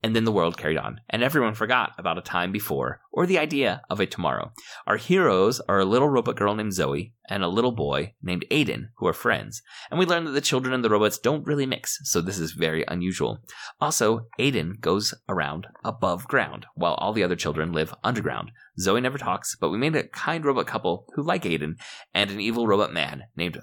And 0.02 0.16
then 0.16 0.24
the 0.24 0.32
world 0.32 0.58
carried 0.58 0.78
on, 0.78 1.02
and 1.10 1.22
everyone 1.22 1.56
forgot 1.56 1.92
about 1.98 2.18
a 2.18 2.22
time 2.22 2.54
before, 2.54 3.02
or 3.12 3.26
the 3.26 3.38
idea 3.38 3.82
of 3.90 4.00
a 4.00 4.06
tomorrow. 4.06 4.54
Our 4.88 4.96
heroes 4.96 5.60
are 5.68 5.80
a 5.80 5.86
little 5.86 6.08
robot 6.08 6.38
girl 6.38 6.56
named 6.56 6.74
Zoe 6.74 7.14
and 7.30 7.44
a 7.44 7.50
little 7.50 7.74
boy 7.74 8.14
named 8.22 8.46
Ayden, 8.50 8.90
who 8.98 9.08
are 9.08 9.14
friends. 9.14 9.62
And 9.92 10.00
we 10.00 10.06
learn 10.06 10.24
that 10.24 10.32
the 10.32 10.42
children 10.42 10.74
and 10.74 10.86
the 10.86 10.90
robots 10.90 11.18
don't 11.18 11.46
really 11.46 11.66
mix, 11.66 12.00
so 12.04 12.22
this 12.22 12.40
is 12.40 12.54
very 12.54 12.86
unusual. 12.88 13.40
Also, 13.82 14.28
Ayden 14.40 14.80
goes 14.80 15.14
around 15.28 15.68
above 15.84 16.28
ground, 16.28 16.66
while 16.76 16.94
all 16.94 17.12
the 17.12 17.24
other 17.24 17.36
children 17.36 17.74
live 17.74 17.94
underground. 18.02 18.52
Zoe 18.80 19.02
never 19.02 19.18
talks, 19.18 19.58
but 19.60 19.70
we 19.70 19.78
made 19.78 19.98
a 19.98 20.08
kind 20.08 20.46
robot 20.46 20.66
couple 20.66 21.08
who 21.16 21.24
like 21.24 21.44
Ayden, 21.44 21.76
and 22.14 22.32
an 22.32 22.40
evil 22.40 22.68
robot 22.68 22.94
man 22.94 23.24
named 23.36 23.62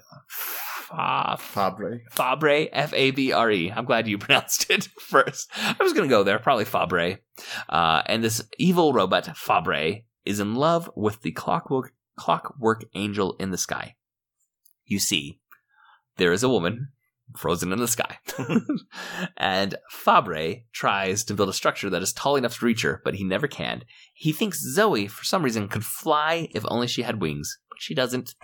Fa- 0.87 1.37
Fabre. 1.37 2.01
Fabre, 2.11 2.69
F 2.71 2.93
A 2.93 3.11
B 3.11 3.33
R 3.33 3.51
E. 3.51 3.71
I'm 3.71 3.85
glad 3.85 4.07
you 4.07 4.17
pronounced 4.17 4.69
it 4.69 4.85
first. 4.99 5.49
I 5.57 5.75
was 5.81 5.93
going 5.93 6.07
to 6.07 6.13
go 6.13 6.23
there, 6.23 6.39
probably 6.39 6.65
Fabre. 6.65 7.19
Uh, 7.67 8.01
and 8.05 8.23
this 8.23 8.43
evil 8.57 8.93
robot, 8.93 9.35
Fabre, 9.35 10.03
is 10.25 10.39
in 10.39 10.55
love 10.55 10.89
with 10.95 11.21
the 11.21 11.31
clockwork, 11.31 11.93
clockwork 12.17 12.85
angel 12.95 13.35
in 13.39 13.51
the 13.51 13.57
sky. 13.57 13.95
You 14.85 14.99
see, 14.99 15.39
there 16.15 16.31
is 16.31 16.43
a 16.43 16.49
woman 16.49 16.89
frozen 17.35 17.73
in 17.73 17.79
the 17.79 17.87
sky. 17.87 18.19
and 19.37 19.75
Fabre 19.89 20.63
tries 20.71 21.25
to 21.25 21.33
build 21.33 21.49
a 21.49 21.53
structure 21.53 21.89
that 21.89 22.01
is 22.01 22.13
tall 22.13 22.37
enough 22.37 22.57
to 22.59 22.65
reach 22.65 22.83
her, 22.83 23.01
but 23.03 23.15
he 23.15 23.25
never 23.25 23.47
can. 23.47 23.83
He 24.13 24.31
thinks 24.31 24.61
Zoe, 24.61 25.07
for 25.07 25.25
some 25.25 25.43
reason, 25.43 25.67
could 25.67 25.83
fly 25.85 26.47
if 26.55 26.63
only 26.69 26.87
she 26.87 27.01
had 27.01 27.21
wings, 27.21 27.59
but 27.69 27.81
she 27.81 27.93
doesn't. 27.93 28.35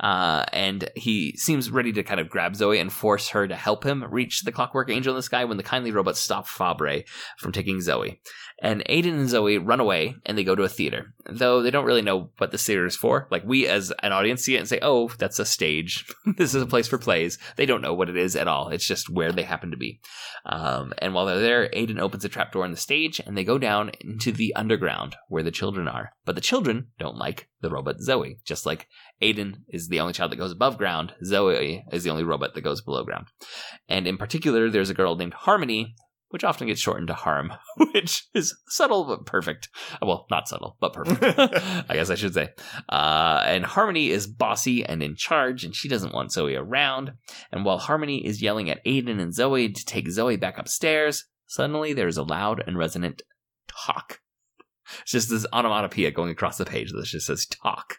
Uh, 0.00 0.44
and 0.52 0.90
he 0.94 1.34
seems 1.36 1.70
ready 1.70 1.92
to 1.92 2.02
kind 2.02 2.20
of 2.20 2.28
grab 2.28 2.54
Zoe 2.54 2.78
and 2.78 2.92
force 2.92 3.30
her 3.30 3.48
to 3.48 3.56
help 3.56 3.84
him 3.84 4.04
reach 4.10 4.42
the 4.42 4.52
clockwork 4.52 4.90
angel 4.90 5.12
in 5.12 5.16
the 5.16 5.22
sky 5.22 5.44
when 5.44 5.56
the 5.56 5.62
kindly 5.62 5.90
robots 5.90 6.20
stop 6.20 6.46
Fabre 6.46 7.04
from 7.38 7.52
taking 7.52 7.80
Zoe. 7.80 8.20
And 8.62 8.82
Ayden 8.88 9.18
and 9.18 9.28
Zoe 9.28 9.58
run 9.58 9.80
away 9.80 10.16
and 10.24 10.36
they 10.36 10.44
go 10.44 10.54
to 10.54 10.62
a 10.62 10.68
theater, 10.68 11.14
though 11.28 11.62
they 11.62 11.70
don't 11.70 11.84
really 11.84 12.02
know 12.02 12.30
what 12.38 12.52
the 12.52 12.58
theater 12.58 12.86
is 12.86 12.96
for. 12.96 13.26
Like 13.30 13.44
we 13.44 13.66
as 13.66 13.92
an 14.02 14.12
audience 14.12 14.42
see 14.42 14.56
it 14.56 14.60
and 14.60 14.68
say, 14.68 14.78
oh, 14.82 15.08
that's 15.18 15.38
a 15.38 15.44
stage. 15.44 16.06
this 16.36 16.54
is 16.54 16.62
a 16.62 16.66
place 16.66 16.88
for 16.88 16.98
plays. 16.98 17.38
They 17.56 17.66
don't 17.66 17.82
know 17.82 17.94
what 17.94 18.08
it 18.08 18.16
is 18.16 18.36
at 18.36 18.48
all. 18.48 18.68
It's 18.68 18.86
just 18.86 19.10
where 19.10 19.32
they 19.32 19.42
happen 19.42 19.70
to 19.70 19.76
be. 19.76 20.00
Um, 20.46 20.92
and 20.98 21.14
while 21.14 21.26
they're 21.26 21.40
there, 21.40 21.68
Ayden 21.70 22.00
opens 22.00 22.24
a 22.24 22.28
trapdoor 22.28 22.64
in 22.64 22.70
the 22.70 22.76
stage 22.76 23.20
and 23.24 23.36
they 23.36 23.44
go 23.44 23.58
down 23.58 23.92
into 24.00 24.32
the 24.32 24.54
underground 24.54 25.16
where 25.28 25.42
the 25.42 25.50
children 25.50 25.88
are. 25.88 26.12
But 26.26 26.34
the 26.34 26.40
children 26.42 26.88
don't 26.98 27.16
like 27.16 27.48
the 27.62 27.70
robot 27.70 28.00
Zoe, 28.00 28.40
just 28.44 28.66
like 28.66 28.88
Ayden 29.22 29.62
is 29.68 29.88
the 29.88 30.00
only 30.00 30.12
child 30.12 30.32
that 30.32 30.36
goes 30.36 30.52
above 30.52 30.76
ground. 30.76 31.14
Zoe 31.24 31.84
is 31.92 32.04
the 32.04 32.10
only 32.10 32.24
robot 32.24 32.54
that 32.54 32.60
goes 32.60 32.82
below 32.82 33.04
ground. 33.04 33.28
And 33.88 34.06
in 34.06 34.18
particular, 34.18 34.68
there's 34.68 34.90
a 34.90 34.94
girl 34.94 35.16
named 35.16 35.34
Harmony 35.34 35.94
which 36.30 36.44
often 36.44 36.66
gets 36.66 36.80
shortened 36.80 37.06
to 37.06 37.14
harm, 37.14 37.52
which 37.76 38.26
is 38.34 38.54
subtle 38.68 39.04
but 39.04 39.26
perfect. 39.26 39.68
Well, 40.02 40.26
not 40.30 40.48
subtle, 40.48 40.76
but 40.80 40.92
perfect. 40.92 41.22
I 41.88 41.94
guess 41.94 42.10
I 42.10 42.16
should 42.16 42.34
say. 42.34 42.48
Uh, 42.88 43.42
and 43.46 43.64
Harmony 43.64 44.10
is 44.10 44.26
bossy 44.26 44.84
and 44.84 45.02
in 45.02 45.14
charge, 45.14 45.64
and 45.64 45.74
she 45.74 45.88
doesn't 45.88 46.12
want 46.12 46.32
Zoe 46.32 46.56
around. 46.56 47.12
And 47.52 47.64
while 47.64 47.78
Harmony 47.78 48.26
is 48.26 48.42
yelling 48.42 48.68
at 48.70 48.84
Ayden 48.84 49.20
and 49.20 49.32
Zoe 49.34 49.70
to 49.70 49.84
take 49.84 50.10
Zoe 50.10 50.36
back 50.36 50.58
upstairs, 50.58 51.24
suddenly 51.46 51.92
there's 51.92 52.16
a 52.16 52.22
loud 52.22 52.62
and 52.66 52.76
resonant 52.76 53.22
tock. 53.68 54.20
It's 55.02 55.12
just 55.12 55.30
this 55.30 55.46
onomatopoeia 55.52 56.10
going 56.10 56.30
across 56.30 56.58
the 56.58 56.64
page 56.64 56.92
that 56.92 57.04
just 57.04 57.26
says 57.26 57.46
tock. 57.46 57.98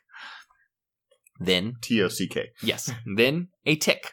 Then 1.39 1.75
T 1.81 2.01
O 2.01 2.07
C 2.07 2.27
K. 2.27 2.49
Yes. 2.61 2.91
then 3.15 3.49
a 3.65 3.75
tick. 3.75 4.11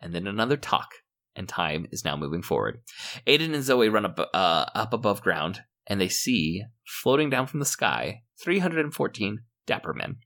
And 0.00 0.14
then 0.14 0.26
another 0.26 0.56
tock. 0.56 0.90
And 1.36 1.48
time 1.48 1.86
is 1.92 2.04
now 2.04 2.16
moving 2.16 2.42
forward. 2.42 2.80
Ayden 3.26 3.54
and 3.54 3.62
Zoe 3.62 3.88
run 3.88 4.04
up, 4.04 4.18
uh, 4.18 4.66
up 4.74 4.92
above 4.92 5.22
ground, 5.22 5.60
and 5.86 6.00
they 6.00 6.08
see, 6.08 6.64
floating 6.84 7.30
down 7.30 7.46
from 7.46 7.60
the 7.60 7.66
sky, 7.66 8.22
314 8.42 9.40
Dapper 9.64 9.94
Men. 9.94 10.16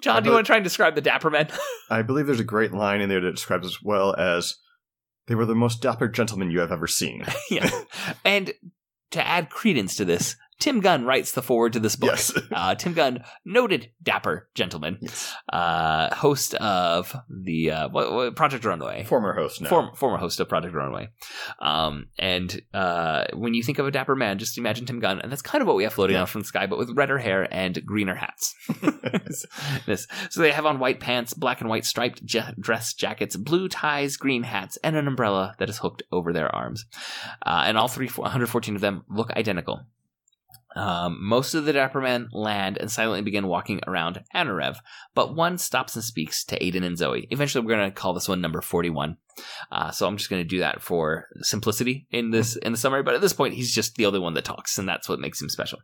John, 0.00 0.22
do 0.22 0.30
you 0.30 0.34
want 0.34 0.46
to 0.46 0.48
try 0.48 0.56
and 0.56 0.64
describe 0.64 0.94
the 0.94 1.02
Dapper 1.02 1.28
Men? 1.28 1.48
I 1.90 2.02
believe 2.02 2.26
there's 2.26 2.40
a 2.40 2.44
great 2.44 2.72
line 2.72 3.02
in 3.02 3.08
there 3.08 3.20
that 3.20 3.34
describes 3.34 3.66
as 3.66 3.82
well 3.82 4.14
as 4.16 4.56
they 5.26 5.34
were 5.34 5.46
the 5.46 5.54
most 5.54 5.82
dapper 5.82 6.08
gentlemen 6.08 6.50
you 6.50 6.60
have 6.60 6.72
ever 6.72 6.86
seen. 6.86 7.24
yeah. 7.50 7.70
And 8.24 8.52
to 9.10 9.26
add 9.26 9.50
credence 9.50 9.96
to 9.96 10.04
this, 10.04 10.36
Tim 10.60 10.80
Gunn 10.80 11.04
writes 11.04 11.32
the 11.32 11.42
foreword 11.42 11.72
to 11.72 11.80
this 11.80 11.96
book. 11.96 12.10
Yes. 12.10 12.32
Uh, 12.52 12.74
Tim 12.74 12.92
Gunn, 12.92 13.24
noted 13.44 13.90
dapper 14.02 14.48
gentleman, 14.54 14.98
yes. 15.00 15.32
uh, 15.52 16.14
host 16.14 16.54
of 16.54 17.14
the 17.30 17.70
uh, 17.70 17.88
what, 17.88 18.12
what, 18.12 18.36
Project 18.36 18.64
Runway. 18.64 19.04
Former 19.04 19.32
host 19.32 19.62
now. 19.62 19.68
Form, 19.68 19.94
former 19.94 20.18
host 20.18 20.40
of 20.40 20.48
Project 20.48 20.74
Runway. 20.74 21.08
Um, 21.60 22.08
and 22.18 22.60
uh, 22.74 23.26
when 23.34 23.54
you 23.54 23.62
think 23.62 23.78
of 23.78 23.86
a 23.86 23.90
dapper 23.90 24.16
man, 24.16 24.38
just 24.38 24.58
imagine 24.58 24.84
Tim 24.84 25.00
Gunn, 25.00 25.20
and 25.20 25.30
that's 25.30 25.42
kind 25.42 25.62
of 25.62 25.68
what 25.68 25.76
we 25.76 25.84
have 25.84 25.94
floating 25.94 26.16
Yeah. 26.16 26.22
out 26.22 26.28
from 26.28 26.42
the 26.42 26.46
sky, 26.46 26.66
but 26.66 26.78
with 26.78 26.90
redder 26.90 27.18
hair 27.18 27.48
and 27.50 27.84
greener 27.86 28.14
hats. 28.16 28.54
this. 29.86 30.06
So 30.28 30.40
they 30.42 30.52
have 30.52 30.66
on 30.66 30.78
white 30.78 31.00
pants, 31.00 31.32
black 31.32 31.60
and 31.60 31.70
white 31.70 31.84
striped 31.84 32.26
dress 32.26 32.92
jackets, 32.94 33.36
blue 33.36 33.68
ties, 33.68 34.16
green 34.16 34.42
hats, 34.42 34.76
and 34.82 34.96
an 34.96 35.06
umbrella 35.06 35.54
that 35.58 35.70
is 35.70 35.78
hooked 35.78 36.02
over 36.12 36.32
their 36.32 36.54
arms. 36.54 36.84
Uh, 37.46 37.62
and 37.66 37.78
all 37.78 37.88
three, 37.88 38.08
114 38.08 38.74
of 38.74 38.80
them 38.80 39.04
look 39.08 39.30
identical. 39.32 39.86
Um, 40.76 41.18
most 41.20 41.54
of 41.54 41.64
the 41.64 41.72
Dapper 41.72 42.00
Men 42.00 42.28
land 42.32 42.78
and 42.78 42.90
silently 42.90 43.22
begin 43.22 43.48
walking 43.48 43.80
around 43.86 44.22
Anorev, 44.34 44.76
but 45.14 45.34
one 45.34 45.58
stops 45.58 45.96
and 45.96 46.04
speaks 46.04 46.44
to 46.44 46.58
Ayden 46.58 46.84
and 46.84 46.96
Zoe. 46.96 47.26
Eventually, 47.30 47.64
we're 47.64 47.76
going 47.76 47.90
to 47.90 47.94
call 47.94 48.14
this 48.14 48.28
one 48.28 48.40
number 48.40 48.60
41. 48.60 49.16
Uh, 49.70 49.90
so 49.90 50.06
I'm 50.06 50.16
just 50.16 50.30
going 50.30 50.42
to 50.42 50.48
do 50.48 50.58
that 50.60 50.82
for 50.82 51.26
simplicity 51.40 52.06
in 52.10 52.30
this 52.30 52.56
in 52.56 52.72
the 52.72 52.78
summary. 52.78 53.02
But 53.02 53.14
at 53.14 53.20
this 53.20 53.32
point, 53.32 53.54
he's 53.54 53.74
just 53.74 53.94
the 53.96 54.06
only 54.06 54.18
one 54.20 54.34
that 54.34 54.44
talks, 54.44 54.78
and 54.78 54.88
that's 54.88 55.08
what 55.08 55.20
makes 55.20 55.40
him 55.40 55.48
special. 55.48 55.78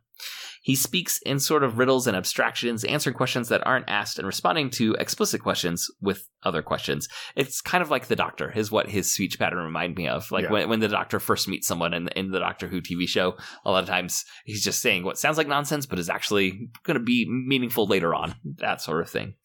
He 0.63 0.75
speaks 0.75 1.19
in 1.25 1.39
sort 1.39 1.63
of 1.63 1.77
riddles 1.77 2.07
and 2.07 2.17
abstractions, 2.17 2.83
answering 2.83 3.15
questions 3.15 3.47
that 3.49 3.65
aren't 3.65 3.87
asked 3.87 4.17
and 4.17 4.25
responding 4.25 4.69
to 4.71 4.95
explicit 4.95 5.41
questions 5.41 5.87
with 6.01 6.27
other 6.43 6.61
questions. 6.61 7.07
It's 7.35 7.61
kind 7.61 7.81
of 7.81 7.89
like 7.89 8.07
the 8.07 8.15
Doctor, 8.15 8.51
is 8.51 8.71
what 8.71 8.89
his 8.89 9.13
speech 9.13 9.39
pattern 9.39 9.63
remind 9.63 9.95
me 9.95 10.07
of. 10.07 10.29
Like 10.31 10.45
Yeah. 10.45 10.51
when, 10.51 10.67
when 10.69 10.79
the 10.79 10.87
Doctor 10.87 11.19
first 11.19 11.47
meets 11.47 11.67
someone 11.67 11.93
in, 11.93 12.07
in 12.09 12.31
the 12.31 12.39
Doctor 12.39 12.67
Who 12.67 12.81
TV 12.81 13.07
show, 13.07 13.37
a 13.65 13.71
lot 13.71 13.83
of 13.83 13.89
times 13.89 14.25
he's 14.45 14.63
just 14.63 14.81
saying 14.81 15.03
what 15.03 15.17
sounds 15.17 15.37
like 15.37 15.47
nonsense, 15.47 15.85
but 15.85 15.99
is 15.99 16.09
actually 16.09 16.69
going 16.83 16.97
to 16.97 17.03
be 17.03 17.25
meaningful 17.29 17.87
later 17.87 18.13
on. 18.13 18.35
That 18.57 18.81
sort 18.81 19.01
of 19.01 19.09
thing. 19.09 19.35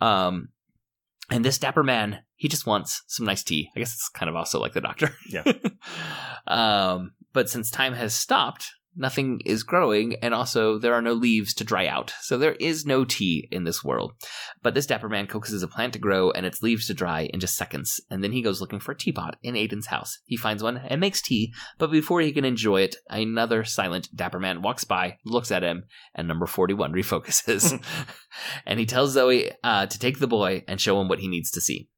Um, 0.00 0.48
and 1.30 1.44
this 1.44 1.58
dapper 1.58 1.82
man, 1.82 2.20
he 2.36 2.48
just 2.48 2.66
wants 2.66 3.02
some 3.06 3.26
nice 3.26 3.42
tea. 3.42 3.70
I 3.76 3.80
guess 3.80 3.92
it's 3.92 4.08
kind 4.08 4.30
of 4.30 4.36
also 4.36 4.60
like 4.60 4.72
the 4.72 4.80
doctor. 4.80 5.14
Yeah. 5.28 5.44
um, 6.46 7.12
but 7.32 7.50
since 7.50 7.70
time 7.70 7.92
has 7.94 8.14
stopped, 8.14 8.70
nothing 8.96 9.40
is 9.44 9.62
growing, 9.62 10.16
and 10.22 10.34
also 10.34 10.78
there 10.78 10.94
are 10.94 11.02
no 11.02 11.12
leaves 11.12 11.54
to 11.54 11.64
dry 11.64 11.86
out. 11.86 12.12
So 12.20 12.38
there 12.38 12.54
is 12.54 12.86
no 12.86 13.04
tea 13.04 13.48
in 13.50 13.64
this 13.64 13.84
world. 13.84 14.12
But 14.62 14.74
this 14.74 14.86
dapper 14.86 15.08
man 15.08 15.26
coaxes 15.26 15.62
a 15.62 15.68
plant 15.68 15.92
to 15.94 15.98
grow 15.98 16.30
and 16.30 16.44
its 16.44 16.62
leaves 16.62 16.86
to 16.86 16.94
dry 16.94 17.22
in 17.32 17.40
just 17.40 17.56
seconds. 17.56 18.00
And 18.10 18.22
then 18.22 18.32
he 18.32 18.42
goes 18.42 18.60
looking 18.60 18.80
for 18.80 18.92
a 18.92 18.96
teapot 18.96 19.36
in 19.42 19.54
Ayden's 19.54 19.86
house. 19.86 20.18
He 20.24 20.36
finds 20.36 20.62
one 20.62 20.78
and 20.78 21.00
makes 21.00 21.22
tea, 21.22 21.52
but 21.78 21.90
before 21.90 22.20
he 22.20 22.32
can 22.32 22.44
enjoy 22.44 22.82
it, 22.82 22.96
another 23.08 23.64
silent 23.64 24.08
dapper 24.14 24.40
man 24.40 24.62
walks 24.62 24.84
by, 24.84 25.18
looks 25.24 25.50
at 25.50 25.62
him, 25.62 25.84
and 26.14 26.28
number 26.28 26.46
41 26.46 26.92
refocuses. 26.94 27.82
and 28.66 28.80
he 28.80 28.86
tells 28.86 29.12
Zoe 29.12 29.50
uh, 29.62 29.86
to 29.86 29.98
take 29.98 30.18
the 30.18 30.26
boy 30.26 30.64
and 30.66 30.80
show 30.80 31.00
him 31.00 31.08
what 31.08 31.20
he 31.20 31.28
needs 31.28 31.50
to 31.52 31.60
see. 31.60 31.88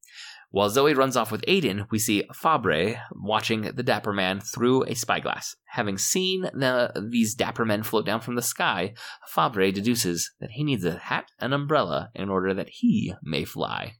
While 0.53 0.69
Zoe 0.69 0.95
runs 0.95 1.17
off 1.17 1.31
with 1.31 1.45
Ayden, 1.47 1.87
we 1.93 2.01
see 2.01 2.25
Fabre 2.35 3.01
watching 3.13 3.63
the 3.63 3.85
Dapper 3.85 4.13
Man 4.13 4.41
through 4.41 4.83
a 4.85 4.95
spyglass. 4.95 5.55
Having 5.67 5.99
seen 5.99 6.43
the, 6.43 7.09
these 7.09 7.37
Dapper 7.37 7.65
Men 7.65 7.85
float 7.85 8.05
down 8.05 8.21
from 8.21 8.35
the 8.35 8.43
sky, 8.43 8.95
Fabre 9.29 9.71
deduces 9.71 10.33
that 10.41 10.51
he 10.51 10.65
needs 10.65 10.85
a 10.85 10.99
hat 10.99 11.31
and 11.39 11.55
umbrella 11.55 12.11
in 12.17 12.29
order 12.29 12.53
that 12.53 12.69
he 12.69 13.15
may 13.23 13.45
fly. 13.45 13.95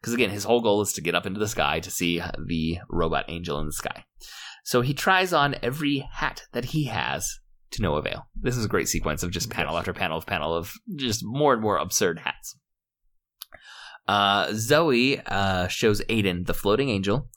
Because 0.00 0.14
again, 0.14 0.30
his 0.30 0.44
whole 0.44 0.62
goal 0.62 0.80
is 0.80 0.92
to 0.94 1.02
get 1.02 1.14
up 1.14 1.26
into 1.26 1.40
the 1.40 1.48
sky 1.48 1.80
to 1.80 1.90
see 1.90 2.22
the 2.46 2.78
robot 2.88 3.26
angel 3.28 3.58
in 3.58 3.66
the 3.66 3.72
sky. 3.72 4.04
So 4.64 4.80
he 4.80 4.94
tries 4.94 5.34
on 5.34 5.56
every 5.62 6.08
hat 6.12 6.44
that 6.52 6.66
he 6.66 6.84
has 6.84 7.40
to 7.72 7.82
no 7.82 7.96
avail. 7.96 8.26
This 8.34 8.56
is 8.56 8.64
a 8.64 8.68
great 8.68 8.88
sequence 8.88 9.22
of 9.22 9.30
just 9.30 9.50
panel 9.50 9.76
after 9.76 9.92
panel 9.92 10.16
of 10.16 10.24
panel 10.24 10.54
of 10.54 10.72
just 10.96 11.20
more 11.24 11.52
and 11.52 11.60
more 11.60 11.76
absurd 11.76 12.20
hats. 12.20 12.56
Uh, 14.06 14.52
Zoe 14.52 15.20
uh, 15.20 15.68
shows 15.68 16.02
Ayden 16.08 16.46
the 16.46 16.54
floating 16.54 16.90
angel, 16.90 17.28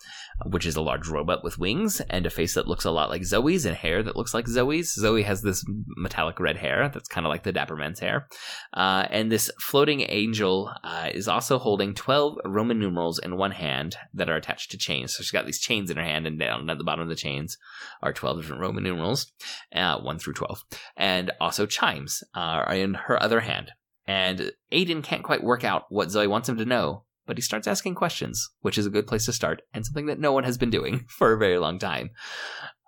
which 0.46 0.66
is 0.66 0.76
a 0.76 0.82
large 0.82 1.08
robot 1.08 1.44
with 1.44 1.58
wings 1.58 2.00
and 2.10 2.26
a 2.26 2.30
face 2.30 2.54
that 2.54 2.68
looks 2.68 2.86
a 2.86 2.92
lot 2.92 3.10
like 3.10 3.24
Zoe's 3.24 3.66
and 3.66 3.76
hair 3.76 4.04
that 4.04 4.16
looks 4.16 4.34
like 4.34 4.48
Zoe's. 4.48 4.94
Zoe 4.94 5.24
has 5.24 5.42
this 5.42 5.64
metallic 5.96 6.40
red 6.40 6.58
hair 6.58 6.90
that's 6.94 7.08
kind 7.08 7.26
of 7.26 7.30
like 7.30 7.44
the 7.44 7.52
Dapper 7.52 7.76
Man's 7.76 8.00
hair. 8.00 8.28
Uh, 8.74 9.08
and 9.10 9.32
this 9.32 9.50
floating 9.62 10.02
angel 10.10 10.72
uh, 10.84 11.10
is 11.14 11.28
also 11.28 11.58
holding 11.58 11.94
12 11.94 12.40
Roman 12.46 12.80
numerals 12.80 13.18
in 13.18 13.38
one 13.38 13.52
hand 13.52 13.96
that 14.14 14.30
are 14.30 14.36
attached 14.36 14.72
to 14.72 14.78
chains. 14.78 15.16
So 15.16 15.24
she's 15.24 15.32
got 15.32 15.46
these 15.46 15.62
chains 15.62 15.90
in 15.90 15.98
her 15.98 16.04
hand, 16.04 16.28
and 16.28 16.40
down 16.40 16.70
at 16.70 16.78
the 16.78 16.84
bottom 16.84 17.04
of 17.04 17.10
the 17.10 17.16
chains 17.16 17.58
are 18.04 18.14
12 18.14 18.42
different 18.42 18.62
Roman 18.62 18.84
numerals, 18.84 19.32
uh, 19.74 20.00
1 20.00 20.20
through 20.20 20.34
12. 20.34 20.64
And 20.96 21.32
also 21.40 21.66
chimes 21.66 22.24
uh, 22.36 22.40
are 22.40 22.76
in 22.76 22.94
her 22.94 23.22
other 23.22 23.40
hand. 23.40 23.72
And 24.08 24.52
Ayden 24.72 25.04
can't 25.04 25.24
quite 25.24 25.44
work 25.44 25.64
out 25.64 25.86
what 25.90 26.10
Zoe 26.10 26.28
wants 26.28 26.48
him 26.48 26.58
to 26.58 26.66
know, 26.66 27.04
but 27.26 27.38
he 27.38 27.42
starts 27.42 27.68
asking 27.68 27.96
questions, 27.96 28.50
which 28.62 28.78
is 28.78 28.86
a 28.86 28.90
good 28.90 29.06
place 29.06 29.26
to 29.26 29.34
start, 29.34 29.62
and 29.74 29.86
something 29.86 30.06
that 30.06 30.20
no 30.20 30.32
one 30.32 30.46
has 30.46 30.58
been 30.58 30.70
doing 30.70 31.06
for 31.10 31.34
a 31.34 31.38
very 31.38 31.58
long 31.58 31.78
time. 31.78 32.12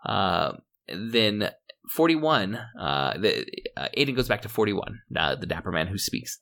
Uh, 0.06 0.54
then 0.88 1.52
41, 1.90 2.56
uh, 2.56 3.18
the, 3.18 3.46
uh, 3.76 3.88
Ayden 3.98 4.16
goes 4.16 4.28
back 4.28 4.42
to 4.44 4.50
41, 4.50 5.00
uh, 5.16 5.36
the 5.36 5.46
dapper 5.46 5.72
man 5.72 5.88
who 5.88 5.98
speaks. 5.98 6.40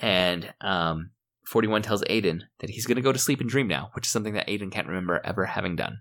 And 0.00 0.52
um, 0.60 1.10
41 1.46 1.82
tells 1.82 2.02
Ayden 2.04 2.42
that 2.60 2.70
he's 2.70 2.86
going 2.86 2.96
to 2.96 3.02
go 3.02 3.12
to 3.12 3.18
sleep 3.18 3.40
and 3.40 3.50
dream 3.50 3.66
now, 3.66 3.90
which 3.94 4.06
is 4.06 4.12
something 4.12 4.34
that 4.34 4.46
Ayden 4.46 4.70
can't 4.70 4.86
remember 4.86 5.20
ever 5.24 5.46
having 5.46 5.74
done. 5.74 6.00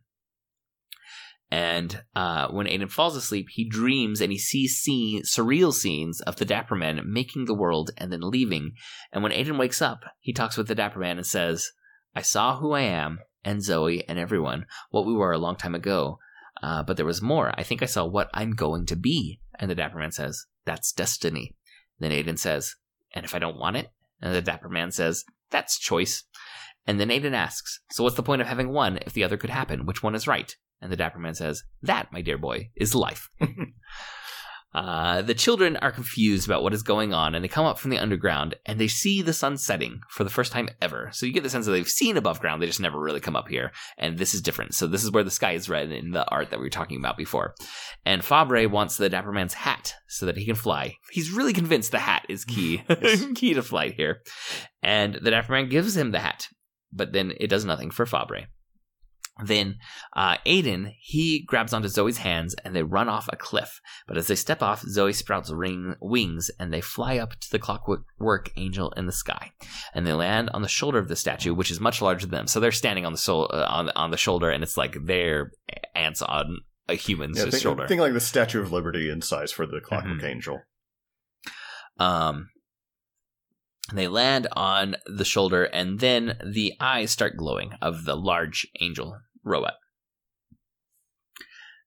And 1.51 2.03
uh, 2.15 2.49
when 2.49 2.67
Ayden 2.67 2.91
falls 2.91 3.15
asleep, 3.15 3.47
he 3.49 3.67
dreams 3.67 4.21
and 4.21 4.31
he 4.31 4.38
sees 4.38 4.77
scene, 4.77 5.23
surreal 5.23 5.73
scenes 5.73 6.21
of 6.21 6.35
the 6.35 6.45
Dapper 6.45 6.75
Man 6.75 7.01
making 7.05 7.45
the 7.45 7.55
world 7.55 7.89
and 7.97 8.12
then 8.12 8.21
leaving. 8.21 8.73
And 9.12 9.23
when 9.23 9.31
Ayden 9.31 9.57
wakes 9.57 9.81
up, 9.81 10.03
he 10.19 10.31
talks 10.31 10.57
with 10.57 10.67
the 10.67 10.75
Dapper 10.75 10.99
Man 10.99 11.17
and 11.17 11.25
says, 11.25 11.71
I 12.15 12.21
saw 12.21 12.57
who 12.57 12.73
I 12.73 12.81
am, 12.81 13.19
and 13.43 13.63
Zoe, 13.63 14.07
and 14.07 14.19
everyone, 14.19 14.65
what 14.91 15.05
we 15.05 15.13
were 15.13 15.31
a 15.31 15.39
long 15.39 15.55
time 15.55 15.73
ago. 15.73 16.19
Uh, 16.62 16.83
but 16.83 16.97
there 16.97 17.05
was 17.05 17.21
more. 17.21 17.51
I 17.57 17.63
think 17.63 17.81
I 17.81 17.88
saw 17.88 18.05
what 18.05 18.29
I'm 18.33 18.51
going 18.51 18.85
to 18.88 18.95
be. 18.95 19.39
And 19.57 19.71
the 19.71 19.75
Dapper 19.75 19.97
Man 19.97 20.12
says, 20.12 20.45
That's 20.65 20.91
destiny. 20.91 21.55
Then 21.99 22.12
Ayden 22.12 22.38
says, 22.38 22.75
And 23.13 23.25
if 23.25 23.33
I 23.33 23.39
don't 23.39 23.59
want 23.59 23.77
it? 23.77 23.89
And 24.21 24.35
the 24.35 24.41
Dapper 24.41 24.69
Man 24.69 24.91
says, 24.91 25.23
That's 25.49 25.79
choice. 25.79 26.25
And 26.85 26.99
then 26.99 27.09
Ayden 27.09 27.33
asks, 27.33 27.79
So 27.91 28.03
what's 28.03 28.15
the 28.15 28.23
point 28.23 28.41
of 28.41 28.47
having 28.47 28.69
one 28.69 28.99
if 29.05 29.13
the 29.13 29.23
other 29.23 29.38
could 29.38 29.49
happen? 29.49 29.85
Which 29.85 30.03
one 30.03 30.15
is 30.15 30.27
right? 30.27 30.55
And 30.82 30.92
the 30.92 30.98
Dapper 30.98 31.20
Man 31.20 31.36
says, 31.36 31.63
That, 31.82 32.12
my 32.12 32.22
dear 32.22 32.38
boy, 32.38 32.70
is 32.76 32.96
life. 32.96 33.30
uh, 34.74 35.22
the 35.22 35.34
children 35.34 35.76
are 35.78 35.92
confused 35.92 36.48
about 36.48 36.63
what 36.63 36.74
is 36.74 36.84
going 36.84 37.13
on, 37.13 37.36
and 37.36 37.44
they 37.44 37.50
come 37.50 37.65
up 37.65 37.80
from 37.80 37.92
the 37.92 37.98
underground 37.98 38.56
and 38.65 38.80
they 38.80 38.88
see 38.88 39.22
the 39.22 39.34
sun 39.34 39.58
setting 39.58 40.00
for 40.10 40.24
the 40.24 40.30
first 40.30 40.52
time 40.52 40.70
ever. 40.82 41.10
So 41.12 41.26
you 41.26 41.34
get 41.34 41.44
the 41.44 41.50
sense 41.50 41.65
that 41.65 41.74
they've 41.74 41.88
seen 41.88 42.18
above 42.18 42.39
ground, 42.39 42.62
they 42.62 42.68
just 42.68 42.80
never 42.80 43.00
really 43.00 43.20
come 43.20 43.36
up 43.36 43.50
here. 43.50 43.72
And 43.98 44.18
this 44.18 44.34
is 44.34 44.42
different. 44.42 44.74
So 44.74 44.88
this 44.88 45.04
is 45.04 45.12
where 45.12 45.24
the 45.24 45.32
sky 45.32 45.52
is 45.54 45.70
red 45.70 45.92
in 45.92 46.12
the 46.12 46.28
art 46.30 46.52
that 46.52 46.60
we 46.60 46.65
were 46.65 46.70
talking 46.70 47.00
about 47.00 47.18
before. 47.18 47.56
And 48.06 48.24
Fabre 48.24 48.70
wants 48.70 48.98
the 48.98 49.10
Dapper 49.10 49.34
Man's 49.34 49.54
hat 49.54 49.94
so 50.08 50.26
that 50.28 50.38
he 50.38 50.46
can 50.46 50.56
fly. 50.56 50.96
He's 51.12 51.32
really 51.32 51.54
convinced 51.54 51.92
the 51.92 52.00
hat 52.00 52.26
is 52.30 52.46
key, 52.46 52.84
key 53.36 53.54
to 53.54 53.63
flight 53.63 53.96
here. 53.96 54.22
And 54.82 55.15
the 55.15 55.32
Dapper 55.32 55.52
Man 55.52 55.68
gives 55.68 55.98
him 55.98 56.12
the 56.12 56.20
hat, 56.20 56.48
but 56.94 57.12
then 57.12 57.34
it 57.39 57.48
does 57.48 57.65
nothing 57.65 57.92
for 57.92 58.06
Fabre. 58.06 58.48
Then 59.43 59.78
uh, 60.15 60.38
Ayden 60.45 60.93
he 60.99 61.43
grabs 61.45 61.73
onto 61.73 61.88
Zoe's 61.88 62.17
hands 62.17 62.56
and 62.65 62.75
they 62.75 62.84
run 62.84 63.08
off 63.08 63.30
a 63.32 63.36
cliff. 63.38 63.80
But 64.08 64.17
as 64.17 64.28
they 64.28 64.36
step 64.36 64.62
off, 64.62 64.82
Zoe 64.82 65.13
sprouts 65.13 65.49
ring 65.52 65.95
wings 66.02 66.52
and 66.60 66.73
they 66.73 66.82
fly 66.82 67.17
up 67.17 67.32
to 67.39 67.52
the 67.52 67.60
clockwork 67.60 68.49
angel 68.58 68.91
in 68.91 69.06
the 69.06 69.12
sky. 69.12 69.52
And 69.93 70.06
they 70.06 70.13
land 70.13 70.49
on 70.54 70.62
the 70.62 70.67
shoulder 70.67 70.97
of 70.99 71.08
the 71.08 71.15
statue, 71.15 71.54
which 71.54 71.71
is 71.71 71.80
much 71.80 72.02
larger 72.02 72.25
than 72.28 72.38
them. 72.39 72.47
So 72.47 72.60
they're 72.60 72.71
standing 72.71 73.06
on 73.06 73.12
the 73.13 73.17
sol- 73.17 73.49
uh, 73.54 73.65
on 73.69 73.89
on 73.91 74.12
the 74.12 74.17
shoulder, 74.17 74.49
and 74.49 74.63
it's 74.63 74.78
like 74.78 74.97
they're 75.06 75.52
ants 75.95 76.21
on 76.21 76.58
a 76.88 76.95
human's 76.95 77.38
Yeah, 77.38 77.45
think, 77.45 77.62
shoulder. 77.62 77.88
think 77.88 78.02
like 78.02 78.13
the 78.13 78.19
Statue 78.19 78.62
of 78.62 78.71
Liberty 78.71 79.10
in 79.10 79.21
size 79.21 79.52
for 79.52 79.65
the 79.65 79.80
Clockwork 79.80 80.21
Mhm. 80.21 80.23
Angel. 80.23 80.60
Um, 81.99 82.49
they 83.93 84.08
land 84.08 84.47
on 84.54 84.95
the 85.08 85.25
shoulder, 85.25 85.63
and 85.65 85.99
then 85.99 86.38
the 86.45 86.73
eyes 86.80 87.12
start 87.12 87.38
glowing 87.38 87.73
of 87.82 88.06
the 88.06 88.15
large 88.15 88.67
angel 88.82 89.17
robot. 89.49 89.73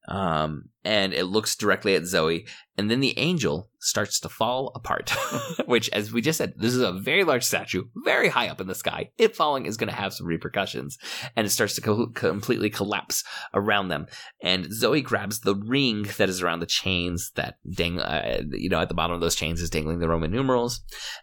Um, 0.08 0.68
and 0.84 1.12
it 1.12 1.24
looks 1.24 1.56
directly 1.56 1.94
at 1.94 2.06
Zoe, 2.06 2.46
and 2.76 2.90
then 2.90 3.00
the 3.00 3.18
angel 3.18 3.68
starts 3.80 4.20
to 4.20 4.28
fall 4.28 4.72
apart. 4.74 5.10
Which, 5.66 5.90
as 5.90 6.12
we 6.12 6.22
just 6.22 6.38
said, 6.38 6.54
this 6.56 6.72
is 6.72 6.80
a 6.80 6.92
very 6.92 7.24
large 7.24 7.44
statue, 7.44 7.84
very 7.96 8.28
high 8.28 8.48
up 8.48 8.60
in 8.60 8.66
the 8.66 8.74
sky. 8.74 9.10
It 9.18 9.36
falling 9.36 9.66
is 9.66 9.76
going 9.76 9.90
to 9.90 9.94
have 9.94 10.14
some 10.14 10.26
repercussions, 10.26 10.96
and 11.36 11.46
it 11.46 11.50
starts 11.50 11.74
to 11.74 11.80
co- 11.80 12.06
completely 12.06 12.70
collapse 12.70 13.24
around 13.52 13.88
them. 13.88 14.06
And 14.42 14.72
Zoe 14.72 15.02
grabs 15.02 15.40
the 15.40 15.54
ring 15.54 16.04
that 16.16 16.28
is 16.28 16.42
around 16.42 16.60
the 16.60 16.66
chains 16.66 17.32
that 17.34 17.58
dang, 17.70 18.00
uh, 18.00 18.42
you 18.52 18.68
know, 18.68 18.80
at 18.80 18.88
the 18.88 18.94
bottom 18.94 19.14
of 19.14 19.20
those 19.20 19.34
chains 19.34 19.60
is 19.60 19.70
dangling 19.70 19.98
the 19.98 20.08
Roman 20.08 20.30
numerals, 20.30 20.80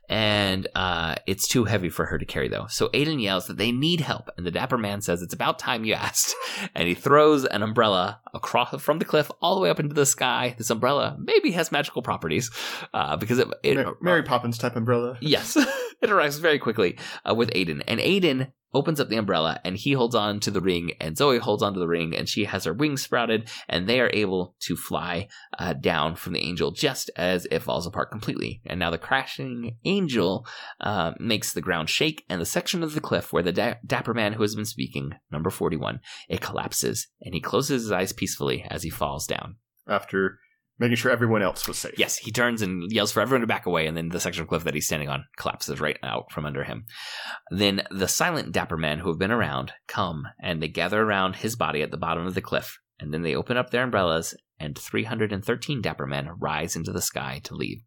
and 0.07 0.67
uh, 0.75 1.15
it's 1.25 1.47
too 1.47 1.65
heavy 1.65 1.89
for 1.89 2.05
her 2.05 2.17
to 2.17 2.25
carry 2.25 2.47
though. 2.47 2.67
So 2.67 2.89
Ayden 2.89 3.21
yells 3.21 3.47
that 3.47 3.57
they 3.57 3.71
need 3.71 4.01
help, 4.01 4.29
and 4.37 4.45
the 4.45 4.51
dapper 4.51 4.77
man 4.77 5.01
says 5.01 5.21
it's 5.21 5.33
about 5.33 5.57
time 5.57 5.83
you 5.83 5.93
asked, 5.93 6.35
and 6.75 6.87
he 6.87 6.93
throws 6.93 7.45
an 7.45 7.63
umbrella 7.63 8.21
across 8.33 8.79
from 8.81 8.99
the 8.99 9.05
cliff 9.05 9.31
all 9.49 9.55
the 9.55 9.61
way 9.61 9.71
up 9.71 9.79
into 9.79 9.95
the 9.95 10.05
sky. 10.05 10.53
This 10.59 10.69
umbrella 10.69 11.17
maybe 11.19 11.49
has 11.51 11.71
magical 11.71 12.03
properties 12.03 12.51
uh, 12.93 13.15
because 13.17 13.39
it, 13.39 13.47
it 13.63 13.75
Ma- 13.83 13.93
Mary 13.99 14.21
Poppins 14.21 14.59
type 14.59 14.75
umbrella. 14.75 15.17
Yes, 15.21 15.57
it 16.01 16.11
arrives 16.11 16.37
very 16.37 16.59
quickly 16.59 16.99
uh, 17.27 17.33
with 17.33 17.49
Ayden, 17.55 17.81
and 17.87 17.99
Ayden 17.99 18.51
opens 18.73 18.99
up 18.99 19.09
the 19.09 19.17
umbrella 19.17 19.59
and 19.63 19.75
he 19.77 19.93
holds 19.93 20.15
on 20.15 20.39
to 20.39 20.51
the 20.51 20.61
ring, 20.61 20.91
and 20.99 21.17
Zoe 21.17 21.39
holds 21.39 21.63
on 21.63 21.73
to 21.73 21.79
the 21.79 21.87
ring, 21.87 22.15
and 22.15 22.29
she 22.29 22.45
has 22.45 22.65
her 22.65 22.73
wings 22.73 23.01
sprouted, 23.01 23.49
and 23.67 23.87
they 23.87 23.99
are 23.99 24.11
able 24.13 24.55
to 24.61 24.75
fly 24.75 25.27
uh, 25.57 25.73
down 25.73 26.15
from 26.15 26.33
the 26.33 26.41
angel 26.41 26.71
just 26.71 27.09
as 27.15 27.45
it 27.51 27.63
falls 27.63 27.87
apart 27.87 28.11
completely. 28.11 28.61
And 28.65 28.79
now 28.79 28.89
the 28.89 28.97
crashing 28.97 29.77
angel 29.85 30.45
uh, 30.79 31.13
makes 31.19 31.53
the 31.53 31.61
ground 31.61 31.89
shake, 31.89 32.25
and 32.29 32.39
the 32.39 32.45
section 32.45 32.83
of 32.83 32.93
the 32.93 33.01
cliff 33.01 33.33
where 33.33 33.43
the 33.43 33.51
da- 33.51 33.75
dapper 33.85 34.13
man 34.13 34.33
who 34.33 34.43
has 34.43 34.55
been 34.55 34.65
speaking, 34.65 35.13
number 35.31 35.49
forty-one, 35.49 35.99
it 36.27 36.41
collapses, 36.41 37.07
and 37.21 37.33
he 37.33 37.41
closes 37.41 37.83
his 37.83 37.91
eyes 37.91 38.13
peacefully 38.13 38.65
as 38.69 38.83
he 38.83 38.89
falls 38.89 39.25
down. 39.25 39.55
After 39.87 40.39
making 40.79 40.95
sure 40.95 41.11
everyone 41.11 41.41
else 41.41 41.67
was 41.67 41.77
safe. 41.77 41.97
Yes, 41.97 42.17
he 42.17 42.31
turns 42.31 42.61
and 42.61 42.91
yells 42.91 43.11
for 43.11 43.21
everyone 43.21 43.41
to 43.41 43.47
back 43.47 43.65
away, 43.65 43.85
and 43.85 43.95
then 43.95 44.09
the 44.09 44.19
section 44.19 44.41
of 44.41 44.47
cliff 44.47 44.63
that 44.63 44.73
he's 44.73 44.85
standing 44.87 45.09
on 45.09 45.25
collapses 45.37 45.79
right 45.79 45.97
out 46.01 46.31
from 46.31 46.45
under 46.45 46.63
him. 46.63 46.85
Then 47.51 47.83
the 47.91 48.07
silent 48.07 48.51
dapper 48.51 48.77
men 48.77 48.99
who 48.99 49.09
have 49.09 49.19
been 49.19 49.31
around 49.31 49.73
come 49.87 50.27
and 50.41 50.61
they 50.61 50.67
gather 50.67 51.01
around 51.01 51.35
his 51.35 51.55
body 51.55 51.81
at 51.81 51.91
the 51.91 51.97
bottom 51.97 52.25
of 52.25 52.33
the 52.33 52.41
cliff, 52.41 52.79
and 52.99 53.13
then 53.13 53.21
they 53.21 53.35
open 53.35 53.57
up 53.57 53.69
their 53.69 53.83
umbrellas, 53.83 54.33
and 54.59 54.77
313 54.77 55.81
dapper 55.81 56.07
men 56.07 56.29
rise 56.37 56.75
into 56.75 56.91
the 56.91 57.01
sky 57.01 57.41
to 57.43 57.55
leave. 57.55 57.81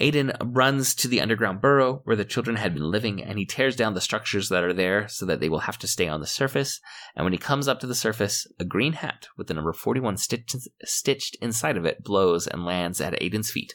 Ayden 0.00 0.36
runs 0.40 0.94
to 0.94 1.08
the 1.08 1.20
underground 1.20 1.60
burrow 1.60 2.02
where 2.04 2.14
the 2.14 2.24
children 2.24 2.56
had 2.56 2.72
been 2.72 2.90
living, 2.90 3.22
and 3.22 3.38
he 3.38 3.44
tears 3.44 3.74
down 3.74 3.94
the 3.94 4.00
structures 4.00 4.48
that 4.48 4.62
are 4.62 4.72
there 4.72 5.08
so 5.08 5.26
that 5.26 5.40
they 5.40 5.48
will 5.48 5.60
have 5.60 5.78
to 5.78 5.88
stay 5.88 6.06
on 6.06 6.20
the 6.20 6.26
surface. 6.26 6.80
And 7.16 7.24
when 7.24 7.32
he 7.32 7.38
comes 7.38 7.66
up 7.66 7.80
to 7.80 7.86
the 7.86 7.96
surface, 7.96 8.46
a 8.60 8.64
green 8.64 8.92
hat 8.92 9.26
with 9.36 9.48
the 9.48 9.54
number 9.54 9.72
41 9.72 10.16
stitched, 10.18 10.56
stitched 10.84 11.36
inside 11.42 11.76
of 11.76 11.84
it 11.84 12.04
blows 12.04 12.46
and 12.46 12.64
lands 12.64 13.00
at 13.00 13.20
Ayden's 13.20 13.50
feet. 13.50 13.74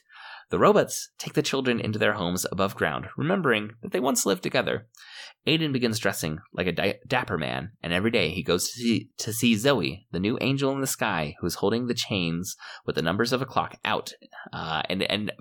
The 0.49 0.59
robots 0.59 1.09
take 1.17 1.33
the 1.33 1.41
children 1.41 1.79
into 1.79 1.99
their 1.99 2.13
homes 2.13 2.45
above 2.51 2.75
ground, 2.75 3.07
remembering 3.17 3.71
that 3.81 3.91
they 3.91 3.99
once 3.99 4.25
lived 4.25 4.43
together. 4.43 4.88
Ayden 5.45 5.73
begins 5.73 5.99
dressing 5.99 6.39
like 6.53 6.67
a 6.67 6.71
di- 6.71 6.99
dapper 7.08 7.38
man, 7.38 7.71
and 7.82 7.91
every 7.91 8.12
day 8.12 8.29
he 8.29 8.43
goes 8.43 8.65
to 8.69 8.79
see, 8.79 9.10
to 9.17 9.34
see 9.34 9.56
Zoe, 9.56 10.08
the 10.12 10.19
new 10.19 10.38
angel 10.41 10.71
in 10.71 10.79
the 10.82 10.88
sky, 10.88 11.36
who 11.39 11.47
is 11.47 11.56
holding 11.56 11.88
the 11.88 11.93
chains 11.93 12.56
with 12.86 12.95
the 12.95 13.01
numbers 13.01 13.34
of 13.34 13.41
a 13.41 13.45
clock 13.45 13.75
out. 13.84 14.13
Uh, 14.53 14.82
and 14.89 15.03
and 15.03 15.32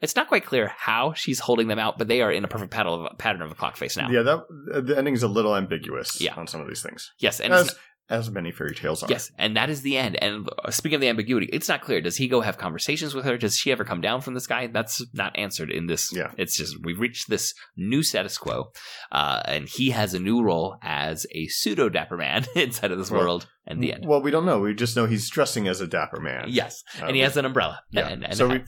it's 0.00 0.14
not 0.16 0.28
quite 0.28 0.44
clear 0.44 0.72
how 0.76 1.12
she's 1.12 1.40
holding 1.40 1.68
them 1.68 1.78
out, 1.78 1.98
but 1.98 2.08
they 2.08 2.22
are 2.22 2.30
in 2.30 2.44
a 2.44 2.48
perfect 2.48 2.70
pattern 2.70 2.92
of, 3.06 3.18
pattern 3.18 3.42
of 3.42 3.50
a 3.50 3.54
clock 3.54 3.76
face 3.76 3.96
now. 3.96 4.08
Yeah, 4.10 4.22
that 4.22 4.84
the 4.86 4.96
ending 4.96 5.14
is 5.14 5.22
a 5.22 5.28
little 5.28 5.56
ambiguous 5.56 6.20
Yeah. 6.20 6.34
on 6.36 6.46
some 6.46 6.60
of 6.60 6.68
these 6.68 6.82
things. 6.82 7.12
Yes, 7.18 7.40
and 7.40 7.52
it's 7.52 7.70
As, 7.70 7.78
as 8.10 8.30
many 8.30 8.50
fairy 8.50 8.74
tales 8.74 9.02
are. 9.02 9.08
Yes, 9.10 9.30
and 9.38 9.56
that 9.56 9.68
is 9.70 9.82
the 9.82 9.96
end. 9.98 10.16
And 10.22 10.48
uh, 10.64 10.70
speaking 10.70 10.94
of 10.96 11.00
the 11.00 11.08
ambiguity, 11.08 11.48
it's 11.52 11.68
not 11.68 11.82
clear. 11.82 12.00
Does 12.00 12.16
he 12.16 12.28
go 12.28 12.40
have 12.40 12.56
conversations 12.58 13.14
with 13.14 13.24
her? 13.24 13.36
Does 13.36 13.56
she 13.56 13.70
ever 13.72 13.84
come 13.84 14.00
down 14.00 14.20
from 14.20 14.34
the 14.34 14.40
sky? 14.40 14.66
That's 14.66 15.04
not 15.12 15.38
answered 15.38 15.70
in 15.70 15.86
this. 15.86 16.10
Yeah. 16.14 16.30
It's 16.36 16.56
just 16.56 16.76
we've 16.84 16.98
reached 16.98 17.28
this 17.28 17.52
new 17.76 18.02
status 18.02 18.38
quo, 18.38 18.70
uh, 19.12 19.42
and 19.44 19.68
he 19.68 19.90
has 19.90 20.14
a 20.14 20.18
new 20.18 20.42
role 20.42 20.76
as 20.82 21.26
a 21.34 21.46
pseudo 21.48 21.88
dapper 21.88 22.16
man 22.16 22.46
inside 22.54 22.90
of 22.92 22.98
this 22.98 23.10
Well, 23.10 23.20
world. 23.20 23.48
And 23.66 23.82
the 23.82 23.92
end. 23.92 24.06
Well, 24.06 24.22
we 24.22 24.30
don't 24.30 24.46
know. 24.46 24.60
We 24.60 24.72
just 24.74 24.96
know 24.96 25.04
he's 25.06 25.28
dressing 25.28 25.68
as 25.68 25.82
a 25.82 25.86
dapper 25.86 26.20
man. 26.20 26.46
Yes, 26.48 26.82
Uh, 27.02 27.06
and 27.06 27.14
he 27.16 27.20
has 27.22 27.36
an 27.36 27.44
umbrella. 27.44 27.80
Yeah. 27.90 28.08
And, 28.08 28.24
and 28.24 28.34
so 28.34 28.48
we 28.48 28.62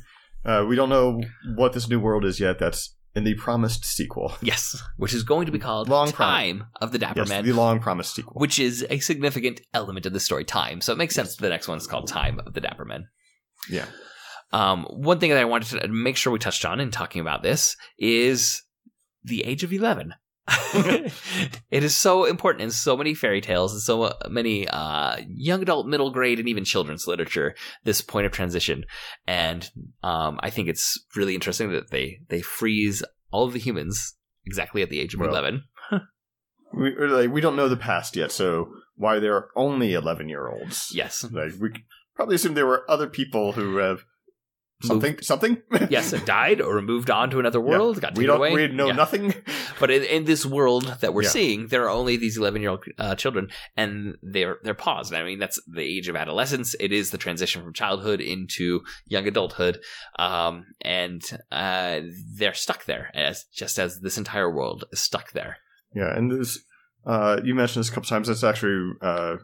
uh, 0.45 0.65
we 0.69 0.77
don't 0.77 0.91
know 0.91 1.21
what 1.57 1.73
this 1.73 1.89
new 1.89 1.99
world 2.01 2.25
is 2.25 2.39
yet. 2.39 2.59
That's 2.59 2.95
in 3.15 3.25
the 3.25 3.35
promised 3.35 3.85
sequel. 3.85 4.35
yes, 4.43 4.81
which 4.97 5.13
is 5.15 5.23
going 5.23 5.47
to 5.47 5.53
be 5.53 5.59
called 5.59 5.89
Long 5.89 6.11
Time 6.13 6.65
of 6.81 6.93
the 6.93 6.99
Dapper 6.99 7.21
Yes, 7.21 7.29
Man. 7.29 7.45
the 7.45 7.53
long 7.53 7.81
promised 7.81 8.15
sequel. 8.15 8.35
which 8.41 8.59
is 8.59 8.87
a 8.89 8.99
significant 9.01 9.61
element 9.75 10.07
of 10.07 10.13
the 10.13 10.21
story, 10.21 10.45
time. 10.45 10.81
So 10.81 10.93
it 10.93 10.97
makes 10.99 11.15
sense 11.15 11.35
that 11.37 11.43
the 11.43 11.49
next 11.49 11.67
one 11.69 11.79
is 11.79 11.87
called 11.87 12.07
Time 12.09 12.41
of 12.47 12.55
the 12.55 12.61
Dapper 12.61 12.85
Men. 12.85 13.09
Yeah. 13.69 13.87
Um, 14.53 14.85
one 14.91 15.19
thing 15.21 15.31
that 15.31 15.39
I 15.39 15.45
wanted 15.45 15.81
to 15.81 15.89
make 15.89 16.17
sure 16.17 16.33
we 16.33 16.39
touched 16.39 16.65
on 16.65 16.81
in 16.81 16.91
talking 16.91 17.21
about 17.21 17.43
this 17.43 17.77
is 17.99 18.63
the 19.23 19.45
age 19.45 19.63
of 19.65 19.73
11. 19.73 20.15
it 21.71 21.85
is 21.85 21.97
so 21.97 22.25
important 22.25 22.63
in 22.63 22.71
so 22.71 22.97
many 22.97 23.15
fairy 23.15 23.41
tales 23.41 23.73
and 23.73 23.83
so 23.83 24.13
many 24.29 24.67
uh, 24.69 25.17
young 25.29 25.63
adult, 25.63 25.87
middle 25.87 26.11
grade, 26.11 26.39
and 26.39 26.49
even 26.49 26.65
children's 26.65 27.07
literature. 27.07 27.55
This 27.85 28.01
point 28.01 28.27
of 28.27 28.33
transition, 28.33 28.85
and 29.27 29.69
um, 30.03 30.41
I 30.43 30.51
think 30.51 30.69
it's 30.69 30.99
really 31.15 31.35
interesting 31.35 31.71
that 31.73 31.91
they 31.91 32.21
they 32.29 32.41
freeze 32.41 33.03
all 33.31 33.45
of 33.45 33.53
the 33.53 33.59
humans 33.59 34.17
exactly 34.45 34.83
at 34.83 34.91
the 34.91 35.01
age 35.01 35.15
of 35.15 35.21
Well, 35.21 35.31
eleven. 35.31 35.65
we 36.75 36.97
like 37.07 37.31
we 37.31 37.41
don't 37.41 37.57
know 37.57 37.69
the 37.69 37.77
past 37.77 38.17
yet, 38.17 38.33
so 38.33 38.73
why 38.97 39.19
there 39.19 39.37
are 39.37 39.49
only 39.57 39.93
eleven 39.95 40.29
year 40.29 40.49
olds? 40.49 40.89
Yes, 40.93 41.25
Like 41.31 41.53
we 41.61 41.71
probably 42.17 42.37
assume 42.37 42.55
there 42.55 42.67
were 42.67 42.91
other 42.91 43.07
people 43.07 43.53
who 43.53 43.77
have 43.77 44.05
something 44.83 45.19
something. 45.23 45.59
yes, 45.91 46.13
died 46.25 46.61
or 46.61 46.81
moved 46.81 47.11
on 47.11 47.31
to 47.31 47.39
another 47.39 47.59
Yeah. 47.59 47.65
world. 47.71 48.01
Got 48.01 48.17
we 48.17 48.25
taken 48.25 48.27
don't 48.29 48.37
away. 48.39 48.53
we 48.55 48.69
know 48.69 48.87
Yeah. 48.89 48.93
nothing. 48.95 49.35
But 49.81 49.91
in, 49.91 50.03
in 50.05 50.25
this 50.25 50.45
world 50.45 50.97
that 51.01 51.15
we're 51.15 51.23
Yeah. 51.23 51.29
seeing, 51.31 51.67
there 51.69 51.85
are 51.85 51.91
only 51.91 52.17
these 52.17 52.37
eleven-year-old 52.37 52.85
uh, 52.99 53.15
children, 53.15 53.49
and 53.77 54.17
they're 54.23 54.59
they're 54.63 54.75
paused. 54.75 55.15
I 55.15 55.23
mean, 55.25 55.39
that's 55.39 55.59
the 55.67 55.83
age 55.83 56.09
of 56.09 56.17
adolescence. 56.17 56.75
It 56.79 56.93
is 56.93 57.11
the 57.11 57.19
transition 57.19 57.63
from 57.63 57.73
childhood 57.73 58.21
into 58.21 58.81
young 59.07 59.27
adulthood, 59.27 59.79
um, 60.19 60.67
and 60.83 61.23
uh, 61.51 62.01
they're 62.37 62.55
stuck 62.55 62.85
there, 62.85 63.11
as 63.15 63.45
just 63.55 63.79
as 63.79 64.01
this 64.01 64.19
entire 64.19 64.51
world 64.55 64.85
is 64.93 65.01
stuck 65.01 65.33
there. 65.33 65.57
Yeah, 65.95 66.15
and 66.17 66.31
this 66.31 66.59
uh, 67.07 67.41
you 67.43 67.55
mentioned 67.55 67.81
this 67.85 67.91
a 67.91 67.95
couple 67.95 68.09
times. 68.09 68.29
It's 68.29 68.45
actually 68.45 68.93
uh, 69.01 69.37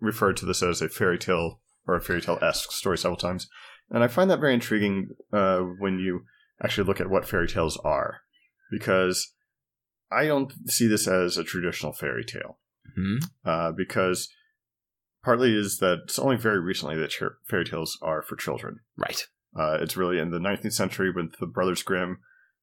referred 0.00 0.36
to 0.38 0.46
this 0.46 0.62
as 0.62 0.80
a 0.82 0.88
fairy 0.88 1.18
tale 1.18 1.60
or 1.86 1.96
a 1.96 2.00
fairy 2.00 2.20
tale 2.22 2.38
esque 2.42 2.72
story 2.72 2.98
several 2.98 3.16
times, 3.18 3.46
and 3.90 4.02
I 4.02 4.08
find 4.08 4.30
that 4.30 4.40
very 4.40 4.54
intriguing 4.54 5.10
uh, 5.32 5.60
when 5.60 5.98
you 5.98 6.24
actually 6.62 6.86
look 6.86 7.00
at 7.00 7.10
what 7.10 7.26
fairy 7.26 7.48
tales 7.48 7.76
are, 7.84 8.20
because 8.70 9.32
I 10.10 10.26
don't 10.26 10.52
see 10.68 10.86
this 10.86 11.06
as 11.06 11.36
a 11.36 11.44
traditional 11.44 11.92
fairy 11.92 12.24
tale. 12.24 12.58
hmm 12.94 13.16
uh, 13.44 13.72
because 13.72 14.28
partly 15.22 15.54
is 15.54 15.78
that 15.78 16.02
it's 16.04 16.18
only 16.20 16.36
very 16.36 16.60
recently 16.60 16.96
that 16.96 17.12
fairy 17.48 17.64
tales 17.64 17.98
are 18.00 18.22
for 18.22 18.36
children. 18.36 18.78
Right. 18.96 19.26
Uh, 19.58 19.78
it's 19.80 19.96
really 19.96 20.18
in 20.18 20.30
the 20.30 20.38
19th 20.38 20.72
century 20.72 21.10
with 21.10 21.32
the 21.40 21.46
Brothers 21.46 21.82
Grimm, 21.82 22.18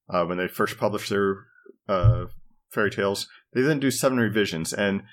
uh, 0.10 0.24
when 0.26 0.38
they 0.38 0.48
first 0.48 0.78
published 0.78 1.10
their 1.10 1.46
uh, 1.90 2.26
fairy 2.70 2.90
tales. 2.90 3.28
They 3.54 3.62
then 3.62 3.80
do 3.80 3.92
seven 3.92 4.18
revisions 4.18 4.74
and 4.74 5.04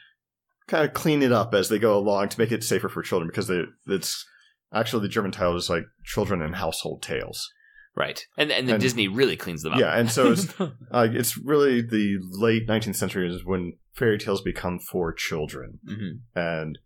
kind 0.68 0.84
of 0.86 0.94
clean 0.94 1.22
it 1.22 1.32
up 1.32 1.52
as 1.52 1.68
they 1.68 1.78
go 1.78 1.98
along 1.98 2.28
to 2.28 2.38
make 2.38 2.52
it 2.52 2.62
safer 2.62 2.88
for 2.88 3.02
children 3.02 3.28
because 3.28 3.48
they, 3.48 3.64
it's 3.88 4.24
actually 4.72 5.02
the 5.02 5.08
German 5.08 5.30
title 5.32 5.56
is 5.56 5.70
like 5.70 5.84
Children 6.04 6.42
and 6.42 6.56
Household 6.56 7.02
Tales. 7.02 7.48
Right. 7.96 8.24
And 8.38 8.50
and 8.52 8.66
then 8.68 8.74
And- 8.76 8.82
Disney 8.82 9.08
really 9.08 9.36
cleans 9.36 9.62
them 9.62 9.72
up. 9.74 9.80
Yeah, 9.80 9.98
and 9.98 10.10
so 10.10 10.32
it's 10.32 10.48
uh, 10.60 11.08
it's 11.10 11.36
really 11.36 11.80
the 11.82 12.18
late 12.32 12.66
19th 12.68 12.96
century 12.96 13.28
is 13.28 13.44
when 13.44 13.74
fairy 13.94 14.18
tales 14.18 14.42
become 14.42 14.78
for 14.78 15.12
children. 15.12 15.80
Mhm. 15.88 16.20
and 16.34 16.78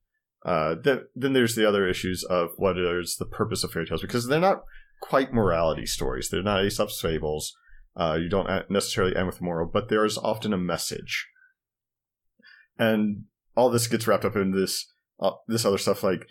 uh, 0.45 0.75
then 0.83 1.05
then 1.15 1.33
there's 1.33 1.55
the 1.55 1.67
other 1.69 1.89
issues 1.89 2.23
of 2.25 2.51
what 2.57 2.79
is 2.79 3.17
the 3.19 3.25
purpose 3.27 3.65
of 3.65 3.71
fairy 3.73 3.87
tales 3.87 4.03
because 4.03 4.27
they're 4.27 4.41
not 4.41 4.63
quite 5.01 5.33
morality 5.33 5.87
stories. 5.87 6.29
They're 6.29 6.43
not 6.43 6.65
Aesop's 6.65 7.01
fables. 7.01 7.55
Uh, 7.97 8.19
you 8.21 8.29
don't 8.29 8.49
necessarily 8.71 9.15
end 9.17 9.27
with 9.27 9.41
a 9.41 9.45
moral, 9.45 9.71
but 9.73 9.89
there 9.89 10.05
is 10.05 10.19
often 10.19 10.53
a 10.53 10.59
message. 10.59 11.27
And 12.79 13.25
all 13.57 13.71
this 13.71 13.87
gets 13.87 14.07
wrapped 14.07 14.25
up 14.25 14.37
in 14.37 14.51
this 14.53 14.87
uh, 15.21 15.31
this 15.47 15.65
other 15.65 15.79
stuff 15.79 16.03
like 16.03 16.27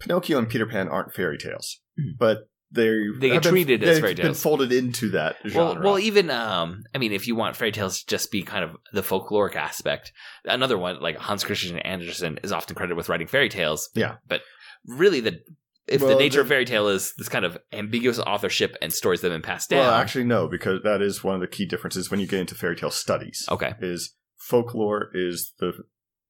Pinocchio 0.00 0.38
and 0.38 0.48
Peter 0.48 0.66
Pan 0.66 0.88
aren't 0.88 1.12
fairy 1.12 1.38
tales, 1.38 1.80
Mhm. 1.98 2.16
but 2.18 2.48
they're 2.70 3.12
They 3.18 3.30
get 3.30 3.42
been- 3.42 3.50
treated 3.52 3.82
as 3.82 3.88
they've 3.96 4.00
fairy 4.02 4.14
Been 4.14 4.26
tales. 4.26 4.42
folded 4.42 4.72
into 4.72 5.08
that 5.10 5.36
Well, 5.44 5.72
genre. 5.74 5.82
well, 5.84 5.98
even 5.98 6.30
um, 6.30 6.84
I 6.94 6.98
mean, 6.98 7.12
if 7.12 7.26
you 7.26 7.34
want 7.34 7.56
fairy 7.56 7.72
tales 7.72 8.00
to 8.00 8.06
just 8.06 8.30
be 8.30 8.42
kind 8.42 8.62
of 8.64 8.76
the 8.92 9.00
folkloric 9.02 9.56
aspect, 9.56 10.12
another 10.44 10.76
one 10.76 11.00
like 11.00 11.16
Hans 11.16 11.44
Christian 11.44 11.78
Andersen 11.78 12.38
is 12.42 12.52
often 12.52 12.76
credited 12.76 12.96
with 12.96 13.08
writing 13.08 13.26
fairy 13.26 13.48
tales. 13.48 13.88
Yeah. 13.94 14.16
but 14.26 14.42
really, 14.86 15.20
the 15.20 15.40
if 15.86 16.02
the 16.02 16.14
nature 16.16 16.42
of 16.42 16.48
fairy 16.48 16.66
tale 16.66 16.88
is 16.88 17.14
this 17.16 17.30
kind 17.30 17.46
of 17.46 17.56
ambiguous 17.72 18.18
authorship 18.18 18.76
and 18.82 18.92
stories 18.92 19.22
that 19.22 19.32
have 19.32 19.40
been 19.40 19.46
passed 19.46 19.70
down. 19.70 19.78
well, 19.80 19.94
actually, 19.94 20.24
no, 20.24 20.46
because 20.46 20.82
that 20.82 21.00
is 21.00 21.24
one 21.24 21.34
of 21.34 21.40
the 21.40 21.46
key 21.46 21.64
differences 21.64 22.10
when 22.10 22.20
you 22.20 22.26
get 22.26 22.40
into 22.40 22.54
fairy 22.54 22.76
tale 22.76 22.90
studies. 22.90 23.46
okay, 23.50 23.72
Is 23.80 24.14
folklore 24.36 25.10
is 25.14 25.54
the 25.58 25.72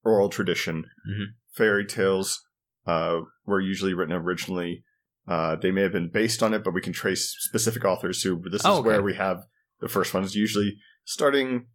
oral 0.04 0.28
tradition. 0.28 0.84
Mhm. 1.10 1.24
Fairy 1.52 1.84
tales 1.84 2.44
uh, 2.86 3.20
were 3.48 3.60
usually 3.60 3.94
written 3.94 4.14
originally. 4.14 4.84
Uh, 5.26 5.56
they 5.56 5.70
may 5.70 5.82
have 5.82 5.92
been 5.92 6.10
based 6.10 6.42
on 6.42 6.54
it, 6.54 6.62
but 6.64 6.72
we 6.74 6.80
can 6.80 6.92
trace 6.92 7.34
specific 7.40 7.84
authors 7.84 8.22
who. 8.22 8.40
This 8.50 8.60
is 8.62 8.66
Oh, 8.66 8.78
okay. 8.78 8.86
where 8.88 9.02
we 9.02 9.14
have 9.14 9.38
the 9.80 9.88
first 9.88 10.14
ones. 10.14 10.34
Usually, 10.34 10.76
starting 11.04 11.66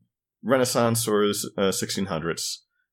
Renaissance 0.43 1.07
or 1.07 1.23
uh, 1.23 1.71
1600s 1.71 2.41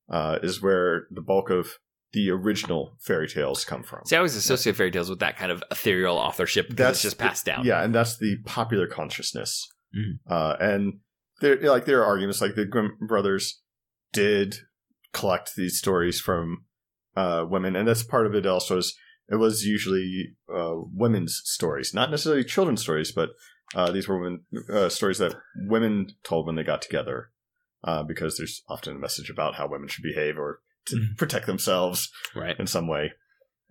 uh, 0.09 0.39
is 0.43 0.61
where 0.61 1.07
the 1.11 1.21
bulk 1.21 1.49
of 1.49 1.77
the 2.13 2.29
original 2.29 2.97
fairy 2.99 3.27
tales 3.27 3.63
come 3.65 3.83
from. 3.83 4.01
see, 4.05 4.15
I 4.15 4.19
always 4.19 4.35
associate 4.35 4.75
fairy 4.75 4.91
tales 4.91 5.09
with 5.09 5.19
that 5.19 5.37
kind 5.37 5.51
of 5.51 5.63
ethereal 5.71 6.17
authorship 6.17 6.67
that's 6.69 7.01
just 7.01 7.17
passed 7.17 7.45
down. 7.45 7.65
Yeah, 7.65 7.83
and 7.83 7.95
that's 7.95 8.17
the 8.17 8.37
popular 8.45 8.85
consciousness. 8.87 9.67
Mhm. 9.95 10.19
Uh, 10.29 10.55
and 10.59 10.99
there, 11.39 11.55
like, 11.61 11.85
there 11.85 12.01
are 12.01 12.05
arguments 12.05 12.41
like 12.41 12.55
the 12.55 12.65
Grimm 12.65 12.97
brothers 13.07 13.61
did 14.13 14.55
collect 15.13 15.55
these 15.55 15.77
stories 15.77 16.19
from 16.19 16.65
uh, 17.15 17.45
women, 17.49 17.75
and 17.75 17.87
that's 17.87 18.03
part 18.03 18.25
of 18.25 18.35
it. 18.35 18.45
Also, 18.45 18.77
is 18.77 18.95
it 19.29 19.35
was 19.35 19.65
usually 19.65 20.35
uh, 20.53 20.75
women's 20.93 21.41
stories, 21.45 21.93
not 21.93 22.11
necessarily 22.11 22.43
children's 22.43 22.81
stories, 22.81 23.11
but 23.11 23.29
uh, 23.73 23.91
these 23.91 24.07
were 24.07 24.17
women, 24.19 24.41
uh, 24.71 24.89
stories 24.89 25.17
that 25.19 25.35
women 25.55 26.07
told 26.23 26.45
when 26.45 26.55
they 26.55 26.63
got 26.63 26.81
together, 26.81 27.29
uh, 27.83 28.03
because 28.03 28.37
there's 28.37 28.63
often 28.67 28.95
a 28.95 28.99
message 28.99 29.29
about 29.29 29.55
how 29.55 29.67
women 29.67 29.87
should 29.87 30.03
behave 30.03 30.37
or 30.37 30.59
to 30.85 30.95
Mhm. 30.95 31.17
protect 31.17 31.45
themselves 31.45 32.09
right. 32.35 32.59
in 32.59 32.67
some 32.67 32.87
way. 32.87 33.13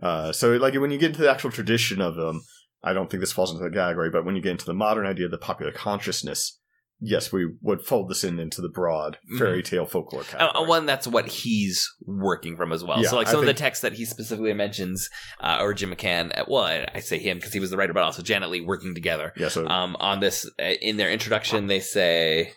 Uh, 0.03 0.33
so, 0.33 0.53
like 0.57 0.75
when 0.75 0.91
you 0.91 0.99
get 0.99 1.11
into 1.11 1.21
the 1.23 1.31
actual 1.31 1.51
tradition 1.51 2.01
of 2.01 2.15
them, 2.15 2.43
I 2.83 2.95
don't 2.95 3.11
think 3.11 3.21
this 3.21 3.33
falls 3.33 3.51
into 3.53 3.63
the 3.65 3.75
category. 3.75 4.09
But 4.11 4.25
when 4.25 4.37
you 4.37 4.41
get 4.43 4.53
into 4.53 4.65
the 4.65 4.73
modern 4.73 5.07
idea 5.07 5.27
of 5.27 5.31
the 5.31 5.37
popular 5.39 5.73
consciousness, 5.73 6.60
yes, 7.01 7.33
we 7.33 7.47
would 7.63 7.83
fold 7.83 8.09
this 8.11 8.25
in 8.25 8.39
into 8.39 8.61
the 8.61 8.69
broad 8.69 9.19
fairy 9.39 9.63
tale 9.63 9.87
folklore 9.87 10.23
Uh, 10.23 10.25
category. 10.25 10.65
uh, 10.65 10.69
one 10.69 10.87
that's 10.87 11.07
what 11.07 11.27
he's 11.27 11.89
working 12.07 12.57
from 12.57 12.73
as 12.73 12.85
well. 12.85 13.03
Yeah, 13.03 13.09
so, 13.11 13.17
like 13.17 13.29
I 13.29 13.31
some 13.33 13.41
of 13.41 13.47
the 13.47 13.55
texts 13.55 13.83
that 13.83 13.95
he 13.95 14.05
specifically 14.05 14.53
mentions, 14.55 15.09
uh, 15.41 15.59
or 15.61 15.73
Jim 15.75 15.93
McCann. 15.95 16.37
uh, 16.39 16.45
Well, 16.49 16.65
I, 16.65 16.87
I 16.95 17.01
say 17.01 17.19
him 17.19 17.39
because 17.39 17.53
he 17.53 17.61
was 17.61 17.71
the 17.71 17.77
writer, 17.77 17.93
but 17.93 18.03
also 18.03 18.23
Janet 18.23 18.51
Lee 18.51 18.61
working 18.61 18.95
together. 18.95 19.33
yeah, 19.37 19.49
so 19.49 19.67
Um, 19.67 19.97
on 20.01 20.21
this, 20.21 20.49
uh, 20.61 20.65
in 20.81 20.97
their 20.97 21.11
introduction, 21.11 21.67
they 21.67 21.81
say 21.81 22.53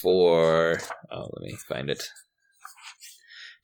for 0.00 0.78
oh, 1.10 1.28
let 1.34 1.42
me 1.42 1.56
find 1.68 1.90
it. 1.90 2.02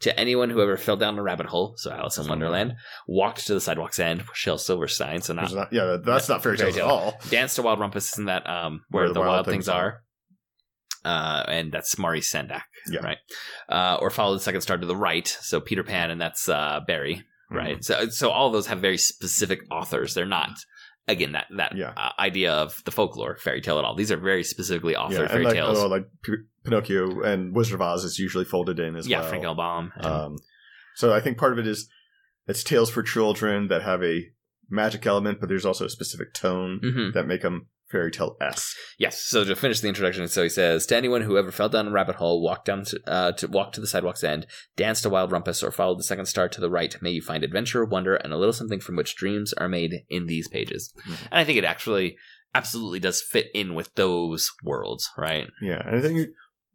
To 0.01 0.21
anyone 0.21 0.51
who 0.51 0.61
ever 0.61 0.77
fell 0.77 0.99
down 0.99 1.19
a 1.19 1.23
rabbit 1.23 1.47
hole, 1.47 1.73
so 1.79 1.91
Alice 1.91 2.19
in 2.19 2.29
Wonderland, 2.29 2.75
walked 3.09 3.47
to 3.47 3.55
the 3.55 3.63
sidewalk's 3.63 3.99
end, 3.99 4.25
Shel 4.35 4.59
Silverstein, 4.59 5.23
so 5.23 5.33
not 5.33 5.51
not, 5.55 5.73
yeah, 5.73 5.97
that's 6.05 6.29
not 6.29 6.43
fairy 6.43 6.59
Fairy 6.59 6.73
tales 6.73 6.83
at 6.83 6.87
tale. 6.87 6.91
all. 6.91 7.21
Dance 7.31 7.55
to 7.55 7.63
Wild 7.63 7.79
Rumpus, 7.79 8.13
isn't 8.13 8.27
that 8.27 8.47
um, 8.49 8.83
where, 8.91 9.11
the, 9.11 9.21
wild, 9.21 9.47
things, 9.47 9.71
are? 9.71 10.03
Uh, 11.07 11.45
and 11.49 11.71
that's 11.73 11.97
Maurice 11.99 12.31
Sendak, 12.33 12.63
Yeah. 12.91 13.01
right? 13.01 13.19
Uh, 13.69 13.97
or 14.01 14.11
follow 14.11 14.35
the 14.35 14.41
second 14.41 14.61
star 14.63 14.77
to 14.77 14.87
the 14.87 14.97
right, 14.97 15.27
so 15.41 15.61
Peter 15.61 15.85
Pan, 15.85 16.11
and 16.11 16.21
that's 16.21 16.49
uh, 16.49 16.81
Barrie, 16.87 17.23
Mm-hmm. 17.53 17.57
right? 17.57 17.85
So, 17.85 18.09
so 18.09 18.31
all 18.31 18.49
of 18.49 18.53
those 18.53 18.67
have 18.67 18.81
very 18.81 18.99
specific 18.99 19.61
authors. 19.71 20.15
They're 20.15 20.27
not, 20.27 20.51
again, 21.07 21.33
that 21.33 21.47
that 21.57 21.77
Yeah. 21.77 21.93
uh, 21.97 22.11
idea 22.19 22.53
of 22.53 22.83
the 22.85 22.91
folklore 22.91 23.37
fairy 23.37 23.61
tale 23.61 23.79
at 23.79 23.85
all. 23.85 23.95
These 23.95 24.11
are 24.11 24.17
very 24.17 24.43
specifically 24.43 24.95
Yeah, 24.95 24.99
authored 25.05 25.21
and 25.21 25.31
fairy 25.31 25.45
like, 25.45 25.55
tales. 25.55 25.79
oh, 25.79 25.87
like 25.87 26.07
P- 26.25 26.43
Pinocchio 26.65 27.23
and 27.23 27.55
Wizard 27.55 27.75
of 27.75 27.83
Oz 27.83 28.03
is 28.05 28.19
usually 28.19 28.45
folded 28.45 28.81
in 28.81 28.97
as 28.97 29.07
yeah, 29.07 29.21
well. 29.21 29.29
Frank 29.29 29.45
L. 29.45 29.55
Baum. 29.55 29.93
and- 29.97 30.07
Um, 30.07 30.37
so 30.97 31.13
I 31.13 31.21
think 31.21 31.39
part 31.39 31.53
of 31.53 31.61
it 31.61 31.69
is 31.69 31.89
it's 32.49 32.65
tales 32.65 32.91
for 32.91 33.05
children 33.05 33.69
that 33.69 33.83
have 33.83 34.03
a 34.03 34.25
magic 34.69 35.07
element, 35.07 35.39
but 35.39 35.49
there's 35.49 35.65
also 35.67 35.85
a 35.85 35.89
specific 35.91 36.35
tone 36.35 36.81
Mhm. 36.83 37.13
that 37.15 37.29
make 37.29 37.43
them 37.43 37.69
fairy 37.97 38.11
tale 38.11 38.37
esque. 38.41 38.77
Yes. 38.99 39.23
So 39.23 39.45
to 39.45 39.57
finish 39.57 39.81
the 39.81 39.89
introduction, 39.89 40.29
so 40.29 40.43
he 40.43 40.49
says, 40.49 40.87
"To 40.87 40.97
anyone 40.97 41.23
who 41.23 41.39
ever 41.39 41.51
fell 41.51 41.69
down 41.69 41.89
a 41.89 41.91
rabbit 41.91 42.17
hole, 42.17 42.43
walked 42.43 42.67
down 42.67 42.85
to, 42.85 43.01
uh, 43.07 43.33
to 43.33 43.49
walk 43.49 43.73
to 43.73 43.81
the 43.81 43.87
sidewalk's 43.87 44.23
end, 44.25 44.47
danced 44.77 45.07
a 45.07 45.09
Wild 45.09 45.31
Rumpus, 45.31 45.63
or 45.63 45.71
followed 45.71 45.99
the 45.99 46.05
second 46.05 46.27
star 46.27 46.49
to 46.49 46.61
the 46.61 46.71
right, 46.71 46.95
may 47.01 47.11
you 47.11 47.23
find 47.23 47.43
adventure, 47.43 47.85
wonder, 47.85 48.17
and 48.17 48.33
a 48.33 48.37
little 48.37 48.53
something 48.53 48.81
from 48.81 48.97
which 48.97 49.17
dreams 49.17 49.53
are 49.55 49.69
made 49.69 50.05
in 50.11 50.27
these 50.27 50.49
pages." 50.49 50.93
Mhm. 51.07 51.29
And 51.31 51.41
I 51.41 51.45
think 51.45 51.59
it 51.59 51.65
actually 51.65 52.17
absolutely 52.55 53.01
does 53.01 53.23
fit 53.23 53.49
in 53.55 53.75
with 53.75 53.95
those 53.95 54.51
worlds, 54.63 55.11
right? 55.17 55.49
Yeah, 55.63 55.83
and 55.87 55.97
I 55.97 56.01
think 56.01 56.29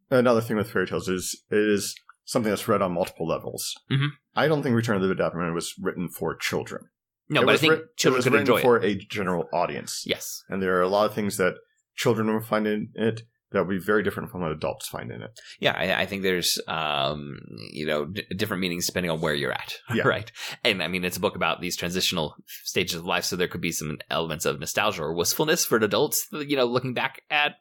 another 0.10 0.42
thing 0.42 0.58
with 0.58 0.72
fairy 0.72 0.88
tales 0.88 1.08
is 1.08 1.44
it 1.50 1.58
is 1.58 1.96
something 2.26 2.50
that's 2.50 2.68
read 2.68 2.82
on 2.82 2.94
multiple 2.94 3.28
levels. 3.28 3.76
Mhm. 3.92 4.10
I 4.36 4.48
don't 4.48 4.64
think 4.64 4.76
Return 4.76 5.02
of 5.02 5.08
the 5.08 5.16
Dapper 5.16 5.38
Man 5.38 5.54
was 5.54 5.74
written 5.80 6.08
for 6.10 6.36
children. 6.36 6.90
No, 7.32 7.42
It 7.42 7.46
but 7.46 7.56
I 7.56 7.58
think 7.58 7.80
children 7.98 8.22
could 8.24 8.34
enjoy 8.36 8.62
for 8.62 8.78
it. 8.78 8.86
a 8.86 8.96
general 8.96 9.48
audience. 9.54 10.04
Yes. 10.06 10.44
and 10.50 10.62
there 10.62 10.76
are 10.78 10.82
a 10.84 10.90
lot 10.90 11.06
of 11.10 11.16
things 11.16 11.38
that 11.38 11.56
children 11.96 12.32
will 12.32 12.42
find 12.42 12.68
in 12.68 12.90
it 12.94 13.22
that 13.52 13.60
will 13.60 13.70
be 13.70 13.80
very 13.80 14.02
different 14.02 14.30
from 14.32 14.40
what 14.42 14.52
adults 14.52 14.88
find 14.88 15.12
in 15.12 15.22
it. 15.22 15.32
Yeah, 15.60 15.74
I, 15.78 16.04
I 16.04 16.06
think 16.06 16.24
there's, 16.24 16.58
um, 16.70 17.38
you 17.72 17.86
know, 17.86 18.06
d- 18.06 18.24
different 18.38 18.62
meanings 18.62 18.86
depending 18.86 19.12
on 19.12 19.20
where 19.20 19.34
you're 19.34 19.52
at, 19.52 19.76
Yeah. 19.94 20.08
right? 20.08 20.32
And 20.64 20.82
I 20.82 20.88
mean, 20.88 21.04
it's 21.04 21.18
a 21.18 21.20
book 21.22 21.36
about 21.36 21.60
these 21.60 21.76
transitional 21.76 22.36
stages 22.64 22.96
of 22.96 23.06
life, 23.06 23.26
so 23.26 23.36
there 23.36 23.50
could 23.50 23.60
be 23.60 23.74
some 23.74 23.98
elements 24.10 24.46
of 24.46 24.60
nostalgia 24.62 25.04
or 25.04 25.14
wistfulness 25.14 25.66
for 25.66 25.76
adults. 25.78 26.28
You 26.32 26.56
know, 26.56 26.66
looking 26.66 26.94
back 26.94 27.24
at 27.30 27.56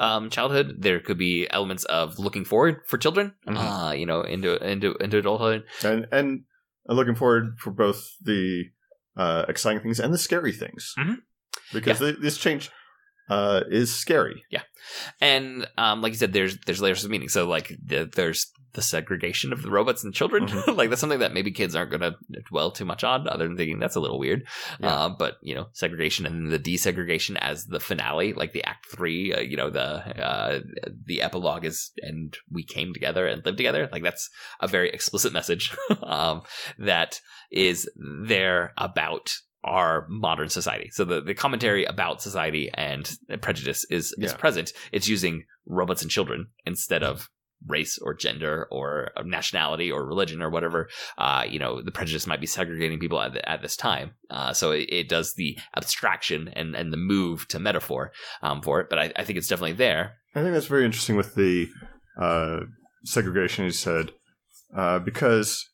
um, 0.00 0.30
childhood, 0.30 0.76
there 0.80 0.98
could 0.98 1.18
be 1.18 1.46
elements 1.50 1.84
of 1.84 2.18
looking 2.18 2.44
forward 2.44 2.80
for 2.88 2.98
children, 2.98 3.34
Mhm. 3.46 3.56
uh, 3.56 3.92
you 3.92 4.06
know, 4.06 4.22
into 4.22 4.56
into 4.68 4.94
into 4.96 5.18
adulthood. 5.18 5.62
And 5.84 6.08
and 6.10 6.40
looking 6.88 7.14
forward 7.14 7.56
for 7.60 7.70
both 7.70 8.04
the 8.20 8.64
uh, 9.16 9.44
exciting 9.48 9.80
things 9.82 10.00
and 10.00 10.12
the 10.12 10.18
scary 10.18 10.52
things 10.52 10.94
Mhm. 10.98 11.16
because 11.72 11.98
th- 11.98 12.16
this 12.20 12.36
change 12.38 12.70
uh, 13.28 13.62
is 13.68 13.94
scary. 13.94 14.44
Yeah, 14.50 14.62
and 15.20 15.66
um, 15.78 16.02
like 16.02 16.12
you 16.12 16.18
said, 16.18 16.32
there's 16.32 16.58
there's 16.66 16.80
layers 16.80 17.04
of 17.04 17.10
meaning. 17.10 17.28
So 17.28 17.48
like 17.48 17.72
the, 17.84 18.10
there's 18.14 18.52
the 18.76 18.82
segregation 18.82 19.52
of 19.52 19.62
the 19.62 19.70
robots 19.70 20.04
and 20.04 20.14
children. 20.14 20.46
Mhm. 20.46 20.76
like 20.76 20.90
that's 20.90 21.00
something 21.00 21.20
that 21.20 21.32
maybe 21.32 21.50
kids 21.50 21.74
aren't 21.74 21.90
going 21.90 22.02
to 22.02 22.14
dwell 22.48 22.70
too 22.70 22.84
much 22.84 23.02
on, 23.02 23.26
other 23.26 23.48
than 23.48 23.56
thinking 23.56 23.78
that's 23.78 23.96
a 23.96 24.00
little 24.00 24.18
weird. 24.18 24.46
Yeah. 24.78 24.94
Uh, 24.94 25.08
but 25.08 25.38
you 25.42 25.54
know, 25.54 25.68
segregation 25.72 26.26
and 26.26 26.52
the 26.52 26.58
desegregation 26.58 27.36
as 27.40 27.66
the 27.66 27.80
finale, 27.80 28.34
like 28.34 28.52
the 28.52 28.64
act 28.64 28.86
three. 28.86 29.32
Uh, 29.32 29.40
you 29.40 29.56
know, 29.56 29.70
the 29.70 29.82
uh, 30.22 30.60
the 31.06 31.22
epilogue 31.22 31.64
is 31.64 31.90
and 32.02 32.36
we 32.52 32.62
came 32.62 32.92
together 32.92 33.26
and 33.26 33.44
lived 33.44 33.56
together. 33.56 33.88
Like 33.90 34.02
that's 34.02 34.28
a 34.60 34.68
very 34.68 34.90
explicit 34.90 35.32
message 35.32 35.74
um, 36.02 36.42
that 36.78 37.20
is 37.50 37.88
there 38.26 38.72
about 38.76 39.32
our 39.66 40.06
modern 40.08 40.48
society. 40.48 40.88
So 40.92 41.04
the, 41.04 41.20
the 41.20 41.34
commentary 41.34 41.84
about 41.84 42.22
society 42.22 42.70
and 42.72 43.10
prejudice 43.42 43.84
is 43.90 44.14
is 44.18 44.32
present. 44.32 44.72
It's 44.92 45.08
using 45.08 45.44
robots 45.66 46.02
and 46.02 46.10
children 46.10 46.46
instead 46.64 47.02
of 47.02 47.28
race 47.66 47.98
or 47.98 48.14
gender 48.14 48.68
or 48.70 49.10
nationality 49.24 49.90
or 49.90 50.06
religion 50.06 50.42
or 50.42 50.50
whatever. 50.50 50.88
Uh, 51.18 51.44
you 51.48 51.58
know, 51.58 51.82
the 51.82 51.90
prejudice 51.90 52.26
might 52.26 52.40
be 52.40 52.46
segregating 52.46 52.98
people 52.98 53.20
at, 53.20 53.32
the, 53.32 53.48
at 53.48 53.62
this 53.62 53.76
time. 53.76 54.12
Uh, 54.30 54.52
so 54.52 54.70
it, 54.72 54.86
it 54.90 55.08
does 55.08 55.34
the 55.34 55.58
abstraction 55.76 56.48
and, 56.52 56.74
and 56.76 56.92
the 56.92 56.98
move 56.98 57.48
to 57.48 57.58
metaphor 57.58 58.12
um, 58.42 58.62
for 58.62 58.80
it. 58.80 58.88
But 58.90 58.98
I, 58.98 59.12
I 59.16 59.24
think 59.24 59.38
it's 59.38 59.48
definitely 59.48 59.72
there. 59.72 60.16
I 60.34 60.42
think 60.42 60.52
that's 60.52 60.66
very 60.66 60.84
interesting 60.84 61.16
with 61.16 61.34
the 61.34 61.68
uh, 62.20 62.60
segregation 63.04 63.64
you 63.64 63.70
said, 63.70 64.12
uh, 64.76 64.98
because 64.98 65.64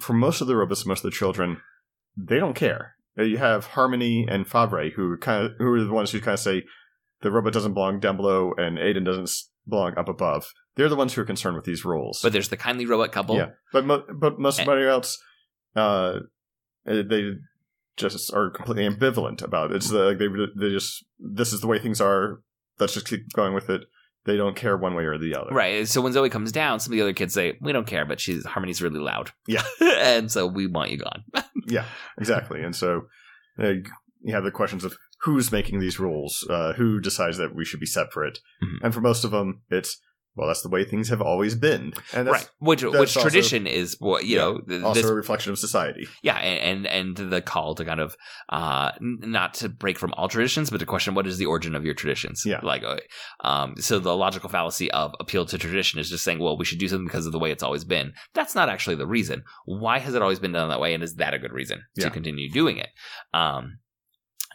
for 0.00 0.14
most 0.14 0.40
of 0.40 0.46
the 0.46 0.56
robots, 0.56 0.84
most 0.84 1.04
of 1.04 1.10
the 1.10 1.16
children, 1.16 1.58
they 2.16 2.38
don't 2.38 2.54
care. 2.54 2.94
Uh, 3.18 3.22
You 3.22 3.38
have 3.38 3.66
Harmony 3.66 4.26
and 4.28 4.46
Fabre, 4.46 4.90
who 4.90 5.16
kind 5.18 5.46
of 5.46 5.52
who 5.58 5.72
are 5.72 5.84
the 5.84 5.92
ones 5.92 6.10
who 6.10 6.20
kind 6.20 6.34
of 6.34 6.40
say 6.40 6.62
the 7.22 7.30
robot 7.30 7.52
doesn't 7.52 7.74
belong 7.74 8.00
down 8.00 8.16
below 8.16 8.52
and 8.56 8.78
Ayden 8.78 9.04
doesn't 9.04 9.30
belong 9.68 9.94
up 9.98 10.08
above. 10.08 10.46
They're 10.76 10.88
the 10.88 10.96
ones 10.96 11.14
who 11.14 11.22
are 11.22 11.24
concerned 11.26 11.56
with 11.56 11.64
these 11.64 11.84
rules. 11.84 12.20
But 12.22 12.32
there's 12.32 12.48
the 12.48 12.56
kindly 12.56 12.86
robot 12.86 13.10
couple. 13.12 13.36
yeah, 13.36 13.50
but 13.72 13.84
mo- 13.84 14.04
but 14.14 14.38
most 14.38 14.60
And- 14.60 14.68
everybody 14.68 14.88
else, 14.88 15.18
uh, 15.74 16.20
uh, 16.88 17.02
they 17.08 17.32
just 17.96 18.32
are 18.32 18.50
completely 18.50 18.88
ambivalent 18.88 19.42
about 19.42 19.72
it. 19.72 19.76
It's 19.76 19.90
the, 19.90 19.98
like 20.04 20.18
they 20.18 20.28
they 20.56 20.70
just 20.70 21.04
this 21.18 21.52
is 21.52 21.60
the 21.60 21.66
way 21.66 21.78
things 21.78 22.00
are. 22.00 22.40
Let's 22.78 22.94
just 22.94 23.08
keep 23.08 23.32
going 23.32 23.54
with 23.54 23.68
it. 23.70 23.82
They 24.24 24.36
don't 24.36 24.54
care 24.54 24.76
one 24.76 24.94
way 24.94 25.04
or 25.04 25.18
the 25.18 25.34
other. 25.34 25.50
Right. 25.50 25.88
So 25.88 26.00
when 26.00 26.12
Zoe 26.12 26.28
comes 26.30 26.52
down, 26.52 26.78
some 26.80 26.92
of 26.92 26.96
the 26.96 27.02
other 27.02 27.12
kids 27.12 27.34
say, 27.34 27.56
"We 27.60 27.72
don't 27.72 27.86
care," 27.86 28.04
but 28.04 28.20
she's 28.20 28.44
Harmony's 28.44 28.80
really 28.82 29.00
loud. 29.00 29.32
Yeah. 29.48 29.62
and 29.80 30.30
so 30.30 30.46
we 30.46 30.66
want 30.68 30.90
you 30.92 30.98
gone. 30.98 31.24
Yeah, 31.68 31.84
exactly. 32.18 32.62
And 32.62 32.74
so 32.74 33.02
uh, 33.62 33.72
you 34.22 34.34
have 34.34 34.44
the 34.44 34.50
questions 34.50 34.84
of 34.84 34.96
who's 35.22 35.50
making 35.52 35.80
these 35.80 35.98
rules, 35.98 36.46
uh, 36.48 36.72
who 36.74 37.00
decides 37.00 37.38
that 37.38 37.54
we 37.54 37.64
should 37.64 37.80
be 37.80 37.86
separate, 37.86 38.38
Mhm. 38.62 38.78
and 38.84 38.94
for 38.94 39.00
most 39.00 39.24
of 39.24 39.30
them, 39.32 39.62
it's 39.70 40.00
well, 40.38 40.46
that's 40.46 40.62
the 40.62 40.68
way 40.68 40.84
things 40.84 41.08
have 41.10 41.20
always 41.20 41.54
been, 41.54 41.92
and 42.14 42.26
that's 42.26 42.30
right. 42.44 42.50
Which 42.60 42.80
that's 42.82 42.92
which 42.96 43.16
also- 43.16 43.22
tradition 43.22 43.66
is 43.66 43.96
what 43.98 44.24
you 44.24 44.36
Yeah. 44.36 44.42
know. 44.42 44.58
th- 44.60 44.82
also 44.82 45.02
this 45.02 45.10
a 45.10 45.14
reflection 45.14 45.52
of 45.52 45.58
society. 45.58 46.06
Yeah, 46.22 46.36
and 46.36 46.86
and 46.86 47.16
and 47.18 47.30
the 47.32 47.42
call 47.42 47.74
to 47.74 47.84
kind 47.84 48.00
of 48.00 48.16
uh 48.48 48.92
not 49.00 49.54
to 49.54 49.68
break 49.68 49.98
from 49.98 50.14
all 50.14 50.28
traditions, 50.28 50.70
but 50.70 50.78
to 50.78 50.86
question 50.86 51.14
what 51.14 51.26
is 51.26 51.36
the 51.38 51.46
origin 51.46 51.74
of 51.74 51.84
your 51.84 51.94
traditions. 51.94 52.44
Yeah. 52.46 52.60
like 52.62 52.84
uh, 52.84 52.96
um, 53.40 53.74
so 53.78 53.98
the 53.98 54.16
logical 54.16 54.48
fallacy 54.48 54.90
of 54.92 55.12
appeal 55.20 55.44
to 55.46 55.58
tradition 55.58 55.98
is 55.98 56.08
just 56.08 56.24
saying, 56.24 56.38
well, 56.38 56.56
we 56.56 56.64
should 56.64 56.78
do 56.78 56.88
something 56.88 57.06
because 57.06 57.26
of 57.26 57.32
the 57.32 57.38
way 57.38 57.50
it's 57.50 57.62
always 57.62 57.84
been. 57.84 58.12
That's 58.34 58.54
not 58.54 58.68
actually 58.68 58.96
the 58.96 59.06
reason. 59.06 59.42
Why 59.64 59.98
has 59.98 60.14
it 60.14 60.22
always 60.22 60.38
been 60.38 60.52
done 60.52 60.68
that 60.68 60.80
way, 60.80 60.94
and 60.94 61.02
is 61.02 61.16
that 61.16 61.34
a 61.34 61.38
good 61.38 61.52
reason 61.52 61.82
Yeah. 61.96 62.04
to 62.04 62.10
continue 62.10 62.48
doing 62.50 62.78
it? 62.78 62.88
Um, 63.34 63.78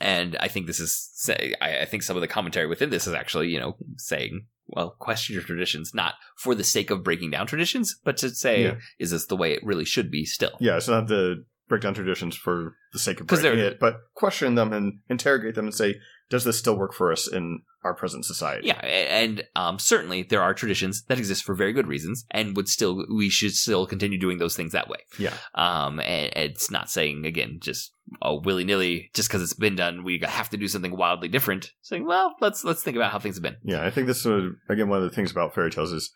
and 0.01 0.35
I 0.39 0.47
think 0.47 0.67
this 0.67 0.79
is 0.79 1.09
say 1.13 1.53
I, 1.61 1.79
I 1.81 1.85
think 1.85 2.03
some 2.03 2.17
of 2.17 2.21
the 2.21 2.27
commentary 2.27 2.67
within 2.67 2.89
this 2.89 3.07
is 3.07 3.13
actually 3.13 3.49
you 3.49 3.59
know 3.59 3.75
saying. 3.97 4.47
Well, 4.67 4.95
question 4.99 5.33
your 5.33 5.43
traditions, 5.43 5.91
not 5.93 6.15
for 6.37 6.55
the 6.55 6.63
sake 6.63 6.89
of 6.89 7.03
breaking 7.03 7.31
down 7.31 7.47
traditions, 7.47 7.99
but 8.03 8.17
to 8.17 8.29
say, 8.29 8.63
Yeah. 8.63 8.75
is 8.99 9.11
this 9.11 9.25
the 9.25 9.35
way 9.35 9.53
it 9.53 9.63
really 9.63 9.85
should 9.85 10.09
be 10.09 10.25
still? 10.25 10.57
Yeah, 10.59 10.77
it's 10.77 10.87
not 10.87 11.07
the 11.07 11.45
break 11.67 11.81
down 11.81 11.93
traditions 11.93 12.35
for 12.35 12.75
the 12.91 12.99
sake 12.99 13.19
of 13.19 13.27
breaking 13.27 13.59
it, 13.59 13.79
but 13.79 13.97
question 14.13 14.55
them 14.55 14.71
and 14.73 14.99
interrogate 15.09 15.55
them 15.55 15.65
and 15.65 15.73
say, 15.73 15.95
does 16.33 16.43
this 16.45 16.57
still 16.57 16.75
work 16.75 16.93
for 16.93 17.11
us 17.11 17.31
in 17.31 17.61
our 17.83 17.93
present 17.93 18.25
society? 18.25 18.67
Yeah, 18.67 18.79
and 18.83 19.43
um, 19.55 19.77
certainly 19.77 20.23
there 20.23 20.41
are 20.41 20.53
traditions 20.55 21.03
that 21.03 21.19
exist 21.19 21.43
for 21.43 21.53
very 21.53 21.73
good 21.73 21.85
reasons, 21.87 22.25
and 22.31 22.55
would 22.57 22.67
still 22.67 23.05
we 23.13 23.29
should 23.29 23.53
still 23.53 23.85
continue 23.85 24.17
doing 24.19 24.39
those 24.39 24.55
things 24.55 24.71
that 24.71 24.89
way. 24.89 24.97
Yeah. 25.19 25.35
Um, 25.53 25.99
and 25.99 26.31
it's 26.35 26.71
not 26.71 26.89
saying 26.89 27.25
again 27.25 27.59
just 27.61 27.91
oh 28.21 28.41
willy 28.41 28.63
nilly 28.63 29.11
just 29.13 29.29
because 29.29 29.41
it's 29.43 29.53
been 29.53 29.75
done 29.75 30.03
we 30.03 30.19
have 30.23 30.49
to 30.49 30.57
do 30.57 30.67
something 30.67 30.97
wildly 30.97 31.27
different. 31.27 31.71
Saying 31.83 32.05
well 32.07 32.33
let's 32.41 32.63
let's 32.63 32.81
think 32.83 32.97
about 32.97 33.11
how 33.11 33.19
things 33.19 33.35
have 33.35 33.43
been. 33.43 33.57
Yeah, 33.63 33.85
I 33.85 33.91
think 33.91 34.07
this 34.07 34.25
is 34.25 34.53
again 34.69 34.89
one 34.89 34.97
of 35.03 35.09
the 35.09 35.15
things 35.15 35.31
about 35.31 35.53
fairy 35.53 35.69
tales 35.69 35.91
is 35.91 36.11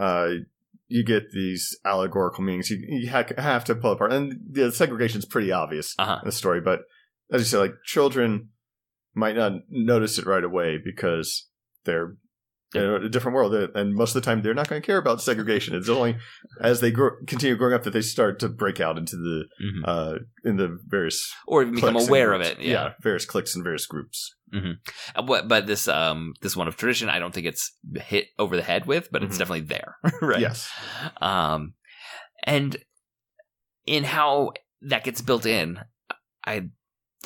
uh, 0.00 0.28
you 0.86 1.04
get 1.04 1.32
these 1.32 1.76
allegorical 1.84 2.42
meanings. 2.42 2.70
You, 2.70 2.78
you 2.88 3.10
ha- 3.10 3.24
have 3.36 3.64
to 3.66 3.74
pull 3.74 3.92
apart, 3.92 4.12
and 4.12 4.40
the 4.50 4.72
segregation 4.72 5.18
is 5.18 5.26
pretty 5.26 5.52
obvious 5.52 5.94
Uh-huh. 5.98 6.20
in 6.22 6.26
the 6.26 6.32
story. 6.32 6.60
But 6.62 6.80
as 7.30 7.42
you 7.42 7.44
say, 7.44 7.58
like 7.58 7.74
children 7.84 8.48
might 9.18 9.36
not 9.36 9.52
notice 9.68 10.18
it 10.18 10.26
right 10.26 10.44
away 10.44 10.78
because 10.82 11.46
they're 11.84 12.14
in 12.74 12.82
a 12.82 13.08
different 13.08 13.34
world, 13.34 13.54
and 13.74 13.94
most 13.94 14.14
of 14.14 14.22
the 14.22 14.26
time 14.26 14.42
they're 14.42 14.52
not 14.52 14.68
going 14.68 14.82
to 14.82 14.84
care 14.86 14.98
about 14.98 15.22
segregation. 15.22 15.74
It's 15.74 15.88
only 15.88 16.18
as 16.60 16.80
they 16.82 16.90
grow, 16.90 17.12
continue 17.26 17.56
growing 17.56 17.72
up 17.72 17.82
that 17.84 17.92
they 17.94 18.02
start 18.02 18.38
to 18.40 18.48
break 18.50 18.78
out 18.78 18.98
into 18.98 19.16
the 19.16 19.44
Mhm. 19.64 19.82
uh, 19.86 20.18
in 20.44 20.56
the 20.58 20.78
various 20.86 21.32
Or 21.46 21.62
even 21.62 21.76
become 21.76 21.96
aware 21.96 22.34
of 22.34 22.42
it. 22.42 22.60
Yeah. 22.60 22.92
various 23.00 23.24
cliques 23.24 23.54
and 23.54 23.64
various 23.64 23.86
groups. 23.86 24.34
Uh, 24.54 25.22
But, 25.22 25.48
but 25.48 25.66
this 25.66 25.88
um 25.88 26.34
this 26.42 26.56
one 26.56 26.68
of 26.68 26.76
tradition 26.76 27.08
I 27.08 27.18
don't 27.18 27.32
think 27.32 27.46
it's 27.46 27.74
hit 28.02 28.26
over 28.38 28.54
the 28.54 28.62
head 28.62 28.84
with, 28.84 29.08
but 29.10 29.22
it's 29.22 29.36
Mhm. 29.36 29.38
definitely 29.38 29.66
there. 29.66 29.96
right. 30.22 30.40
Yes, 30.40 30.70
Um, 31.22 31.72
and 32.44 32.76
in 33.86 34.04
how 34.04 34.52
that 34.82 35.04
gets 35.04 35.22
built 35.22 35.46
in, 35.46 35.80
I 36.46 36.68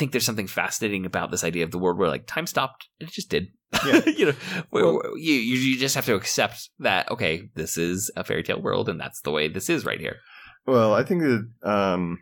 think 0.03 0.11
there's 0.11 0.27
something 0.27 0.49
fascinating 0.49 1.07
about 1.07 1.31
this 1.31 1.45
idea 1.45 1.63
of 1.63 1.71
the 1.71 1.79
world 1.79 1.97
where 1.97 2.09
like 2.09 2.27
time 2.27 2.49
stopped. 2.49 2.89
It 2.99 3.09
just 3.13 3.31
did. 3.31 3.47
Yeah. 3.87 4.03
you 4.19 4.27
know, 4.27 4.33
Well- 4.73 5.01
you 5.17 5.35
you 5.35 5.79
just 5.79 5.95
have 5.95 6.07
to 6.07 6.17
accept 6.17 6.71
that 6.81 7.09
okay, 7.09 7.49
this 7.55 7.79
is 7.79 8.11
a 8.17 8.25
fairy 8.25 8.43
tale 8.43 8.61
world, 8.61 8.89
and 8.89 8.99
that's 9.01 9.21
the 9.21 9.31
way 9.31 9.47
this 9.47 9.71
is 9.71 9.85
right 9.85 10.01
here. 10.01 10.17
Well, 10.67 10.93
I 10.93 11.05
think 11.05 11.23
that 11.23 11.49
um, 11.63 12.19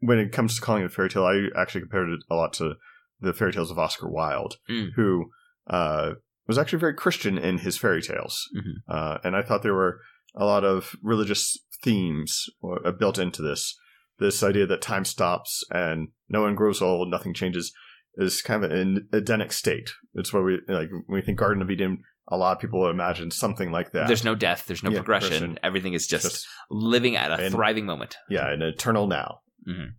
when 0.00 0.18
it 0.18 0.32
comes 0.32 0.56
to 0.56 0.60
calling 0.60 0.82
it 0.82 0.86
a 0.86 0.88
fairy 0.88 1.08
tale, 1.10 1.24
I 1.24 1.46
actually 1.56 1.82
compared 1.82 2.08
it 2.10 2.20
a 2.28 2.34
lot 2.34 2.52
to 2.54 2.74
the 3.20 3.32
fairy 3.32 3.52
tales 3.52 3.70
of 3.70 3.78
Oscar 3.78 4.10
Wilde, 4.10 4.56
Mm. 4.68 4.88
who 4.96 5.26
uh, 5.68 6.10
was 6.48 6.58
actually 6.58 6.80
very 6.80 6.94
Christian 6.94 7.38
in 7.38 7.58
his 7.58 7.76
fairy 7.78 8.02
tales. 8.02 8.36
Mhm. 8.56 8.74
Uh, 8.88 9.18
and 9.24 9.36
I 9.36 9.42
thought 9.42 9.62
there 9.62 9.74
were 9.74 10.00
a 10.34 10.44
lot 10.44 10.64
of 10.64 10.94
religious 11.02 11.56
themes 11.84 12.46
uh, 12.84 12.90
built 12.92 13.18
into 13.18 13.42
this. 13.42 13.74
This 14.18 14.42
idea 14.42 14.66
that 14.66 14.80
time 14.82 15.04
stops 15.04 15.62
and 15.70 16.08
no 16.28 16.42
one 16.42 16.54
grows 16.54 16.80
old, 16.80 17.10
nothing 17.10 17.34
changes, 17.34 17.72
is 18.16 18.40
kind 18.42 18.64
of 18.64 18.70
an 18.70 19.08
Edenic 19.12 19.52
state. 19.52 19.90
It's 20.14 20.32
what 20.32 20.44
we 20.44 20.58
like 20.68 20.88
when 20.90 21.04
we 21.18 21.22
think 21.22 21.38
Garden 21.38 21.62
of 21.62 21.70
Eden. 21.70 22.02
A 22.28 22.36
lot 22.36 22.56
of 22.56 22.60
people 22.60 22.88
imagine 22.90 23.30
something 23.30 23.70
like 23.70 23.92
that. 23.92 24.08
There's 24.08 24.24
no 24.24 24.34
death. 24.34 24.64
There's 24.66 24.82
no 24.82 24.90
Yeah, 24.90 24.96
progression. 24.96 25.28
progression. 25.30 25.58
Everything 25.62 25.92
is 25.92 26.06
just, 26.08 26.24
Just- 26.24 26.46
living 26.70 27.14
at 27.14 27.30
a 27.30 27.50
thriving 27.50 27.86
moment. 27.86 28.16
yeah, 28.28 28.50
an 28.52 28.62
eternal 28.62 29.06
now. 29.06 29.40
Mhm. 29.68 29.90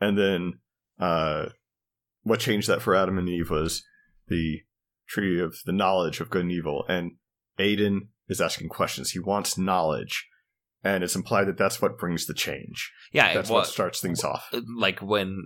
And 0.00 0.16
then 0.18 0.60
uh, 0.98 1.50
what 2.22 2.40
changed 2.40 2.68
that 2.68 2.80
for 2.82 2.94
Adam 2.94 3.18
and 3.18 3.28
Eve 3.28 3.50
was 3.50 3.84
the 4.28 4.60
tree 5.08 5.40
of 5.40 5.56
the 5.66 5.72
knowledge 5.72 6.20
of 6.20 6.30
good 6.30 6.42
and 6.42 6.52
evil. 6.52 6.84
And 6.88 7.12
Ayden 7.58 8.08
is 8.28 8.40
asking 8.40 8.68
questions. 8.68 9.10
He 9.10 9.18
wants 9.18 9.58
knowledge. 9.58 10.26
And 10.84 11.02
it's 11.02 11.16
implied 11.16 11.48
that 11.48 11.58
that's 11.58 11.82
what 11.82 11.98
brings 11.98 12.26
the 12.26 12.34
change. 12.34 12.92
Yeah, 13.12 13.34
That's 13.34 13.50
well, 13.50 13.60
what 13.60 13.68
starts 13.68 14.00
things 14.00 14.22
off. 14.22 14.48
like 14.76 15.00
when 15.00 15.44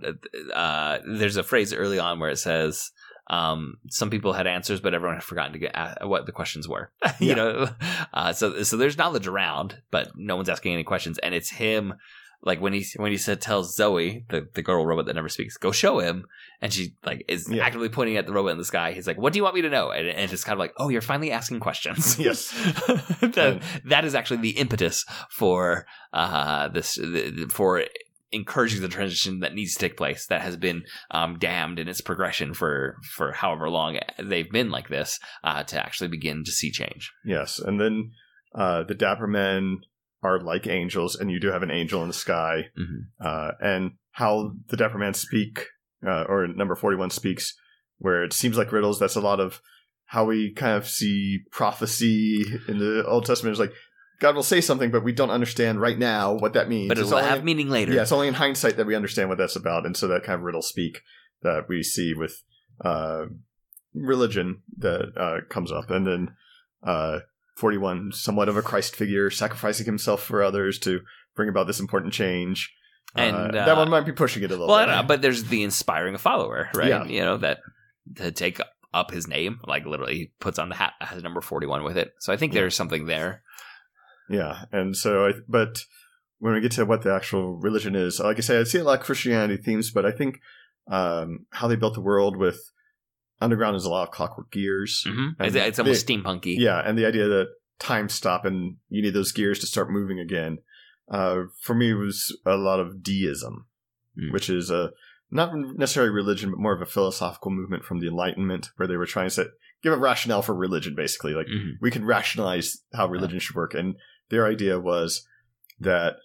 uh, 0.53 0.99
there's 1.05 1.37
a 1.37 1.43
phrase 1.43 1.73
early 1.73 1.97
on 1.97 2.19
where 2.19 2.29
it 2.29 2.37
says 2.37 2.91
um, 3.29 3.75
some 3.89 4.09
people 4.09 4.33
had 4.33 4.45
answers, 4.47 4.79
but 4.79 4.93
everyone 4.93 5.15
had 5.15 5.23
forgotten 5.23 5.53
to 5.53 5.59
get 5.59 5.71
a- 5.75 6.07
what 6.07 6.25
the 6.27 6.31
questions 6.31 6.67
were. 6.67 6.91
you 7.19 7.29
Yeah. 7.29 7.35
know, 7.35 7.69
uh, 8.13 8.33
so 8.33 8.61
so 8.63 8.77
there's 8.77 8.97
knowledge 8.97 9.25
around, 9.27 9.81
but 9.91 10.11
no 10.15 10.35
one's 10.35 10.49
asking 10.49 10.73
any 10.73 10.83
questions, 10.83 11.17
and 11.19 11.33
it's 11.33 11.49
him. 11.49 11.93
Like 12.45 12.59
when 12.61 12.73
he 12.73 12.85
when 12.97 13.11
he 13.11 13.17
said 13.17 13.39
tells 13.41 13.75
Zoe 13.75 14.25
the, 14.29 14.47
the 14.53 14.61
girl 14.61 14.85
robot 14.85 15.05
that 15.05 15.15
never 15.15 15.29
speaks 15.29 15.55
go 15.57 15.71
show 15.71 15.99
him 15.99 16.25
and 16.61 16.73
she 16.73 16.93
like 17.05 17.23
is 17.29 17.47
Yeah. 17.49 17.63
actively 17.65 17.89
pointing 17.89 18.17
at 18.17 18.25
the 18.27 18.33
robot 18.33 18.51
in 18.51 18.57
the 18.57 18.65
sky 18.65 18.91
he's 18.91 19.07
like 19.07 19.17
what 19.17 19.31
do 19.33 19.39
you 19.39 19.43
want 19.43 19.55
me 19.55 19.61
to 19.61 19.69
know 19.69 19.91
and, 19.91 20.07
and 20.07 20.31
it's 20.31 20.43
kind 20.43 20.53
of 20.53 20.59
like 20.59 20.73
oh 20.77 20.89
you're 20.89 21.01
finally 21.01 21.31
asking 21.31 21.61
questions 21.61 22.19
Yes. 22.27 22.51
that, 23.21 23.61
that 23.85 24.03
is 24.05 24.13
actually 24.13 24.41
the 24.41 24.57
impetus 24.57 25.05
for 25.31 25.85
uh 26.11 26.67
this 26.67 26.95
the, 26.95 27.47
for 27.49 27.83
encouraging 28.33 28.81
the 28.81 28.87
transition 28.87 29.39
that 29.41 29.53
needs 29.53 29.73
to 29.73 29.79
take 29.79 29.95
place 29.95 30.25
that 30.27 30.41
has 30.41 30.57
been 30.57 30.83
um, 31.11 31.37
damned 31.37 31.77
in 31.79 31.87
its 31.87 32.01
progression 32.01 32.53
for 32.53 32.97
for 33.15 33.31
however 33.31 33.69
long 33.69 33.99
they've 34.21 34.49
been 34.51 34.71
like 34.71 34.89
this 34.89 35.19
uh, 35.43 35.61
to 35.63 35.79
actually 35.79 36.07
begin 36.07 36.43
to 36.43 36.51
see 36.51 36.71
change. 36.71 37.11
Yes. 37.23 37.59
And 37.59 37.79
then 37.79 38.11
uh, 38.55 38.83
the 38.83 38.95
Dapper 38.95 39.27
Men 39.27 39.81
are 40.23 40.39
like 40.39 40.67
angels, 40.67 41.15
and 41.15 41.29
you 41.29 41.39
do 41.39 41.51
have 41.51 41.63
an 41.63 41.71
angel 41.71 42.01
in 42.01 42.07
the 42.07 42.13
sky. 42.13 42.69
Mhm. 42.79 43.07
Uh, 43.19 43.51
and 43.61 43.91
how 44.11 44.55
the 44.69 44.77
Dapper 44.77 44.97
Men 44.97 45.13
speak, 45.13 45.67
uh, 46.05 46.23
or 46.23 46.47
number 46.47 46.75
41 46.75 47.09
speaks, 47.09 47.53
where 47.97 48.23
it 48.23 48.33
seems 48.33 48.57
like 48.57 48.71
riddles, 48.71 48.99
that's 48.99 49.15
a 49.15 49.21
lot 49.21 49.39
of 49.39 49.61
how 50.05 50.25
we 50.25 50.53
kind 50.53 50.77
of 50.77 50.87
see 50.87 51.39
prophecy 51.51 52.43
in 52.67 52.77
the 52.79 53.05
Old 53.05 53.25
Testament. 53.25 53.53
Is 53.53 53.59
like, 53.59 53.73
God 54.19 54.35
will 54.35 54.43
say 54.43 54.61
something, 54.61 54.91
but 54.91 55.03
we 55.03 55.11
don't 55.11 55.31
understand 55.31 55.81
right 55.81 55.97
now 55.97 56.33
what 56.33 56.53
that 56.53 56.69
means. 56.69 56.87
But 56.87 56.97
it'll 56.97 57.17
have 57.17 57.43
meaning 57.43 57.69
later. 57.69 57.93
Yeah, 57.93 58.03
it's 58.03 58.11
only 58.11 58.27
in 58.27 58.35
hindsight 58.35 58.77
that 58.77 58.85
we 58.85 58.95
understand 58.95 59.29
what 59.29 59.37
that's 59.37 59.55
about, 59.55 59.85
and 59.85 59.97
so 59.97 60.07
that 60.07 60.23
kind 60.23 60.35
of 60.35 60.43
riddle 60.43 60.61
speak 60.61 61.01
that 61.41 61.67
we 61.67 61.83
see 61.83 62.13
with 62.13 62.43
uh, 62.85 63.25
religion 63.93 64.61
that 64.77 65.11
uh, 65.17 65.41
comes 65.49 65.71
up, 65.71 65.89
and 65.89 66.07
then 66.07 66.35
uh, 66.83 67.19
forty-one, 67.55 68.11
somewhat 68.11 68.49
of 68.49 68.57
a 68.57 68.61
Christ 68.61 68.95
figure, 68.95 69.29
sacrificing 69.29 69.85
himself 69.85 70.23
for 70.23 70.41
others 70.43 70.79
to 70.79 71.01
bring 71.35 71.49
about 71.49 71.67
this 71.67 71.79
important 71.79 72.13
change. 72.13 72.73
And, 73.15 73.35
uh, 73.55 73.59
uh, 73.59 73.65
that 73.65 73.77
one 73.77 73.89
might 73.89 74.05
be 74.05 74.11
pushing 74.11 74.41
it 74.43 74.47
a 74.49 74.53
little 74.55 74.67
Well, 74.67 74.85
bit. 74.85 74.91
know, 74.91 75.03
but 75.03 75.21
there's 75.21 75.43
the 75.43 75.63
inspiring 75.63 76.15
a 76.15 76.17
follower, 76.17 76.69
right? 76.73 76.87
Yeah. 76.89 77.05
You 77.05 77.21
know 77.21 77.37
that 77.37 77.59
to 78.15 78.31
take 78.31 78.59
up 78.93 79.11
his 79.11 79.27
name, 79.27 79.59
like 79.65 79.85
literally 79.85 80.15
he 80.15 80.31
puts 80.39 80.57
on 80.59 80.69
the 80.69 80.75
hat 80.75 80.93
has 80.99 81.21
number 81.23 81.41
forty 81.41 81.67
one 81.67 81.83
with 81.83 81.97
it. 81.97 82.13
So 82.19 82.33
I 82.33 82.37
think 82.37 82.53
Yeah. 82.53 82.61
there's 82.61 82.75
something 82.75 83.05
there. 83.05 83.43
Yeah, 84.29 84.65
and 84.71 84.95
so 84.95 85.27
I, 85.27 85.33
but 85.47 85.83
when 86.39 86.53
we 86.53 86.61
get 86.61 86.71
to 86.73 86.85
what 86.85 87.03
the 87.03 87.13
actual 87.13 87.57
religion 87.57 87.95
is, 87.95 88.19
like 88.19 88.37
I 88.37 88.41
say, 88.41 88.59
I 88.59 88.63
see 88.63 88.79
a 88.79 88.83
lot 88.83 88.99
of 88.99 89.05
Christianity 89.05 89.61
themes, 89.61 89.91
but 89.91 90.05
I 90.05 90.11
think 90.11 90.39
um, 90.87 91.45
how 91.51 91.67
they 91.67 91.75
built 91.75 91.93
the 91.93 92.01
world 92.01 92.35
with 92.37 92.59
underground 93.43 93.75
is 93.75 93.85
a 93.85 93.89
lot 93.89 94.07
of 94.07 94.11
clockwork 94.13 94.51
gears. 94.51 95.03
hmm 95.07 95.29
It's, 95.39 95.55
it's 95.55 95.79
almost 95.79 96.07
they- 96.07 96.15
steampunky. 96.15 96.55
Yeah, 96.57 96.79
and 96.83 96.97
the 96.97 97.05
idea 97.05 97.27
that 97.27 97.47
time 97.79 98.07
stop 98.09 98.45
and 98.45 98.77
you 98.89 99.01
need 99.01 99.13
those 99.13 99.31
gears 99.31 99.59
to 99.59 99.67
start 99.67 99.89
moving 99.91 100.19
again. 100.19 100.59
Uh, 101.11 101.43
for 101.61 101.73
me, 101.75 101.91
it 101.91 101.95
was 101.95 102.35
a 102.45 102.55
lot 102.55 102.79
of 102.79 103.03
deism, 103.03 103.65
Mm. 104.17 104.31
which 104.31 104.49
is 104.49 104.69
a 104.69 104.91
not 105.31 105.51
necessarily 105.55 106.11
religion, 106.11 106.51
but 106.51 106.59
more 106.59 106.75
of 106.75 106.81
a 106.81 106.85
philosophical 106.85 107.49
movement 107.49 107.83
from 107.83 107.99
the 107.99 108.07
Enlightenment, 108.07 108.69
where 108.75 108.87
they 108.87 108.95
were 108.97 109.07
trying 109.07 109.31
to 109.31 109.49
give 109.81 109.91
a 109.91 109.97
rationale 109.97 110.43
for 110.43 110.53
religion. 110.55 110.93
Basically, 110.95 111.33
like 111.33 111.47
Mhm. 111.47 111.71
we 111.81 111.89
can 111.89 112.05
rationalize 112.05 112.83
how 112.93 113.07
religion 113.07 113.39
should 113.39 113.55
work, 113.55 113.73
and 113.73 113.95
their 114.29 114.45
idea 114.45 114.79
was 114.79 115.27
that 115.79 116.17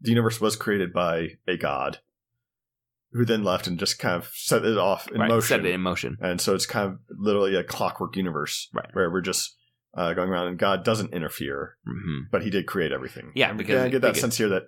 the 0.00 0.10
universe 0.10 0.40
was 0.40 0.54
created 0.56 0.92
by 0.92 1.38
a 1.48 1.56
god, 1.56 1.98
who 3.12 3.24
then 3.24 3.42
left 3.44 3.66
and 3.66 3.78
just 3.78 3.98
kind 3.98 4.14
of 4.16 4.30
set 4.34 4.64
it 4.64 4.76
off 4.78 5.10
in 5.10 5.20
Right, 5.20 5.28
motion. 5.28 5.48
set 5.48 5.64
it 5.66 5.74
in 5.74 5.80
motion. 5.80 6.16
And 6.20 6.40
so 6.40 6.54
it's 6.54 6.66
kind 6.66 6.86
of 6.92 6.98
literally 7.10 7.54
a 7.54 7.64
clockwork 7.64 8.16
universe, 8.16 8.68
Right. 8.74 8.88
where 8.92 9.10
we're 9.10 9.20
just 9.22 9.54
uh, 9.96 10.12
going 10.12 10.28
around 10.28 10.48
and 10.48 10.58
God 10.58 10.84
doesn't 10.84 11.12
interfere, 11.14 11.76
hmm 11.86 12.20
but 12.30 12.42
He 12.42 12.50
did 12.50 12.66
create 12.66 12.92
everything. 12.92 13.32
Yeah, 13.34 13.48
And 13.48 13.58
because- 13.58 13.76
kinda 13.76 13.90
get 13.90 14.02
that 14.02 14.08
because- 14.08 14.20
sense 14.20 14.36
here 14.36 14.48
that 14.50 14.62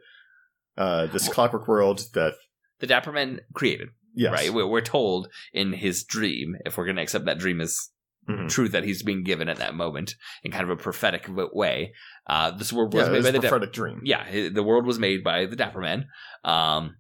uh, 0.78 1.06
this 1.06 1.28
clockwork 1.28 1.68
world 1.68 2.02
that 2.14 2.34
The 2.78 2.86
Dapper 2.86 3.12
Men 3.12 3.40
created, 3.54 3.88
yes, 4.14 4.32
right? 4.32 4.52
We're, 4.52 4.80
told 4.80 5.28
in 5.52 5.74
his 5.74 6.02
dream, 6.04 6.56
if 6.64 6.78
we're 6.78 6.86
going 6.86 6.96
to 6.96 7.02
accept 7.02 7.26
that 7.26 7.38
dream 7.38 7.60
as 7.60 7.90
Mhm. 8.28 8.48
truth 8.48 8.72
that 8.72 8.84
he's 8.84 9.02
being 9.02 9.22
given 9.22 9.48
at 9.48 9.58
that 9.58 9.74
moment 9.74 10.14
in 10.42 10.50
kind 10.52 10.64
of 10.64 10.70
a 10.70 10.76
prophetic 10.82 11.26
way. 11.52 11.92
Uh, 12.26 12.50
this 12.52 12.72
world 12.72 12.94
was 12.94 13.06
Yeah, 13.08 13.12
made 13.12 13.22
by 13.24 13.30
the 13.32 13.40
prophetic 13.40 13.72
dream. 13.72 14.00
yeah, 14.04 14.48
the 14.48 14.62
world 14.62 14.86
was 14.86 14.98
made 14.98 15.22
by 15.24 15.46
the 15.46 15.56
Dapper 15.56 15.80
Man. 15.80 16.06
Um, 16.44 16.96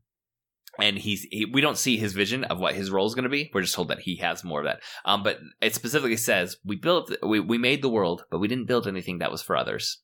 and 0.78 0.96
he's 0.98 1.22
he, 1.30 1.44
we 1.46 1.60
don't 1.60 1.76
see 1.78 1.96
his 1.96 2.12
vision 2.12 2.44
of 2.44 2.58
what 2.60 2.74
his 2.74 2.90
role 2.90 3.06
is 3.06 3.14
going 3.14 3.24
to 3.24 3.28
be. 3.30 3.50
We're 3.52 3.62
just 3.62 3.74
told 3.74 3.88
that 3.88 4.00
he 4.00 4.16
has 4.16 4.44
more 4.44 4.60
of 4.60 4.66
that. 4.66 4.80
Um, 5.04 5.22
but 5.22 5.38
it 5.60 5.74
specifically 5.74 6.16
says 6.16 6.56
we 6.64 6.76
built 6.76 7.12
we 7.22 7.40
we 7.40 7.58
made 7.58 7.82
the 7.82 7.88
world, 7.88 8.24
but 8.30 8.38
we 8.38 8.48
didn't 8.48 8.66
build 8.66 8.86
anything 8.86 9.18
that 9.18 9.30
was 9.32 9.42
for 9.42 9.56
others. 9.56 10.00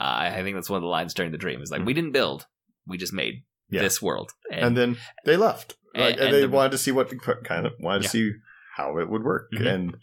Uh, 0.00 0.28
I 0.32 0.42
think 0.42 0.56
that's 0.56 0.70
one 0.70 0.76
of 0.78 0.82
the 0.82 0.88
lines 0.88 1.14
during 1.14 1.32
the 1.32 1.38
dream. 1.38 1.62
Is 1.62 1.70
like 1.70 1.84
we 1.84 1.94
didn't 1.94 2.12
build, 2.12 2.46
we 2.86 2.98
just 2.98 3.12
made 3.12 3.44
Yeah. 3.70 3.82
this 3.82 4.00
world. 4.02 4.32
and 4.50 4.76
then 4.76 4.96
they 5.24 5.36
left. 5.36 5.76
And- 5.94 6.04
Like, 6.04 6.14
and, 6.16 6.24
and 6.24 6.34
they 6.34 6.40
the- 6.42 6.48
wanted 6.50 6.72
to 6.72 6.78
see 6.78 6.92
what 6.92 7.10
kind 7.44 7.66
of 7.66 7.72
wanted 7.80 8.02
Yeah. 8.02 8.08
to 8.08 8.08
see 8.10 8.32
how 8.76 8.98
it 8.98 9.08
would 9.08 9.22
work. 9.24 9.50
Mhm. 9.52 9.66
And 9.74 9.96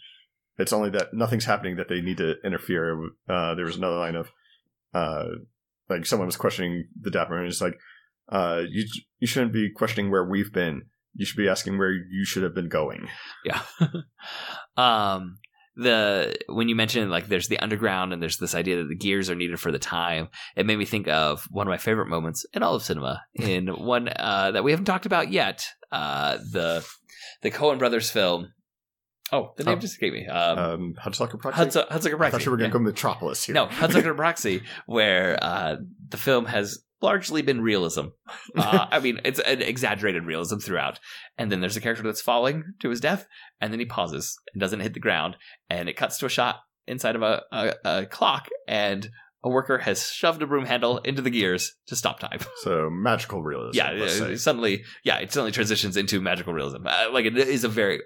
it's 0.57 0.73
only 0.73 0.89
that 0.91 1.13
nothing's 1.13 1.45
happening 1.45 1.75
that 1.77 1.89
they 1.89 2.01
need 2.01 2.17
to 2.17 2.35
interfere. 2.43 3.09
Uh, 3.29 3.53
there 3.55 3.65
was 3.65 3.77
another 3.77 3.97
line 3.97 4.15
of 4.15 4.31
uh, 4.95 5.25
like 5.89 6.05
someone 6.05 6.27
was 6.27 6.35
questioning 6.37 6.87
the 6.99 7.11
Dapper 7.11 7.35
Man. 7.35 7.45
It's 7.45 7.61
like 7.61 7.77
uh, 8.29 8.63
you 8.69 8.85
you 9.19 9.27
shouldn't 9.27 9.53
be 9.53 9.69
questioning 9.71 10.11
where 10.11 10.23
we've 10.25 10.51
been. 10.53 10.83
You 11.15 11.25
should 11.25 11.37
be 11.37 11.47
asking 11.47 11.77
where 11.77 11.91
you 11.91 12.25
should 12.25 12.43
have 12.43 12.55
been 12.55 12.69
going. 12.69 13.07
Yeah. 13.45 13.61
um 14.77 15.37
the 15.75 16.35
when 16.49 16.69
you 16.69 16.75
mentioned 16.75 17.09
like 17.09 17.27
there's 17.27 17.47
the 17.47 17.57
underground 17.59 18.13
and 18.13 18.21
there's 18.21 18.37
this 18.37 18.53
idea 18.53 18.77
that 18.77 18.89
the 18.89 18.95
gears 18.95 19.29
are 19.29 19.35
needed 19.35 19.59
for 19.59 19.71
the 19.71 19.79
time, 19.79 20.29
it 20.55 20.65
made 20.65 20.77
me 20.77 20.85
think 20.85 21.07
of 21.07 21.45
one 21.49 21.65
of 21.67 21.71
my 21.71 21.77
favorite 21.77 22.07
moments 22.07 22.45
in 22.53 22.61
all 22.61 22.75
of 22.75 22.83
cinema 22.83 23.21
in 23.33 23.67
one 23.67 24.07
uh 24.15 24.51
that 24.51 24.63
we 24.63 24.71
haven't 24.71 24.85
talked 24.85 25.05
about 25.07 25.31
yet. 25.31 25.67
Uh 25.91 26.37
the 26.51 26.85
the 27.41 27.51
Coen 27.51 27.79
brothers 27.79 28.09
film. 28.11 28.53
Oh, 29.31 29.53
the 29.57 29.63
name 29.63 29.77
Oh. 29.77 29.81
just 29.81 29.93
escaped 29.93 30.13
me. 30.15 30.27
Um, 30.27 30.57
Um, 30.59 30.93
Hudsucker 31.03 31.39
Proxy. 31.39 31.59
Hudsucker, 31.63 31.87
Hudsucker 31.89 32.13
I 32.13 32.17
Proxy. 32.17 32.31
thought 32.31 32.45
you 32.45 32.51
were 32.51 32.57
going 32.57 32.69
Yeah. 32.69 32.73
to 32.73 32.79
go 32.79 32.83
Metropolis 32.83 33.43
here. 33.43 33.55
No, 33.55 33.65
Hudsucker 33.65 34.15
Proxy, 34.23 34.61
where 34.85 35.39
uh, 35.43 35.77
the 36.09 36.17
film 36.17 36.45
has 36.45 36.83
largely 37.03 37.41
been 37.43 37.61
realism. 37.61 38.05
Uh, 38.55 38.87
I 38.91 38.99
mean, 38.99 39.19
it's 39.25 39.39
an 39.39 39.61
exaggerated 39.61 40.25
realism 40.25 40.57
throughout. 40.57 40.99
And 41.37 41.51
then 41.51 41.59
there's 41.59 41.75
a 41.77 41.81
character 41.81 42.03
that's 42.03 42.21
falling 42.21 42.63
to 42.81 42.89
his 42.89 42.99
death, 42.99 43.25
and 43.61 43.71
then 43.73 43.79
he 43.79 43.85
pauses 43.85 44.37
and 44.53 44.59
doesn't 44.61 44.79
hit 44.79 44.93
the 44.93 44.99
ground, 44.99 45.35
and 45.69 45.89
it 45.89 45.93
cuts 45.97 46.17
to 46.19 46.25
a 46.25 46.29
shot 46.29 46.57
inside 46.87 47.15
of 47.15 47.21
a, 47.23 47.41
a, 47.51 47.73
a 47.85 48.05
clock, 48.05 48.47
and 48.67 49.09
a 49.43 49.49
worker 49.49 49.79
has 49.79 50.07
shoved 50.07 50.41
a 50.41 50.47
broom 50.47 50.65
handle 50.65 50.99
into 50.99 51.21
the 51.21 51.29
gears 51.29 51.73
to 51.87 51.95
stop 51.95 52.19
time. 52.19 52.39
so 52.61 52.89
magical 52.91 53.41
realism. 53.43 53.75
yeah, 53.77 54.35
suddenly, 54.35 54.83
yeah, 55.03 55.17
it 55.17 55.31
suddenly 55.33 55.51
transitions 55.51 55.97
into 55.97 56.21
magical 56.21 56.53
realism. 56.53 56.85
Uh, 56.87 57.07
like 57.11 57.25
it 57.25 57.35
is 57.37 57.63
a 57.63 57.69
very 57.69 58.01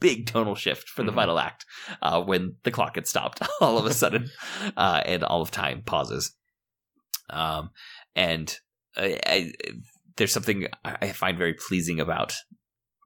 big 0.00 0.26
tonal 0.26 0.54
shift 0.54 0.88
for 0.88 1.02
the 1.04 1.12
Mhm. 1.12 1.16
final 1.16 1.38
act 1.38 1.64
uh, 2.02 2.20
when 2.22 2.56
the 2.64 2.70
clock 2.70 2.94
gets 2.94 3.10
stopped 3.10 3.40
all 3.60 3.78
of 3.78 3.86
a 3.86 3.94
sudden, 3.94 4.28
uh, 4.76 5.02
and 5.06 5.22
all 5.24 5.40
of 5.40 5.50
time 5.50 5.82
pauses. 5.82 6.34
Um, 7.30 7.70
and 8.14 8.56
I, 8.96 9.18
I, 9.26 9.52
there's 10.16 10.32
something 10.32 10.66
I 10.84 11.08
find 11.08 11.36
very 11.36 11.54
pleasing 11.54 12.00
about 12.00 12.34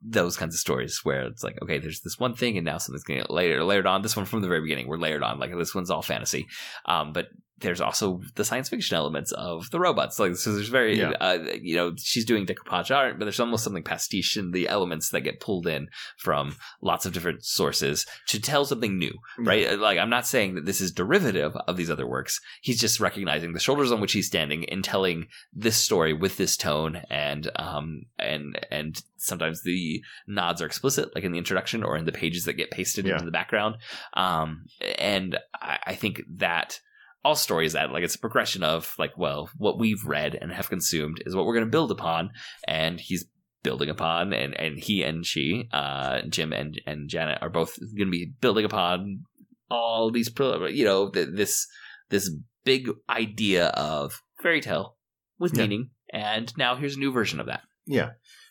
those 0.02 0.36
kinds 0.36 0.54
of 0.54 0.60
stories 0.60 1.00
where 1.02 1.22
it's 1.22 1.42
like, 1.42 1.58
okay, 1.62 1.78
there's 1.78 2.00
this 2.00 2.18
one 2.18 2.34
thing, 2.34 2.56
and 2.56 2.64
now 2.64 2.78
something's 2.78 3.04
getting 3.04 3.24
layered 3.28 3.62
layered 3.62 3.86
on. 3.86 4.02
This 4.02 4.16
one 4.16 4.26
from 4.26 4.42
the 4.42 4.48
very 4.48 4.60
beginning, 4.60 4.86
we're 4.86 4.98
layered 4.98 5.22
on. 5.22 5.38
Like 5.38 5.56
this 5.56 5.74
one's 5.74 5.90
all 5.90 6.02
fantasy, 6.02 6.46
um, 6.86 7.12
but 7.12 7.26
there's 7.60 7.80
also 7.80 8.20
the 8.36 8.44
science 8.44 8.68
fiction 8.68 8.96
elements 8.96 9.32
of 9.32 9.70
the 9.70 9.80
robots. 9.80 10.18
Like 10.18 10.36
so, 10.36 10.52
there's 10.52 10.68
very, 10.68 10.98
Yeah. 10.98 11.10
uh, 11.20 11.38
you 11.60 11.76
know, 11.76 11.94
she's 11.98 12.24
doing 12.24 12.46
decoupage 12.46 12.94
art, 12.94 13.18
but 13.18 13.24
there's 13.24 13.40
almost 13.40 13.64
something 13.64 13.82
pastiche 13.82 14.36
in 14.36 14.52
the 14.52 14.68
elements 14.68 15.10
that 15.10 15.22
get 15.22 15.40
pulled 15.40 15.66
in 15.66 15.88
from 16.18 16.56
lots 16.82 17.06
of 17.06 17.12
different 17.12 17.44
sources 17.44 18.06
to 18.28 18.40
tell 18.40 18.64
something 18.64 18.98
new, 18.98 19.12
right? 19.38 19.78
Like 19.78 19.98
I'm 19.98 20.10
not 20.10 20.26
saying 20.26 20.54
that 20.54 20.66
this 20.66 20.80
is 20.80 20.92
derivative 20.92 21.56
of 21.66 21.76
these 21.76 21.90
other 21.90 22.06
works. 22.06 22.40
He's 22.62 22.80
just 22.80 23.00
recognizing 23.00 23.52
the 23.52 23.60
shoulders 23.60 23.92
on 23.92 24.00
which 24.00 24.12
he's 24.12 24.26
standing 24.26 24.68
and 24.68 24.84
telling 24.84 25.26
this 25.52 25.76
story 25.76 26.12
with 26.12 26.36
this 26.36 26.56
tone 26.56 27.02
and 27.10 27.50
um 27.56 28.02
and 28.18 28.58
and 28.70 29.02
sometimes 29.16 29.62
the 29.62 30.00
nods 30.26 30.62
are 30.62 30.66
explicit 30.66 31.12
like 31.14 31.24
in 31.24 31.32
the 31.32 31.38
introduction 31.38 31.82
or 31.82 31.96
in 31.96 32.04
the 32.04 32.12
pages 32.12 32.44
that 32.44 32.52
get 32.54 32.70
pasted 32.70 33.04
Yeah. 33.06 33.14
into 33.14 33.24
the 33.24 33.30
background 33.32 33.76
um 34.14 34.66
and 34.98 35.38
I, 35.60 35.78
I 35.88 35.94
think 35.94 36.22
that 36.36 36.80
all 37.28 37.36
stories 37.36 37.74
that 37.74 37.92
like 37.92 38.02
it's 38.02 38.14
a 38.14 38.18
progression 38.18 38.62
of 38.62 38.94
like 38.98 39.12
well 39.18 39.50
what 39.58 39.78
we've 39.78 40.04
read 40.06 40.34
and 40.40 40.50
have 40.50 40.70
consumed 40.70 41.22
is 41.26 41.34
what 41.36 41.44
we're 41.44 41.54
going 41.54 41.66
to 41.66 41.70
build 41.70 41.90
upon 41.90 42.30
and 42.66 42.98
he's 43.00 43.26
building 43.62 43.90
upon 43.90 44.32
and 44.32 44.54
and 44.58 44.78
he 44.78 45.02
and 45.02 45.26
she 45.26 45.68
uh 45.72 46.22
jim 46.28 46.52
and 46.54 46.80
and 46.86 47.10
janet 47.10 47.38
are 47.42 47.50
both 47.50 47.76
going 47.96 48.08
to 48.08 48.10
be 48.10 48.32
building 48.40 48.64
upon 48.64 49.24
all 49.70 50.10
these 50.10 50.30
you 50.70 50.84
know 50.84 51.10
th- 51.10 51.28
this 51.32 51.66
this 52.08 52.30
big 52.64 52.88
idea 53.10 53.66
of 53.68 54.22
fairy 54.42 54.60
tale 54.62 54.96
with 55.38 55.52
Yeah. 55.54 55.62
meaning 55.62 55.90
and 56.12 56.56
now 56.56 56.76
here's 56.76 56.96
a 56.96 57.00
new 57.00 57.12
version 57.12 57.40
of 57.40 57.46
that 57.46 57.62
Yeah, 57.86 58.10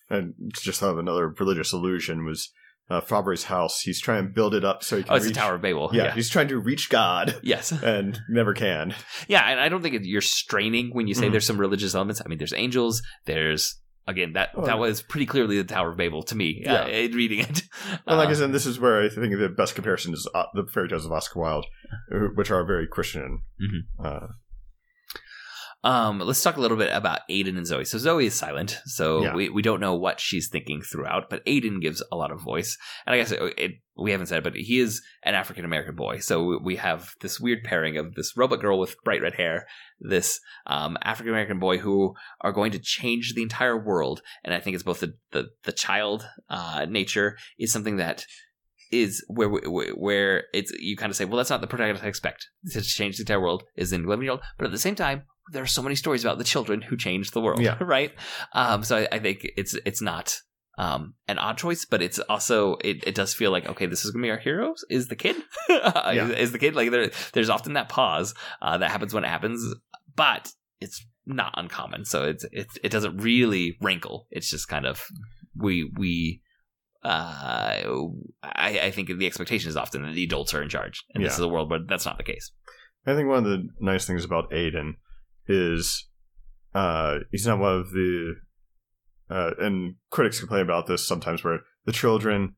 and 0.10 0.36
just 0.54 0.82
have 0.82 0.98
another 1.00 1.30
religious 1.30 1.74
illusion 1.74 2.24
was 2.26 2.52
uh, 2.90 3.02
Fabre's 3.02 3.46
house. 3.46 3.82
He's 3.82 4.00
trying 4.00 4.24
to 4.24 4.30
build 4.30 4.54
it 4.56 4.64
up 4.64 4.84
so 4.84 4.98
he 4.98 5.04
can. 5.04 5.12
oh 5.12 5.16
it's 5.16 5.26
reach, 5.26 5.34
the 5.36 5.40
tower 5.40 5.56
of 5.56 5.62
babel 5.62 5.90
Yeah, 5.94 6.14
he's 6.14 6.30
trying 6.30 6.48
to 6.50 6.58
reach 6.58 6.90
God 6.90 7.38
yes 7.44 7.72
and 7.84 8.20
never 8.30 8.54
can. 8.54 8.96
Yeah, 9.28 9.42
and 9.50 9.60
I 9.60 9.70
don't 9.70 9.82
think 9.82 9.98
you're 10.04 10.22
straining 10.22 10.92
when 10.94 11.08
you 11.08 11.14
say 11.14 11.28
Mhm. 11.28 11.32
there's 11.32 11.46
some 11.46 11.58
religious 11.60 11.96
elements. 11.96 12.22
I 12.24 12.28
mean, 12.30 12.38
there's 12.38 12.54
angels. 12.54 13.02
There's 13.26 13.80
again 14.08 14.34
that 14.34 14.52
Oh. 14.56 14.66
that 14.66 14.80
was 14.80 15.02
pretty 15.02 15.26
clearly 15.26 15.58
the 15.58 15.66
Tower 15.66 15.90
of 15.92 15.98
Babel 15.98 16.24
to 16.24 16.36
me. 16.36 16.62
Yeah. 16.64 16.84
uh, 16.84 16.88
in 16.88 17.12
reading 17.12 17.40
it. 17.40 17.64
Well, 18.08 18.16
like 18.18 18.30
Uh, 18.30 18.32
I 18.32 18.36
said, 18.36 18.54
this 18.54 18.66
is 18.66 18.80
where 18.80 19.02
I 19.02 19.10
think 19.10 19.38
the 19.38 19.50
best 19.50 19.76
comparison 19.76 20.14
is 20.14 20.26
uh, 20.34 20.46
the 20.54 20.66
fairy 20.72 20.88
tales 20.88 21.06
of 21.06 21.12
Oscar 21.12 21.40
Wilde, 21.42 21.66
uh, 22.14 22.18
which 22.36 22.50
are 22.52 22.64
very 22.66 22.88
Christian. 22.88 23.42
Mhm. 23.62 24.06
Uh, 24.06 24.28
Um, 25.88 26.20
let's 26.20 26.44
talk 26.44 26.58
a 26.58 26.60
little 26.60 26.76
bit 26.76 26.92
about 26.94 27.22
Ayden 27.30 27.56
and 27.58 27.66
Zoe. 27.66 27.86
So 27.86 27.98
Zoe 27.98 28.26
is 28.26 28.36
silent, 28.36 28.82
so 28.86 29.24
Yeah. 29.24 29.34
we, 29.34 29.48
we 29.48 29.62
don't 29.62 29.80
know 29.80 29.96
what 29.96 30.20
she's 30.20 30.50
thinking 30.50 30.82
throughout, 30.82 31.30
but 31.30 31.46
Ayden 31.46 31.80
gives 31.82 32.04
a 32.12 32.18
lot 32.18 32.30
of 32.32 32.42
voice. 32.42 32.78
And 33.06 33.14
I 33.16 33.18
guess 33.18 33.32
it, 33.32 33.42
it, 33.58 33.72
we 33.96 34.12
haven't 34.12 34.28
said, 34.28 34.40
it, 34.40 34.44
but 34.44 34.56
he 34.56 34.80
is 34.80 35.02
an 35.24 35.34
African 35.34 35.64
American 35.64 35.96
boy. 35.96 36.20
So 36.20 36.60
we 36.62 36.76
have 36.76 37.14
this 37.22 37.40
weird 37.40 37.64
pairing 37.64 37.96
of 37.96 38.16
this 38.16 38.36
robot 38.36 38.60
girl 38.60 38.78
with 38.80 39.02
bright 39.06 39.22
red 39.22 39.36
hair, 39.36 39.66
this 40.02 40.42
um, 40.66 40.98
African 41.04 41.32
American 41.32 41.58
boy 41.58 41.78
who 41.78 42.16
are 42.42 42.52
going 42.52 42.74
to 42.74 42.80
change 42.80 43.34
the 43.34 43.42
entire 43.44 43.78
world. 43.82 44.22
And 44.44 44.54
I 44.54 44.60
think 44.60 44.74
it's 44.76 44.84
both 44.84 45.00
the 45.00 45.14
the, 45.32 45.46
the 45.64 45.72
child 45.72 46.28
uh, 46.50 46.86
nature 46.90 47.38
is 47.58 47.72
something 47.72 47.96
that 47.96 48.26
is 48.92 49.24
where 49.30 49.50
where 49.50 50.44
it's 50.54 50.72
you 50.80 50.98
kind 50.98 51.12
of 51.12 51.16
say, 51.16 51.24
well, 51.26 51.38
that's 51.38 51.50
not 51.50 51.62
the 51.62 51.68
protagonist 51.68 52.04
I 52.04 52.08
expect 52.10 52.48
to 52.72 52.82
change 52.82 53.18
the 53.18 53.22
entire 53.24 53.40
world 53.42 53.64
is 53.76 53.94
an 53.94 54.04
eleven 54.06 54.24
year 54.24 54.32
old, 54.32 54.42
but 54.58 54.66
at 54.66 54.72
the 54.72 54.78
same 54.78 54.96
time, 54.96 55.24
there 55.52 55.64
are 55.64 55.68
so 55.68 55.82
many 55.82 55.96
stories 55.96 56.24
about 56.24 56.38
the 56.38 56.44
children 56.44 56.82
who 56.82 56.98
changed 56.98 57.34
the 57.34 57.42
world, 57.42 57.62
Yeah. 57.62 57.78
right? 57.82 58.14
Um, 58.54 58.84
so 58.84 58.98
I, 58.98 59.08
I 59.14 59.20
think 59.20 59.48
it's 59.56 59.76
it's 59.86 60.02
not 60.02 60.38
um, 60.78 61.16
an 61.28 61.40
odd 61.40 61.58
choice, 61.58 61.86
but 61.86 62.02
it's 62.02 62.20
also 62.20 62.76
it, 62.84 63.04
it 63.08 63.16
does 63.16 63.34
feel 63.34 63.52
like 63.52 63.68
okay, 63.68 63.86
this 63.86 64.06
is 64.06 64.12
gonna 64.12 64.24
be 64.24 64.32
our 64.32 64.38
heroes. 64.38 64.86
Is 64.90 65.08
the 65.08 65.16
kid? 65.16 65.36
is, 65.70 66.30
is 66.32 66.52
the 66.52 66.60
kid 66.60 66.76
like 66.76 66.92
there? 66.92 67.12
There's 67.34 67.50
often 67.50 67.74
that 67.74 67.90
pause 67.90 68.34
uh, 68.62 68.78
that 68.78 68.92
happens 68.92 69.14
when 69.14 69.24
it 69.24 69.30
happens, 69.30 69.64
but 70.16 70.52
it's 70.80 71.04
not 71.26 71.54
uncommon. 71.58 72.06
So 72.06 72.26
it's 72.26 72.46
it 72.52 72.68
it 72.84 72.92
doesn't 72.92 73.18
really 73.18 73.78
wrinkle. 73.82 74.28
It's 74.30 74.50
just 74.50 74.68
kind 74.68 74.86
of 74.86 75.04
we 75.56 75.92
we. 75.98 76.42
Uh, 77.04 77.80
I, 78.44 78.80
I 78.84 78.92
think 78.92 79.08
the 79.18 79.28
expectation 79.28 79.70
is 79.70 79.78
often 79.78 80.02
that 80.02 80.14
the 80.14 80.24
adults 80.24 80.54
are 80.54 80.62
in 80.62 80.68
charge, 80.68 81.04
and 81.14 81.24
this 81.24 81.36
is 81.36 81.40
a 81.40 81.48
world 81.48 81.70
where 81.70 81.80
that's 81.88 82.06
not 82.06 82.18
the 82.18 82.24
case. 82.24 82.52
I 83.06 83.16
think 83.16 83.30
one 83.30 83.38
of 83.38 83.44
the 83.46 83.68
nice 83.80 84.06
things 84.06 84.26
about 84.26 84.52
Ayden 84.52 84.96
is 85.48 86.08
uh, 86.76 87.20
he's 87.32 87.48
not 87.48 87.60
one 87.60 87.74
of 87.80 87.92
the 87.92 88.36
uh, 89.30 89.52
and 89.60 89.96
critics 90.10 90.40
complain 90.40 90.62
about 90.62 90.88
this 90.88 91.06
sometimes 91.06 91.44
where 91.44 91.60
the 91.86 91.92
children 91.92 92.56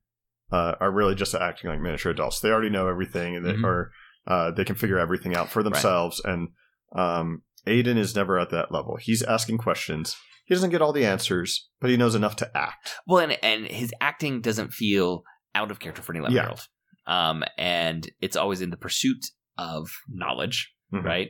uh, 0.51 0.75
are 0.79 0.91
really 0.91 1.15
just 1.15 1.33
acting 1.35 1.69
like 1.69 1.79
miniature 1.79 2.11
adults. 2.11 2.39
They 2.39 2.49
already 2.49 2.69
know 2.69 2.87
everything 2.87 3.35
and 3.35 3.45
they 3.45 3.53
Mhm. 3.53 3.63
or 3.63 3.91
uh, 4.27 4.51
they 4.51 4.65
can 4.65 4.75
figure 4.75 4.99
everything 4.99 5.35
out 5.35 5.49
for 5.49 5.63
themselves. 5.63 6.21
And 6.23 6.49
um, 6.95 7.43
Ayden 7.65 7.97
is 7.97 8.15
never 8.15 8.37
at 8.39 8.49
that 8.51 8.71
level. 8.71 8.97
He's 8.99 9.23
asking 9.23 9.57
questions. 9.59 10.15
He 10.45 10.53
doesn't 10.55 10.71
get 10.71 10.81
all 10.81 10.93
the 10.93 11.05
answers, 11.05 11.69
but 11.79 11.89
he 11.89 11.97
knows 11.97 12.15
enough 12.15 12.35
to 12.37 12.57
act. 12.57 12.95
Well, 13.07 13.19
and 13.23 13.37
and 13.43 13.67
his 13.67 13.93
acting 14.01 14.41
doesn't 14.41 14.73
feel 14.73 15.23
out 15.55 15.71
of 15.71 15.79
character 15.79 16.01
for 16.01 16.11
an 16.11 16.19
eleven 16.19 16.35
year 16.35 16.49
old. 16.49 16.67
Um, 17.07 17.43
and 17.57 18.09
it's 18.21 18.35
always 18.35 18.61
in 18.61 18.69
the 18.71 18.77
pursuit 18.77 19.25
of 19.57 19.89
knowledge, 20.07 20.71
Mhm. 20.93 21.03
right? 21.03 21.29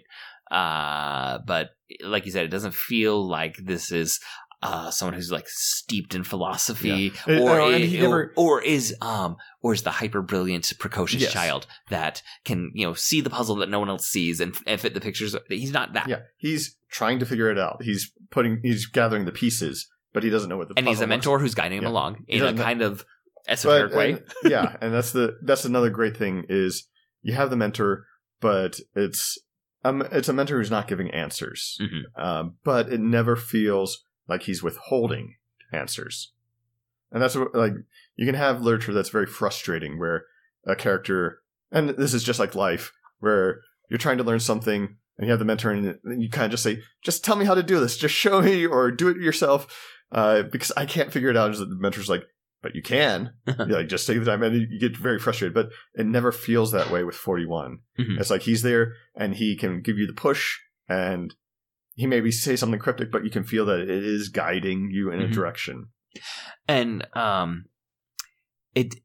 Uh, 0.51 1.39
but 1.45 1.70
like 2.03 2.26
you 2.26 2.32
said, 2.32 2.45
it 2.45 2.49
doesn't 2.49 2.74
feel 2.74 3.26
like 3.28 3.57
this 3.57 3.91
is 3.91 4.20
uh 4.62 4.91
someone 4.91 5.14
who's 5.14 5.32
like 5.32 5.47
steeped 5.47 6.14
in 6.14 6.22
philosophy 6.26 7.14
Yeah. 7.26 7.38
Uh, 7.38 7.41
or, 7.43 7.72
and 7.72 7.93
never- 7.93 8.34
or 8.36 8.57
or 8.57 8.62
is 8.62 8.93
um 9.01 9.38
or 9.62 9.74
is 9.74 9.84
the 9.84 9.91
hyper 9.91 10.22
brilliant 10.22 10.74
precocious 10.80 11.22
Yes. 11.22 11.32
child 11.32 11.66
that 11.89 12.22
can 12.43 12.70
you 12.74 12.86
know 12.86 12.93
see 12.93 13.22
the 13.22 13.30
puzzle 13.30 13.55
that 13.57 13.70
no 13.70 13.80
one 13.80 13.88
else 13.88 14.07
sees 14.07 14.41
and, 14.41 14.53
and 14.68 14.82
fit 14.82 14.93
the 14.93 14.99
pictures 14.99 15.34
he's 15.47 15.72
not 15.72 15.93
that 15.93 16.10
Yeah, 16.10 16.24
he's 16.36 16.76
trying 16.91 17.20
to 17.20 17.26
figure 17.26 17.49
it 17.49 17.57
out. 17.57 17.82
He's 17.84 18.12
putting, 18.32 18.60
he's 18.62 18.86
gathering 18.88 19.24
the 19.24 19.32
pieces, 19.32 19.88
but 20.12 20.24
he 20.24 20.30
doesn't 20.30 20.49
know 20.49 20.57
what 20.57 20.68
the 20.68 20.74
and 20.76 20.86
he's 20.88 20.97
puzzle 20.97 21.03
a 21.03 21.07
looks 21.07 21.10
mentor 21.26 21.39
who's 21.39 21.55
guiding 21.55 21.78
him 21.78 21.84
Yeah. 21.86 21.89
along 21.91 22.26
in 22.28 22.39
a 22.39 22.41
doesn't 22.41 22.57
know- 22.57 22.64
kind 22.64 22.82
of 22.82 23.05
esoteric 23.47 23.91
But, 23.91 23.97
way. 23.97 24.12
and- 24.12 24.24
yeah, 24.51 24.76
and 24.82 24.93
that's 24.93 25.12
the 25.14 25.38
that's 25.45 25.64
another 25.64 25.89
great 25.89 26.18
thing 26.18 26.43
is 26.49 26.86
you 27.22 27.34
have 27.34 27.49
the 27.49 27.55
mentor, 27.55 28.03
but 28.41 28.78
it's 28.93 29.38
um 29.84 30.01
it's 30.11 30.30
a 30.30 30.34
mentor 30.34 30.57
who's 30.57 30.71
not 30.71 30.88
giving 30.88 31.09
answers, 31.11 31.77
Mhm. 31.82 32.21
um, 32.21 32.55
but 32.63 32.91
it 32.91 32.99
never 32.99 33.36
feels 33.36 34.03
like 34.27 34.43
he's 34.43 34.61
withholding 34.63 35.36
answers, 35.71 36.34
and 37.11 37.21
that's 37.21 37.36
what 37.36 37.53
like 37.55 37.73
you 38.15 38.25
can 38.25 38.36
have 38.36 38.61
literature 38.61 38.93
that's 38.93 39.09
very 39.09 39.25
frustrating 39.25 39.97
where 39.99 40.25
a 40.65 40.75
character, 40.75 41.41
and 41.71 41.89
this 41.91 42.13
is 42.13 42.23
just 42.23 42.39
like 42.39 42.55
life, 42.55 42.91
where 43.19 43.61
you're 43.89 43.97
trying 43.97 44.17
to 44.17 44.23
learn 44.23 44.39
something. 44.39 44.97
And 45.17 45.25
you 45.27 45.32
have 45.32 45.39
the 45.39 45.45
mentor, 45.45 45.71
and 45.71 45.97
you 46.23 46.30
kind 46.30 46.45
of 46.45 46.51
just 46.51 46.63
say, 46.63 46.82
"Just 47.03 47.25
tell 47.25 47.36
me 47.36 47.43
how 47.43 47.53
to 47.53 47.61
do 47.61 47.77
this. 47.82 47.97
Just 47.97 48.15
show 48.15 48.41
me, 48.41 48.65
or 48.65 48.89
do 48.89 49.09
it 49.09 49.17
yourself." 49.17 49.67
Uh, 50.13 50.43
because 50.43 50.71
I 50.77 50.86
can't 50.86 51.11
figure 51.11 51.30
it 51.30 51.36
out. 51.36 51.51
Is 51.51 51.59
that 51.59 51.65
the 51.69 51.75
mentor's 51.75 52.07
like, 52.07 52.23
"But 52.62 52.76
you 52.76 52.82
can." 52.82 53.34
like 53.57 53.88
just 53.88 54.05
take 54.07 54.20
the 54.20 54.26
time 54.26 54.43
and 54.43 54.55
you 54.72 54.80
get 54.80 54.95
very 54.97 55.20
frustrated 55.20 55.53
but 55.53 55.70
it 55.95 56.05
never 56.05 56.32
feels 56.32 56.72
that 56.72 56.91
way 56.91 57.03
with 57.03 57.16
41 57.16 57.80
Mhm. 57.97 58.20
it's 58.20 58.30
like 58.30 58.41
he's 58.43 58.62
there 58.62 58.93
and 59.16 59.36
he 59.36 59.55
can 59.55 59.82
give 59.82 59.97
you 59.97 60.05
the 60.07 60.14
push 60.14 60.57
and 60.88 61.36
he 61.95 62.05
maybe 62.07 62.32
say 62.32 62.55
something 62.55 62.80
cryptic 62.80 63.12
but 63.12 63.24
you 63.24 63.30
can 63.30 63.43
feel 63.43 63.66
that 63.66 63.80
it 63.80 63.89
is 63.89 64.30
guiding 64.30 64.89
you 64.91 65.12
in 65.12 65.20
a 65.22 65.28
Mhm. 65.28 65.34
direction 65.34 65.88
and 66.68 67.05
um, 67.16 67.66
it 68.76 68.95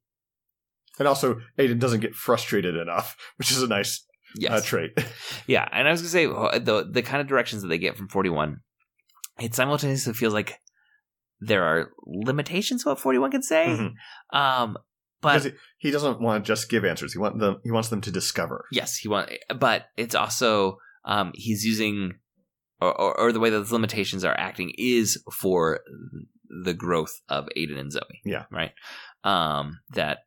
and 0.98 1.08
also 1.08 1.40
Ayden 1.58 1.78
doesn't 1.78 2.00
get 2.00 2.14
frustrated 2.14 2.76
enough 2.76 3.16
which 3.36 3.50
is 3.50 3.62
a 3.62 3.66
nice 3.68 4.04
yes, 4.36 4.52
uh, 4.52 4.60
trait 4.64 4.92
Yeah, 5.46 5.68
and 5.72 5.86
I 5.88 5.90
was 5.90 6.00
gonna 6.02 6.10
say 6.10 6.26
uh, 6.26 6.58
the 6.58 6.86
the 6.90 7.02
kind 7.02 7.20
of 7.20 7.26
directions 7.26 7.62
that 7.62 7.68
they 7.68 7.78
get 7.78 7.96
from 7.96 8.08
Forty 8.08 8.30
One, 8.30 8.60
it 9.40 9.54
simultaneously 9.54 10.12
feels 10.14 10.32
like 10.34 10.60
there 11.40 11.62
are 11.64 11.90
limitations 12.06 12.82
to 12.82 12.90
what 12.90 13.00
Forty 13.00 13.18
One 13.18 13.30
can 13.30 13.42
say. 13.42 13.66
Mhm. 13.66 13.92
Um, 14.36 14.76
but 15.20 15.42
he, 15.42 15.52
he 15.78 15.90
doesn't 15.90 16.20
want 16.20 16.44
to 16.44 16.46
just 16.48 16.68
give 16.68 16.84
answers 16.84 17.12
he 17.12 17.18
want 17.18 17.38
them 17.38 17.60
he 17.64 17.70
wants 17.70 17.88
them 17.88 18.00
to 18.02 18.10
discover 18.10 18.66
yes, 18.72 18.96
he 18.96 19.08
want. 19.08 19.30
But 19.58 19.86
it's 19.96 20.14
also 20.14 20.78
um, 21.04 21.32
he's 21.34 21.64
using, 21.64 22.14
or, 22.80 22.92
or 23.00 23.20
or 23.20 23.32
the 23.32 23.40
way 23.40 23.50
that 23.50 23.58
those 23.58 23.72
limitations 23.72 24.24
are 24.24 24.38
acting 24.38 24.72
is 24.76 25.22
for 25.32 25.80
the 26.64 26.74
growth 26.74 27.20
of 27.28 27.48
Ayden 27.56 27.78
and 27.78 27.90
Zoe. 27.90 28.20
Yeah. 28.24 28.44
right. 28.50 28.72
Um, 29.24 29.80
that 29.94 30.18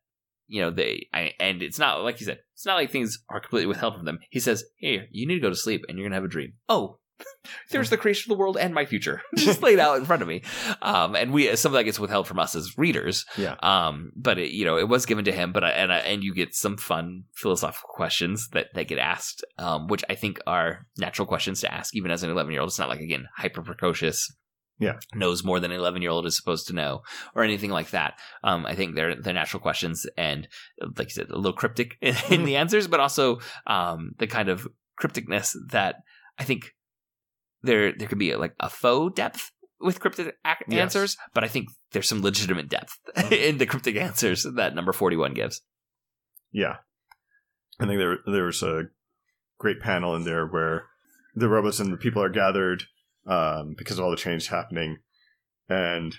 you 0.48 0.60
know 0.62 0.70
they 0.70 1.06
I, 1.14 1.32
and 1.38 1.62
it's 1.62 1.78
not 1.78 2.02
like 2.02 2.20
you 2.20 2.26
said 2.26 2.40
it's 2.54 2.66
not 2.66 2.74
like 2.76 2.90
things 2.90 3.18
are 3.28 3.38
completely 3.40 3.66
withheld 3.66 3.94
from 3.96 4.06
them 4.06 4.18
he 4.30 4.40
says 4.40 4.64
hey 4.78 5.06
you 5.12 5.26
need 5.28 5.34
to 5.34 5.40
go 5.40 5.50
to 5.50 5.54
sleep 5.54 5.82
and 5.88 5.96
you're 5.98 6.06
gonna 6.06 6.16
have 6.16 6.24
a 6.24 6.28
dream 6.28 6.54
oh 6.70 6.98
there's 7.70 7.90
the 7.90 7.96
creation 7.96 8.30
of 8.30 8.36
the 8.36 8.40
world 8.40 8.56
and 8.56 8.74
my 8.74 8.84
future. 8.86 9.22
Just 9.36 9.62
laid 9.62 9.78
out 9.78 9.98
in 9.98 10.04
front 10.04 10.22
of 10.22 10.28
me. 10.28 10.42
Um 10.82 11.14
and 11.16 11.32
we 11.32 11.54
some 11.56 11.72
of 11.72 11.76
that 11.78 11.84
gets 11.84 11.98
withheld 11.98 12.26
from 12.26 12.38
us 12.38 12.54
as 12.54 12.76
readers. 12.78 13.24
Yeah. 13.36 13.56
um 13.62 14.12
but 14.16 14.38
it, 14.38 14.50
you 14.52 14.64
know 14.64 14.78
it 14.78 14.88
was 14.88 15.06
given 15.06 15.24
to 15.24 15.32
him 15.32 15.52
but 15.52 15.64
I, 15.64 15.70
and 15.70 15.92
I, 15.92 15.98
and 15.98 16.22
you 16.22 16.34
get 16.34 16.54
some 16.54 16.76
fun 16.76 17.24
philosophical 17.34 17.88
questions 17.92 18.48
that 18.52 18.66
that 18.74 18.88
get 18.88 18.98
asked 18.98 19.44
um 19.58 19.86
which 19.88 20.04
i 20.08 20.14
think 20.14 20.40
are 20.46 20.86
natural 20.98 21.26
questions 21.26 21.60
to 21.60 21.72
ask 21.72 21.94
even 21.96 22.10
as 22.10 22.22
an 22.22 22.30
11 22.30 22.52
year 22.52 22.60
old 22.60 22.68
it's 22.70 22.78
not 22.78 22.88
like 22.88 23.00
again 23.00 23.26
hyper 23.36 23.62
precocious 23.62 24.30
Yeah. 24.80 24.98
knows 25.14 25.42
more 25.44 25.58
than 25.60 25.70
an 25.72 25.78
11 25.78 26.02
year 26.02 26.10
old 26.10 26.26
is 26.26 26.36
supposed 26.36 26.66
to 26.68 26.72
know 26.74 27.00
or 27.34 27.42
anything 27.42 27.70
like 27.70 27.90
that. 27.90 28.14
Um 28.44 28.64
i 28.66 28.74
think 28.74 28.94
they're 28.94 29.14
they're 29.20 29.34
natural 29.34 29.60
questions 29.60 30.06
and 30.16 30.48
like 30.96 31.08
you 31.08 31.14
said 31.14 31.30
a 31.30 31.36
little 31.36 31.52
cryptic 31.56 31.96
in, 32.00 32.14
in 32.30 32.44
the 32.44 32.56
answers 32.56 32.86
but 32.88 33.00
also 33.00 33.38
um 33.66 34.12
the 34.18 34.26
kind 34.26 34.48
of 34.48 34.66
crypticness 35.00 35.54
that 35.70 35.96
i 36.38 36.44
think 36.44 36.72
there 37.62 37.92
there 37.92 38.08
could 38.08 38.18
be 38.18 38.34
like 38.36 38.54
a 38.60 38.68
faux 38.70 39.14
depth 39.14 39.50
with 39.80 40.00
cryptic 40.00 40.36
ac- 40.46 40.64
Yes. 40.68 40.80
answers 40.80 41.16
but 41.34 41.44
i 41.44 41.48
think 41.48 41.68
there's 41.92 42.08
some 42.08 42.22
legitimate 42.22 42.68
depth 42.68 42.98
in 43.32 43.58
the 43.58 43.66
cryptic 43.66 43.96
answers 43.96 44.44
that 44.56 44.74
number 44.74 44.92
41 44.92 45.34
gives 45.34 45.60
Yeah. 46.52 46.76
I 47.80 47.86
think 47.86 47.98
there 48.00 48.18
there's 48.26 48.62
a 48.64 48.84
great 49.58 49.80
panel 49.80 50.16
in 50.16 50.24
there 50.24 50.46
where 50.46 50.86
the 51.36 51.48
robots 51.48 51.78
and 51.78 51.92
the 51.92 51.96
people 51.96 52.20
are 52.22 52.28
gathered 52.28 52.82
um, 53.26 53.74
because 53.78 53.98
of 53.98 54.04
all 54.04 54.10
the 54.10 54.16
change 54.16 54.48
happening, 54.48 54.96
and 55.68 56.16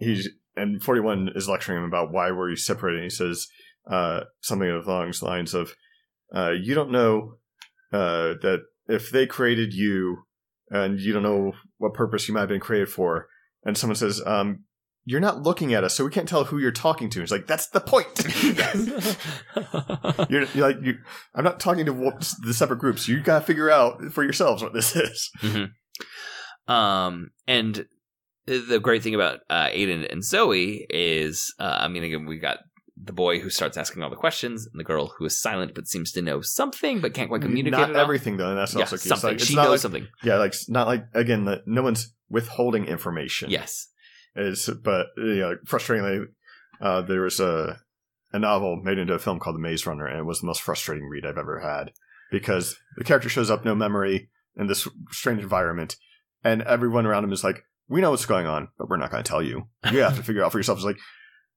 he's 0.00 0.30
and 0.56 0.82
forty 0.82 1.02
one 1.02 1.28
is 1.34 1.48
lecturing 1.50 1.78
him 1.78 1.84
about 1.84 2.12
why 2.12 2.30
were 2.30 2.48
you 2.48 2.56
separated. 2.56 3.02
He 3.02 3.10
says 3.10 3.46
uh, 3.90 4.20
something 4.40 4.70
along 4.70 5.10
the 5.18 5.24
lines 5.26 5.52
of, 5.52 5.74
uh, 6.34 6.52
"You 6.52 6.74
don't 6.74 6.90
know 6.92 7.34
uh, 7.92 8.40
that 8.40 8.60
if 8.88 9.10
they 9.10 9.26
created 9.26 9.74
you, 9.74 10.24
and 10.70 11.00
you 11.00 11.12
don't 11.12 11.22
know 11.22 11.52
what 11.78 11.94
purpose 11.94 12.28
you 12.28 12.34
might 12.34 12.40
have 12.40 12.48
been 12.48 12.60
created 12.60 12.88
for." 12.88 13.28
And 13.64 13.76
someone 13.76 13.96
says, 13.96 14.22
um, 14.26 14.64
"You're 15.04 15.20
not 15.20 15.42
looking 15.42 15.74
at 15.74 15.84
us, 15.84 15.94
so 15.94 16.04
we 16.04 16.10
can't 16.10 16.28
tell 16.28 16.44
who 16.44 16.58
you're 16.58 16.72
talking 16.72 17.10
to." 17.10 17.22
It's 17.22 17.32
like 17.32 17.46
that's 17.46 17.68
the 17.68 17.80
point. 17.80 18.06
You're, 20.30 20.44
you're 20.54 20.66
like, 20.66 20.78
you, 20.82 20.94
I'm 21.34 21.44
not 21.44 21.60
talking 21.60 21.86
to 21.86 21.92
what- 21.92 22.32
the 22.44 22.54
separate 22.54 22.78
groups. 22.80 23.06
You 23.08 23.20
gotta 23.20 23.44
figure 23.44 23.70
out 23.70 24.00
for 24.12 24.22
yourselves 24.24 24.62
what 24.62 24.72
this 24.72 24.94
is. 24.96 25.30
Um, 26.68 27.30
and 27.46 27.86
the 28.46 28.80
great 28.80 29.02
thing 29.02 29.14
about 29.14 29.40
uh, 29.50 29.68
Ayden 29.68 30.10
and 30.10 30.24
Zoe 30.24 30.86
is, 30.90 31.52
uh, 31.58 31.78
I 31.80 31.88
mean, 31.88 32.04
again, 32.04 32.26
we 32.26 32.38
got 32.38 32.58
the 32.96 33.12
boy 33.12 33.40
who 33.40 33.50
starts 33.50 33.76
asking 33.76 34.02
all 34.02 34.10
the 34.10 34.16
questions, 34.16 34.66
and 34.66 34.80
the 34.80 34.84
girl 34.84 35.14
who 35.18 35.24
is 35.26 35.38
silent 35.38 35.74
but 35.74 35.86
seems 35.86 36.12
to 36.12 36.22
know 36.22 36.40
something 36.40 37.00
but 37.00 37.14
can't 37.14 37.28
quite 37.28 37.42
communicate. 37.42 37.78
Not 37.78 37.96
everything 37.96 38.36
though, 38.36 38.48
and 38.48 38.58
that's 38.58 38.74
Yeah, 38.74 38.80
also 38.80 38.96
key. 38.96 39.00
It's 39.00 39.08
something. 39.08 39.28
like, 39.30 39.36
it's 39.36 39.46
she 39.46 39.54
not 39.54 39.64
knows 39.64 39.70
like, 39.70 39.80
something. 39.80 40.08
Yeah, 40.22 40.36
like 40.36 40.54
not 40.68 40.86
like 40.86 41.04
again 41.14 41.44
that 41.44 41.66
no 41.66 41.82
one's 41.82 42.14
withholding 42.30 42.86
information. 42.86 43.50
Yes. 43.50 43.88
It's 44.34 44.68
but 44.68 45.08
you 45.16 45.36
know, 45.36 45.56
frustratingly, 45.66 46.24
uh, 46.80 47.02
there 47.02 47.22
was 47.22 47.40
a 47.40 47.78
a 48.32 48.38
novel 48.38 48.76
made 48.82 48.98
into 48.98 49.14
a 49.14 49.18
film 49.18 49.38
called 49.38 49.56
The 49.56 49.60
Maze 49.60 49.86
Runner, 49.86 50.06
and 50.06 50.18
it 50.18 50.24
was 50.26 50.40
the 50.40 50.46
most 50.46 50.62
frustrating 50.62 51.08
read 51.08 51.24
I've 51.24 51.38
ever 51.38 51.60
had 51.60 51.92
because 52.30 52.76
the 52.96 53.04
character 53.04 53.28
shows 53.28 53.50
up 53.50 53.64
no 53.64 53.74
memory 53.74 54.28
in 54.56 54.66
this 54.66 54.88
strange 55.10 55.42
environment, 55.42 55.96
and 56.42 56.62
everyone 56.62 57.06
around 57.06 57.24
him 57.24 57.32
is 57.32 57.44
like, 57.44 57.62
"We 57.88 58.00
know 58.00 58.10
what's 58.10 58.26
going 58.26 58.46
on, 58.46 58.68
but 58.78 58.88
we're 58.88 58.96
not 58.96 59.10
going 59.10 59.22
to 59.22 59.28
tell 59.28 59.42
you. 59.42 59.68
You 59.90 59.98
have 60.00 60.16
to 60.16 60.22
figure 60.24 60.42
it 60.42 60.44
out 60.44 60.52
for 60.52 60.58
yourself." 60.58 60.78
It's 60.78 60.84
like, 60.84 60.98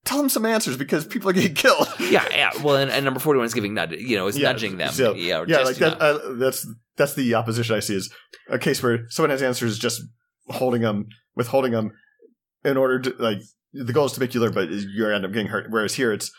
tell 0.09 0.17
them 0.17 0.27
some 0.29 0.45
answers 0.45 0.75
because 0.75 1.05
people 1.05 1.29
are 1.29 1.33
getting 1.33 1.53
killed. 1.53 1.87
Yeah, 1.99 2.25
yeah. 2.31 2.51
Well, 2.63 2.75
and, 2.77 2.89
and 2.89 3.05
number 3.05 3.19
forty-one 3.19 3.45
is 3.45 3.53
giving 3.53 3.75
nudge. 3.75 3.91
You 3.91 4.17
know, 4.17 4.25
is 4.27 4.35
Yeah, 4.37 4.51
nudging 4.51 4.77
them. 4.77 4.91
so- 4.91 5.13
yeah, 5.13 5.45
yeah, 5.47 5.59
like 5.59 5.75
that. 5.77 6.01
Uh, 6.01 6.33
that's 6.39 6.67
that's 6.97 7.13
the 7.13 7.35
opposition 7.35 7.75
I 7.75 7.81
see 7.81 7.95
is 7.95 8.11
a 8.49 8.57
case 8.57 8.81
where 8.81 9.05
someone 9.09 9.29
has 9.29 9.43
answers 9.43 9.77
just 9.77 10.01
holding 10.47 10.81
them, 10.81 11.07
withholding 11.35 11.71
them, 11.71 11.91
in 12.65 12.77
order 12.77 12.99
to 12.99 13.13
like 13.19 13.41
the 13.73 13.93
goal 13.93 14.05
is 14.07 14.13
to 14.13 14.19
make 14.19 14.33
you 14.33 14.41
learn, 14.41 14.53
but 14.53 14.69
you 14.69 15.07
end 15.07 15.23
up 15.23 15.31
getting 15.31 15.47
hurt. 15.47 15.67
Whereas 15.69 15.93
here, 15.93 16.11
it's 16.11 16.31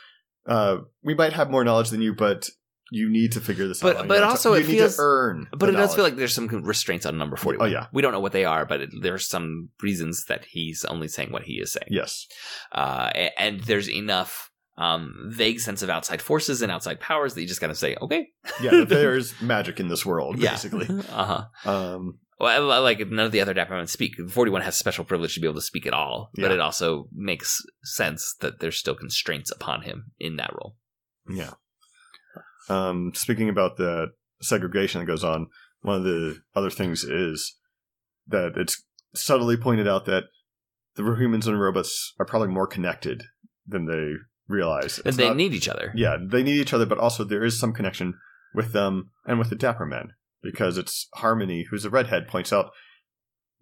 uh, 0.46 0.78
we 1.04 1.14
might 1.14 1.32
have 1.34 1.50
more 1.50 1.62
knowledge 1.62 1.90
than 1.90 2.02
you, 2.02 2.12
but 2.14 2.48
you 2.90 3.08
need 3.08 3.32
to 3.32 3.40
figure 3.40 3.66
this 3.68 3.80
But- 3.80 3.96
out. 3.96 4.08
but 4.08 4.18
your 4.18 4.26
also 4.26 4.54
you 4.54 4.60
it 4.60 4.68
need 4.68 4.76
feels- 4.78 4.96
to 4.96 5.02
earn. 5.02 5.48
But 5.56 5.68
it 5.68 5.72
does 5.72 5.94
feel 5.94 6.04
like 6.04 6.16
there's 6.16 6.34
some 6.34 6.46
restraints 6.48 7.06
on 7.06 7.16
number 7.18 7.36
forty-one. 7.36 7.68
Oh, 7.68 7.70
yeah. 7.70 7.86
we 7.92 8.02
don't 8.02 8.12
know 8.12 8.20
what 8.20 8.32
they 8.32 8.44
are, 8.44 8.64
but 8.66 8.80
it, 8.82 8.90
there's 9.00 9.26
some 9.28 9.70
reasons 9.82 10.24
that 10.26 10.44
he's 10.46 10.84
only 10.84 11.08
saying 11.08 11.32
what 11.32 11.42
he 11.44 11.54
is 11.54 11.72
saying. 11.72 11.88
yes, 11.90 12.26
uh, 12.72 13.10
and 13.38 13.60
there's 13.60 13.88
enough 13.88 14.50
um, 14.78 15.28
vague 15.30 15.60
sense 15.60 15.82
of 15.82 15.90
outside 15.90 16.22
forces 16.22 16.62
and 16.62 16.72
outside 16.72 17.00
powers 17.00 17.34
that 17.34 17.42
you 17.42 17.46
just 17.48 17.60
kind 17.60 17.70
of 17.70 17.76
say, 17.78 17.96
okay, 18.00 18.28
yeah, 18.62 18.84
there 18.88 19.14
is 19.14 19.34
magic 19.42 19.78
in 19.78 19.88
this 19.88 20.06
world, 20.06 20.38
yeah, 20.38 20.52
basically. 20.52 20.86
uh 21.12 21.44
huh. 21.64 21.70
Um, 21.70 22.18
Well, 22.38 22.70
I- 22.70 22.76
I 22.76 22.78
like 22.78 23.00
none 23.10 23.26
of 23.26 23.32
the 23.32 23.42
other 23.42 23.52
Dappermen 23.52 23.88
speak. 23.90 24.14
Forty 24.30 24.50
one 24.50 24.62
has 24.62 24.78
special 24.78 25.04
privilege 25.04 25.34
to 25.34 25.40
be 25.40 25.46
able 25.46 25.60
to 25.60 25.66
speak 25.66 25.86
at 25.86 25.92
all, 25.92 26.30
but 26.34 26.50
it 26.50 26.60
also 26.60 27.08
makes 27.12 27.60
sense 27.84 28.34
that 28.40 28.60
there's 28.60 28.78
still 28.78 28.94
constraints 28.94 29.50
upon 29.50 29.82
him 29.82 30.12
in 30.18 30.36
that 30.36 30.52
role. 30.54 30.76
Yeah. 31.28 31.50
Um, 32.68 33.12
speaking 33.14 33.48
about 33.48 33.76
the 33.76 34.08
segregation 34.40 35.00
that 35.00 35.06
goes 35.06 35.24
on, 35.24 35.48
one 35.82 35.96
of 35.96 36.04
the 36.04 36.40
other 36.54 36.70
things 36.70 37.04
is 37.04 37.56
that 38.26 38.52
it's 38.56 38.82
subtly 39.14 39.56
pointed 39.56 39.88
out 39.88 40.04
that 40.06 40.24
the 40.96 41.02
humans 41.14 41.46
and 41.46 41.60
robots 41.60 42.14
are 42.18 42.26
probably 42.26 42.48
more 42.48 42.66
connected 42.66 43.24
than 43.66 43.86
they 43.86 44.12
realize. 44.48 45.00
And 45.04 45.16
they 45.16 45.28
not- 45.28 45.36
need 45.36 45.54
each 45.54 45.68
other. 45.68 45.92
yeah, 45.94 46.16
they 46.20 46.42
need 46.42 46.60
each 46.60 46.72
other, 46.74 46.86
but 46.86 46.98
also 46.98 47.24
there 47.24 47.44
is 47.44 47.58
some 47.58 47.72
connection 47.72 48.14
with 48.54 48.72
them 48.72 49.10
and 49.24 49.38
with 49.38 49.50
the 49.50 49.56
Dapper 49.56 49.86
Men 49.86 50.14
because 50.42 50.76
it's 50.78 51.08
Harmony, 51.14 51.66
who's 51.70 51.84
a 51.84 51.90
redhead, 51.90 52.28
points 52.28 52.52
out 52.52 52.72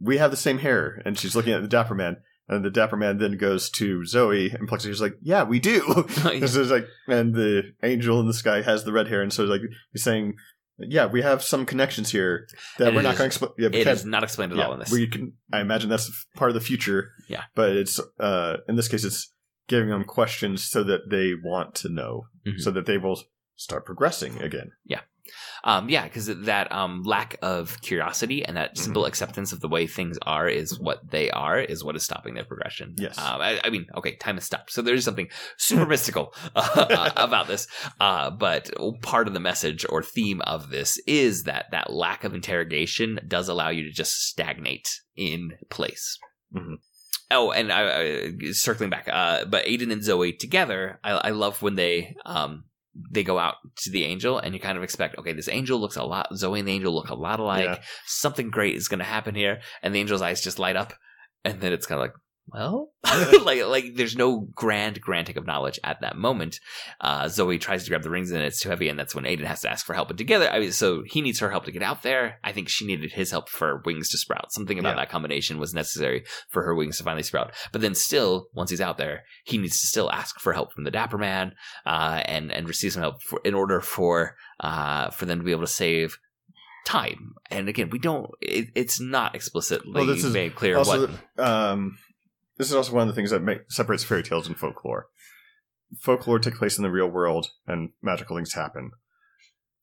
we 0.00 0.18
have 0.18 0.30
the 0.30 0.36
same 0.36 0.58
hair, 0.58 1.02
and 1.04 1.18
she's 1.18 1.34
looking 1.34 1.52
at 1.52 1.62
the 1.62 1.68
Dapper 1.68 1.94
Man. 1.94 2.18
And 2.48 2.64
the 2.64 2.70
Dapper 2.70 2.96
Man 2.96 3.18
then 3.18 3.36
goes 3.36 3.68
to 3.72 4.04
Zoe, 4.06 4.50
and 4.50 4.68
Plexi's 4.68 5.00
like, 5.02 5.16
"Yeah, 5.20 5.42
we 5.44 5.58
do." 5.60 5.82
This 6.40 6.56
is 6.56 6.70
like, 6.70 6.86
and 7.06 7.34
the 7.34 7.72
angel 7.82 8.20
in 8.20 8.26
the 8.26 8.32
sky 8.34 8.62
has 8.62 8.84
the 8.84 8.92
red 8.92 9.08
hair, 9.08 9.20
and 9.22 9.32
so 9.32 9.44
like 9.44 9.60
he's 9.92 10.02
saying, 10.02 10.34
"Yeah, 10.78 11.06
we 11.06 11.20
have 11.22 11.42
some 11.42 11.66
connections 11.66 12.10
here 12.10 12.46
that 12.78 12.88
And 12.88 12.96
we're 12.96 13.02
not 13.02 13.18
going 13.18 13.30
to 13.30 13.36
explain." 13.36 13.50
Yeah, 13.58 13.66
it 13.68 13.84
can't- 13.84 14.22
explained 14.24 14.52
at 14.52 14.58
yeah, 14.58 14.66
all 14.66 14.72
in 14.74 14.78
this. 14.80 14.90
we 14.90 15.06
can. 15.08 15.34
I 15.52 15.60
imagine 15.60 15.90
that's 15.90 16.10
part 16.36 16.50
of 16.50 16.54
the 16.54 16.60
future. 16.60 17.10
Yeah. 17.28 17.44
but 17.54 17.70
it's 17.76 18.00
uh 18.18 18.56
in 18.68 18.76
this 18.76 18.88
case, 18.88 19.04
it's 19.04 19.32
giving 19.68 19.90
them 19.90 20.04
questions 20.04 20.64
so 20.64 20.82
that 20.84 21.10
they 21.10 21.32
want 21.44 21.74
to 21.74 21.90
know, 21.90 22.28
Mhm. 22.46 22.58
so 22.60 22.70
that 22.70 22.86
they 22.86 22.96
will 22.96 23.20
start 23.56 23.84
progressing 23.84 24.40
again. 24.40 24.70
Um, 25.64 25.88
yeah, 25.88 26.04
because 26.04 26.26
that 26.26 26.70
um, 26.72 27.02
lack 27.02 27.36
of 27.42 27.80
curiosity 27.80 28.44
and 28.44 28.56
that 28.56 28.78
simple 28.78 29.04
acceptance 29.06 29.52
of 29.52 29.60
the 29.60 29.68
way 29.68 29.86
things 29.86 30.18
are 30.22 30.48
is 30.48 30.78
what 30.78 31.10
they 31.10 31.30
are, 31.30 31.58
is 31.58 31.84
what 31.84 31.96
is 31.96 32.04
stopping 32.04 32.34
their 32.34 32.44
progression. 32.44 32.94
Yes. 32.96 33.18
Um, 33.18 33.40
I, 33.40 33.60
I 33.64 33.70
mean, 33.70 33.86
okay, 33.96 34.16
time 34.16 34.36
has 34.36 34.44
stopped. 34.44 34.72
So 34.72 34.82
there's 34.82 35.04
something 35.04 35.28
super 35.56 35.86
mystical 35.94 36.34
uh, 36.54 37.10
about 37.16 37.48
this. 37.48 37.66
Uh, 38.00 38.30
but 38.30 38.70
part 39.02 39.28
of 39.28 39.34
the 39.34 39.40
message 39.40 39.84
or 39.88 40.02
theme 40.02 40.40
of 40.42 40.70
this 40.70 40.98
is 41.06 41.44
that 41.44 41.66
that 41.72 41.92
lack 41.92 42.24
of 42.24 42.34
interrogation 42.34 43.18
does 43.26 43.48
allow 43.48 43.68
you 43.68 43.84
to 43.84 43.90
just 43.90 44.12
stagnate 44.26 44.88
in 45.16 45.52
place. 45.70 46.18
Mhm. 46.54 46.76
Oh, 47.30 47.50
and 47.50 47.70
I, 47.70 47.82
I, 47.82 48.32
circling 48.52 48.88
back, 48.88 49.06
uh, 49.06 49.44
but 49.44 49.66
Ayden 49.66 49.92
and 49.92 50.02
Zoe 50.02 50.32
together, 50.32 50.98
I, 51.04 51.10
I 51.10 51.30
love 51.30 51.60
when 51.60 51.74
they 51.74 52.16
um, 52.24 52.64
they 53.10 53.22
go 53.22 53.38
out 53.38 53.56
to 53.76 53.90
the 53.90 54.04
angel 54.04 54.38
and 54.38 54.54
you 54.54 54.60
kind 54.60 54.76
of 54.76 54.84
expect, 54.84 55.18
okay, 55.18 55.32
this 55.32 55.48
angel 55.48 55.78
looks 55.78 55.96
a 55.96 56.04
lot, 56.04 56.28
Zoe 56.34 56.58
and 56.58 56.68
the 56.68 56.72
angel 56.72 56.94
look 56.94 57.10
a 57.10 57.14
lot 57.14 57.40
alike. 57.40 57.64
Yeah. 57.64 57.82
Something 58.06 58.50
great 58.50 58.76
is 58.76 58.88
going 58.88 58.98
to 58.98 59.04
happen 59.04 59.34
here. 59.34 59.60
And 59.82 59.94
the 59.94 60.00
angel's 60.00 60.22
eyes 60.22 60.42
just 60.42 60.58
light 60.58 60.76
up. 60.76 60.94
And 61.44 61.60
then 61.60 61.72
it's 61.72 61.86
kind 61.86 62.00
of 62.00 62.04
like, 62.04 62.14
well, 62.52 62.90
like, 63.44 63.64
like 63.66 63.94
there's 63.94 64.16
no 64.16 64.40
grand 64.54 65.00
granting 65.00 65.36
of 65.36 65.46
knowledge 65.46 65.78
at 65.84 66.00
that 66.00 66.16
moment. 66.16 66.60
Uh, 67.00 67.28
Zoe 67.28 67.58
tries 67.58 67.84
to 67.84 67.90
grab 67.90 68.02
the 68.02 68.10
rings 68.10 68.30
and 68.30 68.42
it's 68.42 68.60
too 68.60 68.68
heavy. 68.68 68.88
And 68.88 68.98
that's 68.98 69.14
when 69.14 69.24
Ayden 69.24 69.44
has 69.44 69.60
to 69.62 69.70
ask 69.70 69.84
for 69.86 69.94
help. 69.94 70.08
And 70.10 70.18
together, 70.18 70.48
I 70.50 70.58
mean, 70.60 70.72
so 70.72 71.02
he 71.06 71.20
needs 71.20 71.40
her 71.40 71.50
help 71.50 71.64
to 71.66 71.72
get 71.72 71.82
out 71.82 72.02
there. 72.02 72.38
I 72.44 72.52
think 72.52 72.68
she 72.68 72.86
needed 72.86 73.12
his 73.12 73.30
help 73.30 73.48
for 73.48 73.82
wings 73.84 74.08
to 74.10 74.18
sprout. 74.18 74.52
Something 74.52 74.78
about 74.78 74.90
Yeah. 74.96 75.02
that 75.02 75.10
combination 75.10 75.58
was 75.58 75.74
necessary 75.74 76.24
for 76.48 76.62
her 76.62 76.74
wings 76.74 76.98
to 76.98 77.04
finally 77.04 77.22
sprout. 77.22 77.52
But 77.72 77.80
then 77.80 77.94
still, 77.94 78.48
once 78.54 78.70
he's 78.70 78.80
out 78.80 78.98
there, 78.98 79.24
he 79.44 79.58
needs 79.58 79.80
to 79.80 79.86
still 79.86 80.10
ask 80.10 80.40
for 80.40 80.52
help 80.52 80.72
from 80.72 80.84
the 80.84 80.90
Dapper 80.90 81.18
Man, 81.18 81.54
uh, 81.86 82.22
and, 82.24 82.52
and 82.52 82.66
receive 82.68 82.92
some 82.92 83.02
help 83.02 83.22
for, 83.22 83.40
in 83.44 83.54
order 83.54 83.80
for, 83.80 84.36
uh, 84.60 85.10
for 85.10 85.26
them 85.26 85.38
to 85.38 85.44
be 85.44 85.50
able 85.52 85.62
to 85.62 85.66
save 85.66 86.18
time. 86.86 87.34
And 87.50 87.68
again, 87.68 87.90
we 87.90 87.98
don't, 87.98 88.30
it, 88.40 88.68
it's 88.74 88.98
not 89.00 89.34
explicitly 89.34 89.92
Well, 89.92 90.06
this 90.06 90.24
is 90.24 90.32
made 90.32 90.54
clear 90.54 90.78
also, 90.78 91.08
what. 91.36 91.46
um, 91.46 91.98
this 92.58 92.68
is 92.68 92.74
also 92.74 92.92
one 92.92 93.08
of 93.08 93.08
the 93.08 93.14
things 93.14 93.30
that 93.30 93.42
make, 93.42 93.70
separates 93.70 94.04
fairy 94.04 94.22
tales 94.22 94.46
and 94.46 94.56
folklore. 94.56 95.06
Folklore 95.98 96.38
take 96.38 96.56
place 96.56 96.76
in 96.76 96.82
the 96.82 96.90
real 96.90 97.08
world, 97.08 97.48
and 97.66 97.90
magical 98.02 98.36
things 98.36 98.52
happen. 98.52 98.90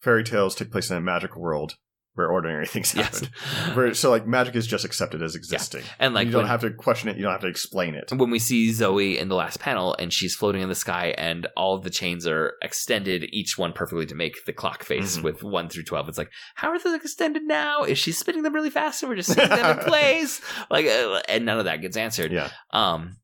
Fairy 0.02 0.24
tales 0.24 0.54
take 0.54 0.72
place 0.72 0.92
in 0.92 0.98
a 0.98 1.02
magical 1.02 1.42
world 1.42 1.76
where 2.16 2.28
ordinary 2.28 2.66
things 2.76 2.94
Yes. 2.96 3.20
happen. 3.20 3.76
Where, 3.76 3.94
so, 3.94 4.10
like, 4.10 4.26
magic 4.28 4.56
is 4.56 4.66
just 4.68 4.84
accepted 4.86 5.22
as 5.22 5.36
existing. 5.36 5.84
And 6.00 6.14
like 6.14 6.26
you 6.26 6.32
don't 6.32 6.42
when- 6.44 6.50
have 6.50 6.62
to 6.62 6.72
question 6.72 7.10
it. 7.10 7.18
You 7.18 7.24
don't 7.24 7.32
have 7.32 7.42
to 7.42 7.48
explain 7.48 7.94
it. 7.96 8.12
when 8.12 8.32
we 8.32 8.40
see 8.40 8.72
Zoe 8.74 9.18
in 9.18 9.28
the 9.30 9.36
last 9.36 9.60
panel 9.60 9.96
and 10.00 10.12
she's 10.12 10.36
floating 10.36 10.62
in 10.62 10.70
the 10.70 10.76
sky 10.76 11.14
and 11.18 11.48
all 11.56 11.76
of 11.76 11.84
the 11.84 11.90
chains 11.90 12.26
are 12.26 12.54
extended, 12.62 13.26
each 13.32 13.58
one 13.58 13.74
perfectly 13.74 14.06
to 14.08 14.16
make 14.16 14.46
the 14.46 14.54
clock 14.54 14.84
face 14.84 15.18
Mhm. 15.18 15.24
with 15.24 15.44
1 15.44 15.70
through 15.70 15.84
12. 15.84 16.10
It's 16.10 16.18
like, 16.18 16.32
how 16.56 16.70
are 16.70 16.80
those 16.80 16.96
extended 16.96 17.44
now? 17.44 17.84
Is 17.84 17.98
she 17.98 18.12
spinning 18.12 18.44
them 18.44 18.54
really 18.56 18.70
fast 18.70 19.04
and 19.04 19.10
we're 19.10 19.16
just 19.18 19.34
seeing 19.34 19.48
them 19.50 19.78
in 19.80 19.86
place? 19.86 20.42
Like, 20.70 20.86
uh, 20.86 21.22
and 21.30 21.46
none 21.46 21.60
of 21.60 21.66
that 21.66 21.82
gets 21.82 21.98
answered. 21.98 22.32
Yeah. 22.32 22.50
Um, 22.72 23.18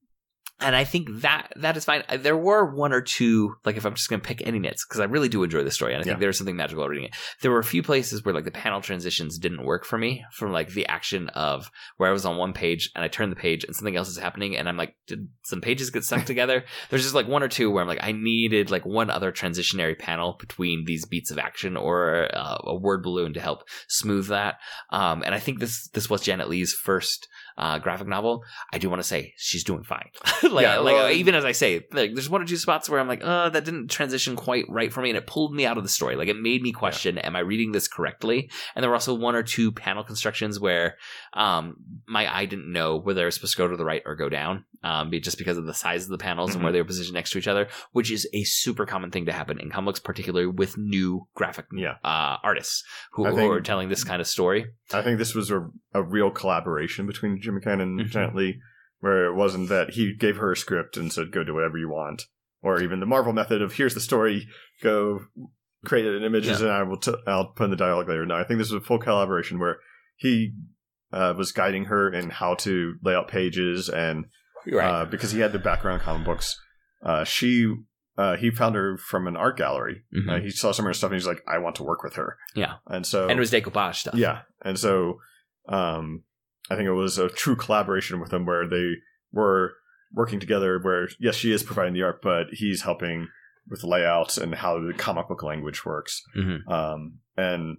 and 0.61 0.75
I 0.75 0.83
think 0.83 1.07
that 1.21 1.51
that 1.57 1.75
is 1.77 1.85
fine. 1.85 2.03
There 2.19 2.37
were 2.37 2.73
one 2.73 2.93
or 2.93 3.01
two, 3.01 3.55
like 3.65 3.77
if 3.77 3.85
I'm 3.85 3.95
just 3.95 4.09
going 4.09 4.21
to 4.21 4.27
pick 4.27 4.45
any 4.45 4.59
nits, 4.59 4.85
because 4.85 4.99
I 4.99 5.05
really 5.05 5.29
do 5.29 5.43
enjoy 5.43 5.63
the 5.63 5.71
story, 5.71 5.93
and 5.93 6.01
I 6.01 6.03
think 6.03 6.15
Yeah. 6.17 6.19
there's 6.19 6.37
something 6.37 6.55
magical 6.55 6.83
about 6.83 6.91
reading 6.91 7.05
it. 7.05 7.15
There 7.41 7.51
were 7.51 7.59
a 7.59 7.63
few 7.63 7.83
places 7.83 8.23
where 8.23 8.33
like 8.33 8.45
the 8.45 8.51
panel 8.51 8.81
transitions 8.81 9.37
didn't 9.37 9.65
work 9.65 9.85
for 9.85 9.97
me, 9.97 10.23
from 10.33 10.51
like 10.51 10.69
the 10.69 10.85
action 10.87 11.29
of 11.29 11.69
where 11.97 12.09
I 12.09 12.13
was 12.13 12.25
on 12.25 12.37
one 12.37 12.53
page 12.53 12.89
and 12.95 13.03
I 13.03 13.07
turn 13.07 13.29
the 13.29 13.35
page 13.35 13.63
and 13.63 13.75
something 13.75 13.95
else 13.95 14.09
is 14.09 14.17
happening, 14.17 14.55
and 14.55 14.69
I'm 14.69 14.77
like, 14.77 14.95
did 15.07 15.27
some 15.43 15.61
pages 15.61 15.89
get 15.89 16.03
stuck 16.03 16.25
together? 16.25 16.63
There's 16.89 17.03
just 17.03 17.15
like 17.15 17.27
one 17.27 17.43
or 17.43 17.47
two 17.47 17.69
where 17.71 17.81
I'm 17.81 17.87
like, 17.87 18.03
I 18.03 18.11
needed 18.11 18.71
like 18.71 18.85
one 18.85 19.09
other 19.09 19.31
transitionary 19.31 19.97
panel 19.97 20.37
between 20.39 20.85
these 20.85 21.05
beats 21.05 21.31
of 21.31 21.39
action 21.39 21.75
or 21.77 22.29
uh, 22.33 22.57
a 22.65 22.75
word 22.75 23.03
balloon 23.03 23.33
to 23.33 23.41
help 23.41 23.63
smooth 23.87 24.27
that. 24.27 24.55
Um, 24.91 25.23
and 25.23 25.33
I 25.35 25.39
think 25.39 25.59
this 25.59 25.87
this 25.89 26.09
was 26.09 26.21
Janet 26.21 26.49
Lee's 26.49 26.73
first 26.73 27.27
uh, 27.61 27.77
graphic 27.79 28.07
novel. 28.07 28.43
I 28.73 28.77
do 28.79 28.89
want 28.89 29.01
to 29.01 29.07
say 29.07 29.33
she's 29.37 29.63
doing 29.63 29.83
fine. 29.83 30.09
like, 30.51 30.63
Yeah, 30.63 30.79
like 30.79 31.15
even 31.15 31.35
as 31.35 31.45
I 31.45 31.51
say, 31.53 31.85
like 31.91 32.13
there's 32.13 32.29
one 32.29 32.41
or 32.41 32.45
two 32.45 32.57
spots 32.57 32.89
where 32.89 32.99
I'm 32.99 33.07
like, 33.07 33.21
uh, 33.23 33.49
that 33.49 33.63
didn't 33.65 33.89
transition 33.89 34.35
quite 34.35 34.65
right 34.67 34.91
for 34.91 35.01
me, 35.01 35.09
and 35.11 35.17
it 35.17 35.27
pulled 35.27 35.53
me 35.53 35.65
out 35.65 35.77
of 35.77 35.83
the 35.83 35.89
story. 35.89 36.15
Like 36.15 36.27
it 36.27 36.37
made 36.37 36.61
me 36.61 36.71
question, 36.71 37.17
am 37.19 37.35
I 37.35 37.39
reading 37.39 37.71
this 37.71 37.87
correctly? 37.87 38.49
And 38.75 38.81
there 38.83 38.89
were 38.89 38.95
also 38.95 39.13
one 39.13 39.35
or 39.35 39.43
two 39.43 39.71
panel 39.71 40.03
constructions 40.03 40.59
where 40.59 40.97
um, 41.33 41.75
my 42.07 42.33
eye 42.35 42.45
didn't 42.45 42.71
know 42.71 42.97
whether 42.97 43.21
I 43.21 43.25
was 43.25 43.35
supposed 43.35 43.53
to 43.53 43.57
go 43.59 43.67
to 43.67 43.77
the 43.77 43.85
right 43.85 44.01
or 44.05 44.15
go 44.15 44.27
down, 44.29 44.65
um, 44.83 45.09
be- 45.09 45.19
just 45.19 45.37
because 45.37 45.57
of 45.57 45.65
the 45.65 45.73
size 45.73 46.03
of 46.03 46.09
the 46.09 46.17
panels 46.17 46.51
and 46.51 46.59
Mhm. 46.59 46.63
where 46.63 46.71
they 46.73 46.81
were 46.81 46.85
positioned 46.87 47.13
next 47.13 47.31
to 47.31 47.37
each 47.37 47.47
other, 47.47 47.67
which 47.91 48.11
is 48.11 48.27
a 48.33 48.43
super 48.43 48.85
common 48.85 49.11
thing 49.11 49.25
to 49.27 49.31
happen 49.31 49.59
in 49.59 49.69
comics, 49.69 49.99
particularly 49.99 50.47
with 50.47 50.77
new 50.77 51.27
graphic 51.35 51.65
Yeah. 51.73 51.95
uh, 52.03 52.37
artists 52.43 52.83
who, 53.13 53.25
I 53.27 53.31
who 53.31 53.51
are 53.51 53.61
telling 53.61 53.89
this 53.89 54.03
kind 54.03 54.19
of 54.21 54.27
story. 54.27 54.65
I 54.93 55.01
think 55.01 55.19
this 55.19 55.35
was 55.35 55.51
a, 55.51 55.69
a 55.93 56.01
real 56.03 56.31
collaboration 56.31 57.05
between 57.07 57.39
Jim 57.51 57.61
McCann 57.61 57.81
and 57.81 57.99
Mhm. 57.99 58.05
Janet 58.09 58.35
Lee, 58.35 58.61
where 58.99 59.25
it 59.25 59.33
wasn't 59.35 59.69
that 59.69 59.91
he 59.91 60.13
gave 60.15 60.37
her 60.37 60.51
a 60.51 60.57
script 60.57 60.97
and 60.97 61.11
said, 61.11 61.31
go 61.31 61.43
do 61.43 61.53
whatever 61.53 61.77
you 61.77 61.89
want. 61.89 62.23
Or 62.61 62.81
even 62.81 62.99
the 62.99 63.05
Marvel 63.05 63.33
method 63.33 63.61
of, 63.61 63.73
here's 63.73 63.93
the 63.95 63.99
story, 63.99 64.47
go 64.83 65.21
create 65.85 66.05
an 66.05 66.23
images 66.23 66.61
Yeah. 66.61 66.67
and 66.67 66.75
I 66.75 66.83
will 66.83 66.97
t- 66.97 67.15
I'll 67.25 67.47
put 67.53 67.65
in 67.65 67.71
the 67.71 67.75
dialogue 67.75 68.07
later. 68.07 68.25
No, 68.25 68.35
I 68.35 68.43
think 68.43 68.59
this 68.59 68.71
was 68.71 68.81
a 68.83 68.85
full 68.85 68.99
collaboration 68.99 69.57
where 69.59 69.79
he 70.15 70.53
uh, 71.11 71.33
was 71.35 71.51
guiding 71.51 71.85
her 71.85 72.09
in 72.13 72.29
how 72.29 72.53
to 72.55 72.95
lay 73.03 73.13
out 73.15 73.27
pages 73.27 73.89
and 73.89 74.25
uh, 74.79 75.05
because 75.05 75.31
he 75.31 75.39
had 75.39 75.51
the 75.51 75.59
background 75.59 76.01
comic 76.01 76.23
books. 76.25 76.55
Uh, 77.03 77.23
she 77.23 77.73
uh, 78.17 78.35
he 78.37 78.51
found 78.51 78.75
her 78.75 78.97
from 78.97 79.25
an 79.27 79.35
art 79.35 79.57
gallery. 79.57 80.03
Mhm. 80.15 80.29
Uh, 80.29 80.39
he 80.39 80.51
saw 80.51 80.71
some 80.71 80.85
of 80.85 80.89
her 80.89 80.93
stuff 80.93 81.09
and 81.11 81.19
he's 81.19 81.25
like, 81.27 81.41
I 81.47 81.57
want 81.57 81.75
to 81.77 81.83
work 81.83 82.03
with 82.03 82.13
her. 82.15 82.37
Yeah. 82.55 82.75
and 82.87 83.05
so 83.07 83.23
and 83.27 83.37
it 83.37 83.39
was 83.39 83.51
decoupage 83.51 83.95
stuff. 83.95 84.13
yeah, 84.15 84.41
and 84.63 84.77
so 84.77 85.19
um, 85.67 86.23
I 86.71 86.75
think 86.75 86.87
it 86.87 86.93
was 86.93 87.17
a 87.17 87.29
true 87.29 87.55
collaboration 87.55 88.19
with 88.19 88.29
them 88.31 88.45
where 88.45 88.67
they 88.67 88.95
were 89.31 89.73
working 90.13 90.39
together. 90.39 90.79
Where 90.81 91.09
yes, 91.19 91.35
she 91.35 91.51
is 91.51 91.63
providing 91.63 91.93
the 91.93 92.03
art, 92.03 92.21
but 92.21 92.47
he's 92.51 92.81
helping 92.83 93.27
with 93.69 93.81
the 93.81 93.87
layouts 93.87 94.37
and 94.37 94.55
how 94.55 94.79
the 94.79 94.93
comic 94.93 95.27
book 95.27 95.43
language 95.43 95.85
works. 95.85 96.21
Mhm. 96.35 96.67
Um, 96.67 97.19
and 97.37 97.77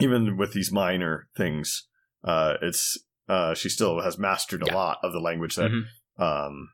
even 0.00 0.36
with 0.36 0.52
these 0.52 0.70
minor 0.72 1.28
things, 1.36 1.88
uh, 2.24 2.54
it's 2.62 2.98
uh, 3.28 3.54
she 3.54 3.68
still 3.68 4.00
has 4.00 4.18
mastered 4.18 4.62
a 4.62 4.66
Yeah. 4.66 4.74
lot 4.74 4.98
of 5.02 5.12
the 5.12 5.20
language 5.20 5.54
that 5.56 5.70
Mhm. 5.70 5.84
um, 6.18 6.68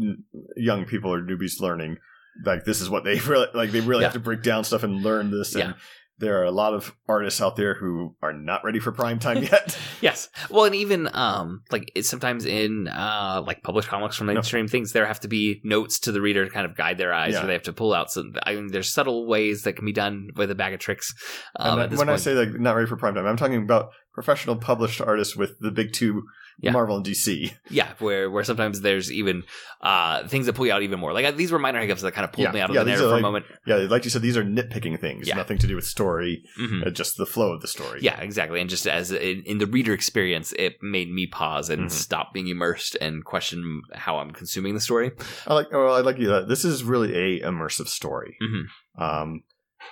n- 0.00 0.24
young 0.56 0.84
people 0.86 1.12
or 1.12 1.20
newbies 1.20 1.60
learning. 1.60 1.98
Like 2.46 2.64
this 2.64 2.80
is 2.80 2.88
what 2.88 3.04
they 3.04 3.18
really 3.28 3.48
like. 3.52 3.70
They 3.72 3.80
really 3.80 4.00
Yeah. 4.02 4.06
have 4.06 4.14
to 4.14 4.20
break 4.20 4.42
down 4.42 4.64
stuff 4.64 4.82
and 4.84 5.02
learn 5.02 5.30
this. 5.30 5.54
And 5.54 5.74
Yeah. 5.74 5.80
There 6.22 6.40
are 6.40 6.44
a 6.44 6.52
lot 6.52 6.72
of 6.72 6.94
artists 7.08 7.40
out 7.42 7.56
there 7.56 7.74
who 7.74 8.14
are 8.22 8.32
not 8.32 8.64
ready 8.64 8.78
for 8.78 8.92
prime 8.92 9.18
time 9.18 9.42
yet. 9.42 9.76
Yes. 10.00 10.28
Well, 10.48 10.64
and 10.64 10.74
even 10.74 11.08
um, 11.12 11.62
like 11.72 11.90
it's 11.96 12.08
sometimes 12.08 12.46
in 12.46 12.86
uh, 12.86 13.42
like 13.44 13.62
published 13.64 13.88
comics 13.88 14.16
from 14.16 14.28
mainstream 14.28 14.68
things, 14.68 14.92
there 14.92 15.04
have 15.04 15.18
to 15.20 15.28
be 15.28 15.60
notes 15.64 15.98
to 16.00 16.12
the 16.12 16.20
reader 16.20 16.44
to 16.44 16.50
kind 16.50 16.64
of 16.64 16.76
guide 16.76 16.96
their 16.96 17.12
eyes, 17.12 17.32
Yeah. 17.34 17.42
or 17.42 17.46
they 17.48 17.52
have 17.52 17.64
to 17.64 17.72
pull 17.72 17.92
out 17.92 18.10
some. 18.10 18.34
I 18.44 18.54
mean, 18.54 18.68
there's 18.68 18.90
subtle 18.92 19.26
ways 19.26 19.64
that 19.64 19.74
can 19.74 19.84
be 19.84 19.92
done 19.92 20.28
with 20.36 20.50
a 20.50 20.54
bag 20.54 20.72
of 20.72 20.80
tricks. 20.80 21.12
Um, 21.56 21.72
and 21.74 21.82
at 21.82 21.90
this 21.90 21.98
when 21.98 22.08
I 22.08 22.16
say 22.16 22.34
like 22.34 22.58
not 22.58 22.76
ready 22.76 22.86
for 22.88 22.96
prime 22.96 23.14
time, 23.16 23.26
I'm 23.26 23.36
talking 23.36 23.62
about 23.62 23.90
professional 24.14 24.56
published 24.56 25.00
artists 25.00 25.34
with 25.36 25.58
the 25.58 25.72
big 25.72 25.92
two, 25.92 26.22
Yeah. 26.60 26.70
Marvel 26.72 26.96
and 26.96 27.04
DC. 27.06 27.52
yeah, 27.70 27.92
where 27.98 28.30
where 28.30 28.44
sometimes 28.44 28.80
there's 28.82 29.10
even 29.10 29.42
uh, 29.80 30.26
things 30.28 30.46
that 30.46 30.54
pull 30.54 30.66
you 30.66 30.72
out 30.72 30.82
even 30.82 31.00
more. 31.00 31.12
Like 31.12 31.24
uh, 31.24 31.30
these 31.32 31.50
were 31.50 31.58
minor 31.58 31.80
hiccups 31.80 32.02
that 32.02 32.12
kind 32.12 32.24
of 32.24 32.32
pulled 32.32 32.44
Yeah. 32.46 32.52
me 32.52 32.60
out 32.60 32.70
of 32.70 32.76
Yeah, 32.76 32.82
the 32.84 32.90
narrative 32.90 33.08
are 33.10 33.14
for 33.14 33.18
a 33.18 33.22
moment. 33.22 33.46
Yeah, 33.66 33.76
like 33.76 34.04
you 34.04 34.10
said, 34.10 34.22
these 34.22 34.36
are 34.36 34.44
nitpicking 34.44 35.00
things. 35.00 35.26
Yeah. 35.26 35.36
Nothing 35.36 35.58
to 35.58 35.66
do 35.66 35.74
with 35.74 35.84
story, 35.84 36.44
Mhm. 36.60 36.86
uh, 36.86 36.90
just 36.90 37.16
the 37.16 37.26
flow 37.26 37.52
of 37.52 37.60
the 37.62 37.68
story. 37.68 38.00
Yeah, 38.02 38.20
exactly. 38.20 38.60
And 38.60 38.70
just 38.70 38.86
as 38.86 39.10
in, 39.10 39.42
in 39.44 39.58
the 39.58 39.66
reader 39.66 39.92
experience, 39.92 40.52
it 40.58 40.76
made 40.82 41.10
me 41.10 41.26
pause 41.26 41.68
and 41.70 41.86
Mhm. 41.86 41.90
stop 41.90 42.32
being 42.32 42.48
immersed 42.48 42.96
and 43.00 43.24
question 43.24 43.82
how 43.94 44.18
I'm 44.18 44.30
consuming 44.30 44.74
the 44.74 44.80
story. 44.80 45.10
I 45.46 45.54
like. 45.54 45.72
Well, 45.72 45.94
I 45.94 46.00
like 46.00 46.18
you. 46.18 46.28
That 46.28 46.48
this 46.48 46.64
is 46.64 46.84
really 46.84 47.14
a 47.14 47.40
immersive 47.46 47.88
story. 47.88 48.36
Mhm. 48.42 48.62
Um, 49.02 49.42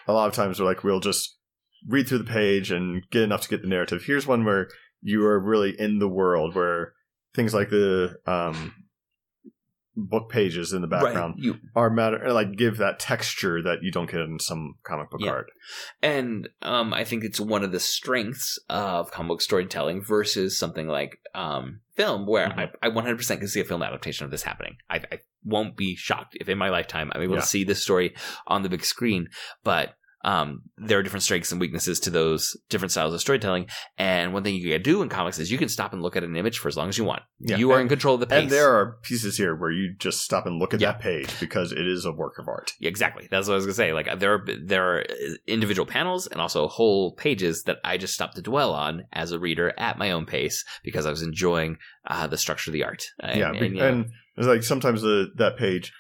a 0.06 0.12
lot 0.12 0.28
of 0.28 0.34
times 0.34 0.60
we're 0.60 0.66
like 0.66 0.84
we'll 0.84 1.00
just 1.00 1.36
read 1.88 2.06
through 2.06 2.18
the 2.18 2.24
page 2.24 2.70
and 2.70 3.02
get 3.10 3.22
enough 3.22 3.40
to 3.42 3.48
get 3.48 3.62
the 3.62 3.68
narrative. 3.68 4.04
Here's 4.04 4.26
one 4.26 4.44
where 4.44 4.68
you 5.02 5.24
are 5.26 5.38
really 5.38 5.78
in 5.78 5.98
the 5.98 6.08
world, 6.08 6.54
where 6.54 6.92
things 7.34 7.54
like 7.54 7.70
the 7.70 8.16
um, 8.26 8.74
book 9.96 10.30
pages 10.30 10.72
in 10.72 10.80
the 10.82 10.86
background 10.88 11.34
You 11.38 11.56
are 11.74 11.90
matter 11.90 12.32
like 12.32 12.56
give 12.56 12.78
that 12.78 12.98
texture 12.98 13.60
that 13.62 13.82
you 13.82 13.90
don't 13.90 14.10
get 14.10 14.20
in 14.20 14.38
some 14.38 14.76
comic 14.82 15.10
book 15.10 15.20
Yeah. 15.22 15.30
art. 15.30 15.46
And 16.00 16.48
um, 16.62 16.94
I 16.94 17.04
think 17.04 17.24
it's 17.24 17.40
one 17.40 17.64
of 17.64 17.72
the 17.72 17.80
strengths 17.80 18.58
of 18.68 19.10
comic 19.10 19.28
book 19.28 19.42
storytelling 19.42 20.02
versus 20.02 20.58
something 20.58 20.86
like 20.86 21.18
um, 21.34 21.80
film, 21.96 22.26
where 22.26 22.48
Mhm. 22.48 22.70
I, 22.82 22.86
I 22.86 22.90
100% 22.90 23.38
can 23.38 23.48
see 23.48 23.60
a 23.60 23.64
film 23.64 23.82
adaptation 23.82 24.24
of 24.24 24.30
this 24.30 24.42
happening. 24.44 24.76
I, 24.88 24.96
I 25.12 25.18
won't 25.44 25.76
be 25.76 25.96
shocked 25.96 26.36
if 26.40 26.48
in 26.48 26.56
my 26.58 26.70
lifetime 26.70 27.10
I'm 27.14 27.22
able 27.22 27.34
Yeah. 27.34 27.40
to 27.40 27.46
see 27.46 27.64
this 27.64 27.82
story 27.82 28.14
on 28.46 28.62
the 28.62 28.68
big 28.68 28.84
screen. 28.84 29.28
But 29.64 29.94
um, 30.22 30.62
there 30.76 30.98
are 30.98 31.02
different 31.02 31.22
strengths 31.22 31.50
and 31.52 31.60
weaknesses 31.60 31.98
to 32.00 32.10
those 32.10 32.56
different 32.68 32.92
styles 32.92 33.14
of 33.14 33.20
storytelling. 33.20 33.66
And 33.96 34.32
one 34.34 34.42
thing 34.42 34.54
you 34.54 34.70
can 34.72 34.82
do 34.82 35.00
in 35.02 35.08
comics 35.08 35.38
is 35.38 35.50
you 35.50 35.56
can 35.58 35.68
stop 35.68 35.92
and 35.92 36.02
look 36.02 36.14
at 36.16 36.24
an 36.24 36.36
image 36.36 36.58
for 36.58 36.68
as 36.68 36.76
long 36.76 36.88
as 36.88 36.98
you 36.98 37.04
want. 37.04 37.22
Yeah. 37.38 37.56
You 37.56 37.70
are 37.70 37.76
And- 37.76 37.82
in 37.82 37.88
control 37.88 38.14
of 38.14 38.20
the 38.20 38.26
pace. 38.26 38.42
And 38.42 38.50
there 38.50 38.70
are 38.74 38.98
pieces 39.02 39.36
here 39.36 39.54
where 39.56 39.70
you 39.70 39.94
just 39.98 40.20
stop 40.20 40.46
and 40.46 40.58
look 40.58 40.74
at 40.74 40.80
Yeah. 40.80 40.92
that 40.92 41.00
page 41.00 41.28
because 41.40 41.72
it 41.72 41.86
is 41.86 42.04
a 42.04 42.12
work 42.12 42.38
of 42.38 42.48
art. 42.48 42.72
Yeah, 42.80 42.88
exactly. 42.90 43.28
That's 43.30 43.48
what 43.48 43.54
I 43.54 43.56
was 43.56 43.64
gonna 43.66 43.74
say. 43.74 43.92
Like 43.92 44.18
there 44.18 44.34
are 44.34 44.46
there 44.62 44.96
are 44.98 45.04
individual 45.46 45.86
panels 45.86 46.26
and 46.26 46.40
also 46.40 46.68
whole 46.68 47.14
pages 47.14 47.62
that 47.64 47.78
I 47.84 47.96
just 47.96 48.14
stopped 48.14 48.36
to 48.36 48.42
dwell 48.42 48.72
on 48.74 49.04
as 49.12 49.32
a 49.32 49.38
reader 49.38 49.72
at 49.78 49.98
my 49.98 50.10
own 50.10 50.26
pace 50.26 50.64
because 50.84 51.06
I 51.06 51.10
was 51.10 51.22
enjoying 51.22 51.78
uh, 52.06 52.26
the 52.26 52.36
structure 52.38 52.70
of 52.70 52.74
the 52.74 52.84
art. 52.84 53.02
And, 53.20 53.38
yeah, 53.38 53.50
and, 53.50 53.60
be- 53.60 53.66
you 53.68 53.74
know, 53.74 53.88
and 53.88 54.06
it's 54.36 54.46
like 54.46 54.62
sometimes 54.62 55.02
the 55.02 55.30
that 55.36 55.56
page 55.56 55.92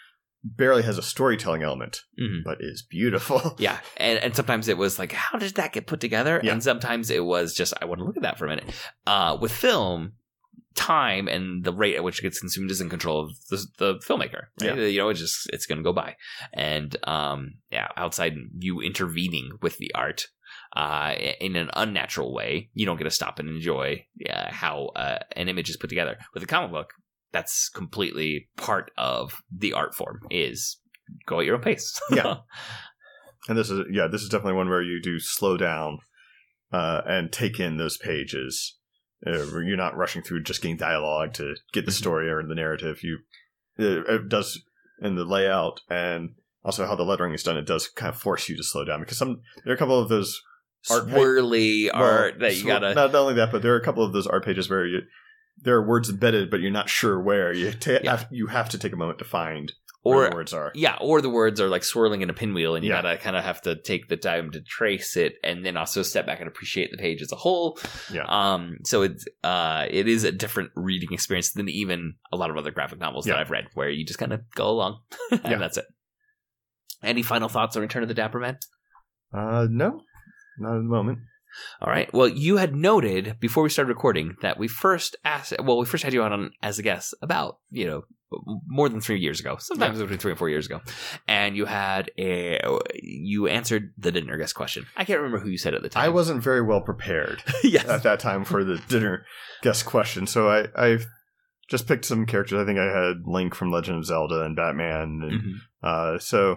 barely 0.44 0.82
has 0.82 0.98
a 0.98 1.02
storytelling 1.02 1.62
element, 1.62 2.02
mhm. 2.20 2.42
but 2.44 2.58
is 2.60 2.82
beautiful. 2.82 3.54
yeah, 3.58 3.78
and 3.96 4.18
and 4.18 4.34
sometimes 4.34 4.68
it 4.68 4.78
was 4.78 4.98
like, 4.98 5.12
how 5.12 5.38
did 5.38 5.54
that 5.54 5.72
get 5.72 5.86
put 5.86 6.00
together? 6.00 6.40
Yeah. 6.42 6.52
And 6.52 6.62
sometimes 6.62 7.10
it 7.10 7.24
was 7.24 7.54
just, 7.54 7.74
I 7.80 7.84
want 7.84 8.00
to 8.00 8.04
look 8.04 8.16
at 8.16 8.22
that 8.22 8.38
for 8.38 8.46
a 8.46 8.48
minute. 8.48 8.72
Uh, 9.06 9.36
with 9.40 9.52
film. 9.52 10.12
Time 10.76 11.26
and 11.26 11.64
the 11.64 11.72
rate 11.72 11.96
at 11.96 12.04
which 12.04 12.20
it 12.20 12.22
gets 12.22 12.38
consumed 12.38 12.70
is 12.70 12.80
in 12.80 12.88
control 12.88 13.24
of 13.24 13.30
the, 13.50 13.66
the 13.78 13.94
filmmaker. 14.06 14.44
Right? 14.60 14.78
Yeah. 14.78 14.86
You 14.86 14.98
know, 15.00 15.08
it's 15.08 15.18
just 15.18 15.50
it's 15.52 15.66
going 15.66 15.78
to 15.78 15.84
go 15.84 15.92
by, 15.92 16.14
and 16.54 16.96
um, 17.08 17.54
yeah, 17.72 17.88
outside 17.96 18.36
you 18.56 18.80
intervening 18.80 19.50
with 19.60 19.78
the 19.78 19.92
art, 19.96 20.28
uh, 20.76 21.14
in 21.40 21.56
an 21.56 21.70
unnatural 21.74 22.32
way, 22.32 22.70
you 22.74 22.86
don't 22.86 22.96
get 22.96 23.04
to 23.04 23.10
stop 23.10 23.38
and 23.38 23.48
enjoy 23.48 24.04
uh, 24.28 24.50
how 24.50 24.86
uh, 24.96 25.18
an 25.32 25.48
image 25.48 25.68
is 25.68 25.76
put 25.76 25.90
together. 25.90 26.18
With 26.34 26.42
a 26.42 26.46
comic 26.46 26.70
book, 26.70 26.92
that's 27.32 27.68
completely 27.68 28.48
part 28.56 28.90
of 28.98 29.42
the 29.50 29.72
art 29.72 29.94
form. 29.94 30.20
Is 30.30 30.78
go 31.26 31.40
at 31.40 31.46
your 31.46 31.56
own 31.56 31.62
pace. 31.62 32.00
Yeah. 32.12 32.36
And 33.48 33.56
this 33.56 33.70
is 33.70 33.80
yeah, 33.90 34.06
this 34.06 34.20
is 34.22 34.28
definitely 34.28 34.52
one 34.58 34.68
where 34.68 34.82
you 34.82 35.00
do 35.00 35.18
slow 35.18 35.56
down 35.56 35.98
uh, 36.72 37.00
and 37.06 37.32
take 37.32 37.58
in 37.58 37.78
those 37.78 37.96
pages. 37.96 38.76
Uh, 39.26 39.44
you're 39.62 39.78
not 39.78 39.96
rushing 39.96 40.20
through 40.22 40.42
just 40.42 40.60
getting 40.60 40.76
dialogue 40.76 41.32
to 41.34 41.54
get 41.72 41.86
the 41.86 41.90
Mhm. 41.90 41.94
story 41.96 42.30
or 42.30 42.42
the 42.46 42.54
narrative. 42.54 43.02
You 43.02 43.20
it, 43.78 44.04
it 44.06 44.28
does 44.28 44.62
in 45.00 45.16
the 45.16 45.24
layout 45.24 45.80
and 45.88 46.34
also 46.62 46.86
how 46.86 46.94
the 46.94 47.02
lettering 47.02 47.32
is 47.32 47.42
done. 47.42 47.56
It 47.56 47.66
does 47.66 47.88
kind 47.88 48.12
of 48.14 48.20
force 48.20 48.46
you 48.50 48.56
to 48.58 48.62
slow 48.62 48.84
down 48.84 49.00
because 49.00 49.16
some 49.18 49.40
there 49.64 49.72
are 49.72 49.76
a 49.76 49.78
couple 49.78 49.98
of 49.98 50.10
those 50.10 50.38
Art 50.90 51.08
pa- 51.08 51.14
swirly 51.16 51.92
well, 51.92 52.02
art 52.02 52.38
that 52.40 52.56
you 52.56 52.66
gotta. 52.66 52.94
Not 52.94 53.14
only 53.14 53.34
that, 53.34 53.50
but 53.50 53.62
there 53.62 53.72
are 53.72 53.78
a 53.80 53.84
couple 53.84 54.04
of 54.04 54.12
those 54.12 54.26
art 54.26 54.44
pages 54.44 54.68
where 54.68 54.86
you 54.86 55.00
there 55.62 55.76
are 55.76 55.86
words 55.86 56.08
embedded, 56.10 56.50
but 56.50 56.60
you're 56.60 56.70
not 56.70 56.88
sure 56.88 57.20
where. 57.20 57.52
You 57.52 57.72
ta- 57.72 57.98
Yeah. 58.02 58.10
have, 58.12 58.26
you 58.30 58.46
have 58.48 58.68
to 58.70 58.78
take 58.78 58.92
a 58.92 58.96
moment 58.96 59.18
to 59.18 59.24
find 59.24 59.72
where 60.02 60.26
or 60.26 60.30
the 60.30 60.36
words 60.36 60.52
are. 60.54 60.72
yeah, 60.74 60.96
or 61.00 61.20
the 61.20 61.28
words 61.28 61.60
are 61.60 61.68
like 61.68 61.84
swirling 61.84 62.22
in 62.22 62.30
a 62.30 62.32
pinwheel, 62.32 62.74
and 62.74 62.82
you 62.84 62.90
Yeah. 62.90 63.02
gotta 63.02 63.18
kind 63.18 63.36
of 63.36 63.44
have 63.44 63.60
to 63.62 63.76
take 63.76 64.08
the 64.08 64.16
time 64.16 64.50
to 64.52 64.60
trace 64.62 65.14
it, 65.16 65.34
and 65.44 65.64
then 65.64 65.76
also 65.76 66.02
step 66.02 66.24
back 66.24 66.38
and 66.40 66.48
appreciate 66.48 66.90
the 66.90 66.96
page 66.96 67.20
as 67.20 67.30
a 67.32 67.36
whole. 67.36 67.78
Yeah. 68.10 68.24
Um. 68.26 68.78
So 68.84 69.02
it's 69.02 69.26
uh, 69.44 69.86
it 69.90 70.08
is 70.08 70.24
a 70.24 70.32
different 70.32 70.70
reading 70.74 71.12
experience 71.12 71.52
than 71.52 71.68
even 71.68 72.14
a 72.32 72.36
lot 72.36 72.48
of 72.50 72.56
other 72.56 72.70
graphic 72.70 72.98
novels 72.98 73.26
that 73.26 73.36
I've 73.36 73.50
read, 73.50 73.66
where 73.74 73.90
you 73.90 74.06
just 74.06 74.18
kind 74.18 74.32
of 74.32 74.40
go 74.54 74.68
along, 74.70 75.00
and 75.30 75.40
Yeah. 75.44 75.58
that's 75.58 75.76
it. 75.76 75.84
Any 77.02 77.22
final 77.22 77.48
thoughts 77.50 77.76
on 77.76 77.82
Return 77.82 78.02
of 78.02 78.08
the 78.08 78.14
Dapper 78.14 78.40
Man? 78.40 78.58
Uh, 79.32 79.66
no, 79.70 80.00
not 80.58 80.76
at 80.76 80.82
the 80.82 80.82
moment. 80.88 81.18
All 81.80 81.90
right. 81.90 82.12
Well, 82.12 82.28
you 82.28 82.56
had 82.58 82.74
noted 82.74 83.36
before 83.40 83.62
we 83.62 83.68
started 83.70 83.88
recording 83.90 84.36
that 84.42 84.58
we 84.58 84.68
first 84.68 85.16
asked. 85.24 85.52
Well, 85.62 85.78
we 85.78 85.86
first 85.86 86.04
had 86.04 86.12
you 86.12 86.22
on 86.22 86.50
as 86.62 86.78
a 86.78 86.82
guest 86.82 87.14
about 87.22 87.58
you 87.70 87.86
know 87.86 88.02
more 88.68 88.88
than 88.88 89.00
three 89.00 89.18
years 89.18 89.40
ago, 89.40 89.56
sometimes 89.58 89.98
between 89.98 90.18
three 90.18 90.30
and 90.30 90.38
four 90.38 90.48
years 90.48 90.66
ago, 90.66 90.80
and 91.26 91.56
you 91.56 91.64
had 91.64 92.10
a 92.18 92.60
you 93.02 93.48
answered 93.48 93.92
the 93.98 94.12
dinner 94.12 94.36
guest 94.36 94.54
question. 94.54 94.86
I 94.96 95.04
can't 95.04 95.18
remember 95.18 95.40
who 95.40 95.50
you 95.50 95.58
said 95.58 95.74
at 95.74 95.82
the 95.82 95.88
time. 95.88 96.04
I 96.04 96.08
wasn't 96.10 96.42
very 96.42 96.62
well 96.62 96.80
prepared 96.80 97.42
yes. 97.64 97.86
at 97.86 98.04
that 98.04 98.20
time 98.20 98.44
for 98.44 98.62
the 98.62 98.78
dinner 98.88 99.24
guest 99.62 99.84
question, 99.84 100.26
so 100.28 100.48
I 100.48 100.66
I 100.76 100.98
just 101.68 101.86
picked 101.88 102.04
some 102.04 102.26
characters. 102.26 102.60
I 102.60 102.64
think 102.66 102.78
I 102.78 102.84
had 102.84 103.22
Link 103.26 103.54
from 103.54 103.70
Legend 103.72 103.98
of 103.98 104.04
Zelda 104.04 104.42
and 104.42 104.54
Batman, 104.56 105.20
and 105.22 105.32
Mhm. 105.42 105.54
uh, 105.82 106.18
so 106.18 106.56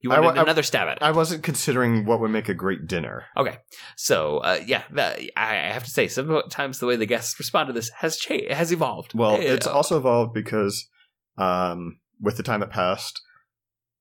You 0.00 0.10
wanted 0.10 0.22
wa- 0.26 0.32
I- 0.34 0.42
another 0.42 0.62
stab 0.62 0.86
at 0.88 0.98
it. 0.98 1.02
I 1.02 1.10
wasn't 1.10 1.42
considering 1.42 2.04
what 2.06 2.20
would 2.20 2.30
make 2.30 2.48
a 2.48 2.54
great 2.54 2.86
dinner. 2.86 3.24
okay. 3.36 3.58
So 3.96 4.38
uh, 4.38 4.60
yeah, 4.66 4.82
that, 4.92 5.18
I 5.36 5.54
have 5.54 5.84
to 5.84 5.90
say, 5.90 6.06
sometimes 6.08 6.78
the 6.78 6.86
way 6.86 6.96
the 6.96 7.06
guests 7.06 7.38
respond 7.38 7.66
to 7.66 7.72
this 7.72 7.90
has 7.98 8.16
changed, 8.16 8.50
has 8.52 8.72
evolved. 8.72 9.12
Well, 9.14 9.34
Eh, 9.36 9.40
it's 9.54 9.66
also 9.66 9.96
evolved 9.98 10.34
because 10.34 10.88
um, 11.36 11.98
with 12.20 12.36
the 12.36 12.42
time 12.44 12.60
that 12.60 12.70
passed, 12.70 13.20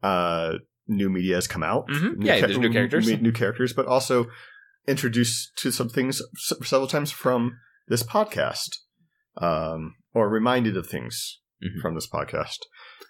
uh, 0.03 0.53
new 0.87 1.09
media 1.09 1.35
has 1.35 1.47
come 1.47 1.63
out. 1.63 1.87
Mhm. 1.89 2.23
Yeah, 2.23 2.39
there's 2.41 2.57
new 2.57 2.71
characters. 2.71 3.07
New, 3.07 3.17
new 3.17 3.31
characters, 3.31 3.73
but 3.73 3.85
also 3.87 4.27
introduced 4.87 5.57
to 5.57 5.71
some 5.71 5.89
things 5.89 6.21
several 6.63 6.87
times 6.87 7.11
from 7.11 7.57
this 7.87 8.03
podcast, 8.03 8.69
um, 9.41 9.95
or 10.13 10.29
reminded 10.29 10.77
of 10.77 10.87
things 10.87 11.39
Mhm. 11.63 11.81
from 11.81 11.95
this 11.95 12.07
podcast. 12.07 12.59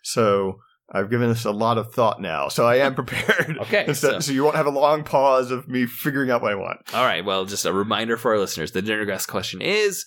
So 0.04 0.60
I've 0.92 1.10
given 1.10 1.28
this 1.30 1.44
a 1.46 1.52
lot 1.52 1.78
of 1.78 1.94
thought 1.94 2.22
now, 2.22 2.48
so 2.48 2.66
I 2.66 2.78
am 2.78 2.96
prepared. 2.96 3.58
Okay, 3.62 3.94
so- 3.94 4.20
so 4.20 4.32
you 4.32 4.44
won't 4.44 4.56
have 4.56 4.68
a 4.68 4.72
long 4.72 5.04
pause 5.04 5.52
of 5.52 5.68
me 5.68 5.86
figuring 5.86 6.32
out 6.32 6.42
what 6.42 6.52
I 6.52 6.56
want. 6.56 6.80
All 6.94 7.04
right. 7.06 7.26
Well, 7.26 7.46
just 7.46 7.66
a 7.66 7.74
reminder 7.74 8.16
for 8.18 8.32
our 8.34 8.40
listeners: 8.40 8.72
the 8.72 8.82
dinner 8.82 9.06
guest 9.06 9.28
question 9.28 9.62
is. 9.62 10.06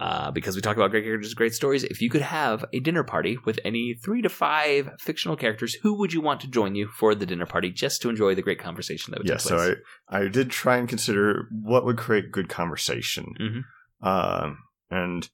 Uh, 0.00 0.28
because 0.32 0.56
we 0.56 0.60
talk 0.60 0.76
about 0.76 0.90
great 0.90 1.04
characters, 1.04 1.32
great 1.34 1.54
stories. 1.54 1.84
If 1.84 2.02
you 2.02 2.10
could 2.10 2.20
have 2.20 2.64
a 2.72 2.80
dinner 2.80 3.04
party 3.04 3.38
with 3.46 3.60
any 3.64 3.94
three 4.04 4.22
to 4.22 4.28
five 4.28 4.90
fictional 4.98 5.36
characters, 5.36 5.74
who 5.82 5.96
would 5.98 6.12
you 6.12 6.20
want 6.20 6.40
to 6.40 6.48
join 6.48 6.74
you 6.74 6.88
for 6.88 7.14
the 7.14 7.24
dinner 7.24 7.46
party 7.46 7.70
just 7.70 8.02
to 8.02 8.10
enjoy 8.10 8.34
the 8.34 8.42
great 8.42 8.58
conversation 8.58 9.12
that 9.12 9.20
would 9.20 9.28
Yeah, 9.28 9.36
take 9.36 9.46
place? 9.46 9.60
so? 9.68 9.74
I 10.08 10.18
I 10.22 10.28
did 10.28 10.50
try 10.50 10.78
and 10.78 10.88
consider 10.88 11.46
what 11.52 11.84
would 11.84 11.96
create 11.96 12.32
good 12.32 12.48
conversation. 12.48 13.34
Mhm. 13.40 13.62
Um, 14.06 14.58
and 14.90 15.28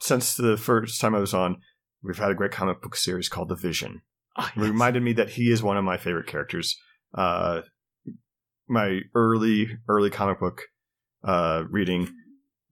since 0.00 0.34
the 0.36 0.56
first 0.56 0.98
time 0.98 1.14
I 1.14 1.18
was 1.20 1.34
on, 1.34 1.56
we've 2.02 2.18
had 2.18 2.30
a 2.30 2.34
great 2.34 2.52
comic 2.52 2.82
book 2.82 2.96
series 2.96 3.28
called 3.28 3.48
The 3.48 3.56
Vision. 3.56 4.02
It 4.38 4.44
yes. 4.56 4.56
reminded 4.56 5.02
me 5.02 5.12
that 5.14 5.30
he 5.30 5.50
is 5.50 5.62
one 5.62 5.76
of 5.76 5.84
my 5.84 5.96
favorite 5.96 6.26
characters. 6.26 6.76
Uh, 7.14 7.62
my 8.68 9.00
early 9.14 9.78
early 9.88 10.10
comic 10.10 10.40
book 10.40 10.62
uh, 11.24 11.64
reading, 11.70 12.12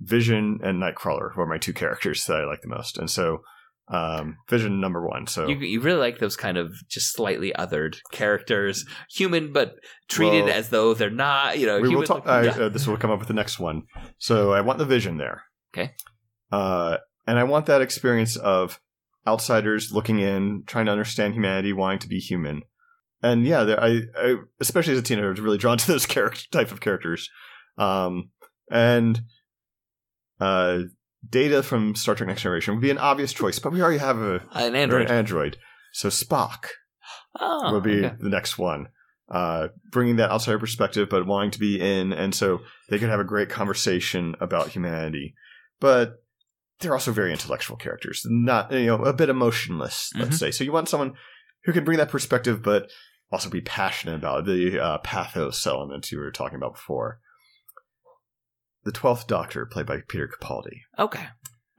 Vision 0.00 0.60
and 0.62 0.82
Nightcrawler 0.82 1.34
were 1.36 1.46
my 1.46 1.58
two 1.58 1.72
characters 1.72 2.24
that 2.26 2.36
I 2.36 2.44
like 2.44 2.60
the 2.62 2.68
most, 2.68 2.98
and 2.98 3.10
so 3.10 3.38
um, 3.88 4.38
Vision 4.48 4.80
number 4.80 5.06
one. 5.06 5.26
So 5.26 5.46
You, 5.46 5.56
you 5.56 5.80
really 5.80 5.98
like 5.98 6.18
those 6.18 6.36
kind 6.36 6.56
of 6.56 6.72
just 6.88 7.12
slightly 7.12 7.52
othered 7.58 7.96
characters, 8.12 8.84
human 9.10 9.52
but 9.52 9.74
treated 10.08 10.44
Well, 10.46 10.54
as 10.54 10.70
though 10.70 10.94
they're 10.94 11.10
not. 11.10 11.58
You 11.58 11.66
know, 11.66 11.80
we 11.80 11.94
will 11.94 12.04
talk. 12.04 12.24
like- 12.26 12.46
Uh, 12.48 12.58
yeah. 12.58 12.64
uh, 12.64 12.68
this 12.70 12.86
will 12.86 12.96
come 12.96 13.10
up 13.10 13.18
with 13.18 13.28
the 13.28 13.34
next 13.34 13.58
one. 13.58 13.82
So 14.18 14.52
I 14.52 14.62
want 14.62 14.78
the 14.78 14.86
vision 14.86 15.18
there. 15.18 15.42
Okay. 15.74 15.92
Uh, 16.50 16.98
and 17.26 17.38
I 17.38 17.44
want 17.44 17.66
that 17.66 17.82
experience 17.82 18.36
of 18.36 18.80
outsiders 19.26 19.92
looking 19.92 20.18
in, 20.18 20.64
trying 20.66 20.86
to 20.86 20.92
understand 20.92 21.34
humanity, 21.34 21.72
wanting 21.72 22.00
to 22.00 22.08
be 22.08 22.18
human. 22.18 22.62
And 23.22 23.46
yeah, 23.46 23.64
there- 23.64 23.82
I, 23.82 24.02
I 24.16 24.36
especially 24.60 24.92
as 24.92 24.98
a 24.98 25.02
teenager, 25.02 25.28
I 25.28 25.30
was 25.30 25.40
really 25.40 25.58
drawn 25.58 25.78
to 25.78 25.86
those 25.86 26.06
character 26.14 26.44
type 26.50 26.72
of 26.72 26.80
characters. 26.80 27.30
Um, 27.78 28.30
and 28.70 29.22
uh, 30.40 30.80
Data 31.28 31.62
from 31.62 31.94
Star 31.94 32.14
Trek 32.14 32.28
Next 32.28 32.42
Generation 32.42 32.74
would 32.74 32.82
be 32.82 32.90
an 32.90 32.98
obvious 32.98 33.32
choice, 33.32 33.58
but 33.58 33.72
we 33.72 33.82
already 33.82 33.98
have 33.98 34.18
a 34.18 34.42
an 34.52 34.74
android. 34.74 35.06
an 35.06 35.16
android. 35.16 35.56
So 35.92 36.08
Spock 36.08 36.66
oh, 37.40 37.72
would 37.72 37.82
be 37.82 38.04
okay. 38.04 38.16
the 38.20 38.28
next 38.28 38.58
one. 38.58 38.88
Uh, 39.30 39.68
bringing 39.90 40.16
that 40.16 40.30
outsider 40.30 40.58
perspective, 40.58 41.08
but 41.08 41.26
wanting 41.26 41.50
to 41.52 41.58
be 41.58 41.80
in, 41.80 42.12
and 42.12 42.34
so 42.34 42.60
they 42.90 42.98
could 42.98 43.08
have 43.08 43.20
a 43.20 43.24
great 43.24 43.48
conversation 43.48 44.34
about 44.38 44.68
humanity. 44.68 45.34
But 45.80 46.23
they're 46.80 46.92
also 46.94 47.12
very 47.12 47.30
intellectual 47.32 47.76
characters, 47.76 48.22
not 48.26 48.72
you 48.72 48.86
know 48.86 49.04
a 49.04 49.12
bit 49.12 49.28
emotionless, 49.28 50.10
let's 50.16 50.36
Mhm. 50.36 50.38
say. 50.38 50.50
So 50.50 50.64
you 50.64 50.72
want 50.72 50.88
someone 50.88 51.14
who 51.64 51.72
can 51.72 51.84
bring 51.84 51.98
that 51.98 52.10
perspective, 52.10 52.62
but 52.62 52.90
also 53.32 53.48
be 53.50 53.60
passionate 53.60 54.16
about 54.16 54.44
the 54.44 54.78
uh, 54.82 54.98
pathos 54.98 55.66
element 55.66 56.10
you 56.12 56.18
were 56.18 56.30
talking 56.30 56.56
about 56.56 56.74
before. 56.74 57.20
The 58.84 58.92
Twelfth 58.92 59.26
Doctor, 59.26 59.64
played 59.66 59.86
by 59.86 60.00
Peter 60.08 60.28
Capaldi. 60.28 60.80
Okay. 60.98 61.26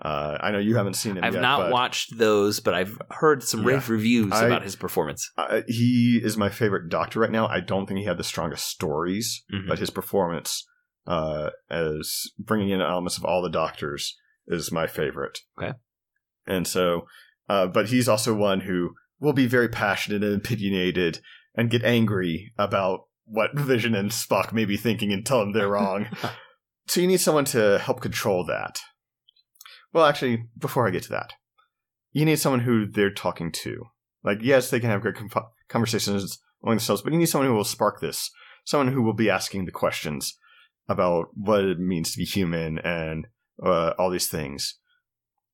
Uh, 0.02 0.38
I 0.42 0.52
know 0.52 0.58
you 0.58 0.76
haven't 0.76 0.96
seen 0.96 1.16
him. 1.18 1.24
I've 1.24 1.36
yet, 1.36 1.42
not 1.42 1.72
watched 1.72 2.18
those, 2.18 2.60
but 2.60 2.74
I've 2.74 3.00
heard 3.12 3.44
some 3.44 3.62
Yeah. 3.62 3.68
rave 3.76 3.90
reviews 3.90 4.32
I- 4.34 4.48
about 4.48 4.64
his 4.64 4.76
performance. 4.76 5.32
Uh, 5.38 5.62
he 5.68 6.20
is 6.22 6.36
my 6.36 6.50
favorite 6.50 6.90
doctor 6.90 7.20
right 7.22 7.32
now. 7.32 7.48
I 7.48 7.62
don't 7.62 7.86
think 7.86 8.00
he 8.00 8.06
had 8.06 8.18
the 8.18 8.24
strongest 8.24 8.66
stories, 8.68 9.44
Mhm. 9.54 9.68
but 9.68 9.80
his 9.80 9.90
performance 9.90 10.66
uh, 11.08 11.52
as 11.70 12.32
bringing 12.40 12.70
in 12.72 12.82
elements 12.82 13.16
of 13.20 13.24
all 13.24 13.44
the 13.44 13.50
doctors 13.50 14.18
is 14.48 14.72
my 14.72 14.88
favorite. 14.88 15.40
Okay. 15.58 15.74
And 16.48 16.68
so, 16.68 17.08
uh, 17.50 17.68
but 17.68 17.90
he's 17.90 18.08
also 18.08 18.34
one 18.34 18.62
who 18.62 18.92
will 19.20 19.34
be 19.34 19.48
very 19.48 19.70
passionate 19.70 20.24
and 20.24 20.36
opinionated 20.36 21.20
and 21.56 21.70
get 21.70 21.84
angry 21.84 22.54
about 22.58 23.02
what 23.26 23.54
Vision 23.58 23.96
and 23.96 24.12
Spock 24.12 24.54
may 24.54 24.66
be 24.66 24.78
thinking 24.78 25.12
and 25.12 25.26
tell 25.26 25.40
them 25.40 25.54
they're 25.54 25.70
wrong. 25.70 26.08
so 26.88 27.02
you 27.02 27.08
need 27.08 27.22
someone 27.22 27.46
to 27.46 27.80
help 27.80 28.02
control 28.02 28.46
that. 28.46 28.80
Well, 29.94 30.06
actually, 30.06 30.44
before 30.58 30.88
I 30.88 30.92
get 30.92 31.04
to 31.04 31.10
that, 31.10 31.34
you 32.12 32.26
need 32.26 32.40
someone 32.40 32.62
who 32.62 32.86
they're 32.86 33.14
talking 33.14 33.52
to. 33.52 33.86
Like, 34.24 34.40
yes, 34.42 34.70
they 34.70 34.80
can 34.80 34.90
have 34.90 35.02
great 35.02 35.16
com- 35.16 35.30
conversations 35.70 36.40
among 36.64 36.76
themselves, 36.76 37.02
but 37.02 37.14
you 37.14 37.20
need 37.20 37.28
someone 37.28 37.48
who 37.48 37.56
will 37.56 37.64
spark 37.64 38.02
this. 38.02 38.30
someone 38.66 38.92
who 38.92 39.04
will 39.04 39.14
be 39.14 39.30
asking 39.30 39.66
the 39.66 39.72
questions 39.72 40.38
about 40.90 41.28
what 41.36 41.64
it 41.64 41.80
means 41.80 42.12
to 42.12 42.18
be 42.18 42.26
human 42.26 42.80
and 42.80 43.28
uh, 43.64 43.94
all 43.98 44.10
these 44.10 44.28
things. 44.28 44.76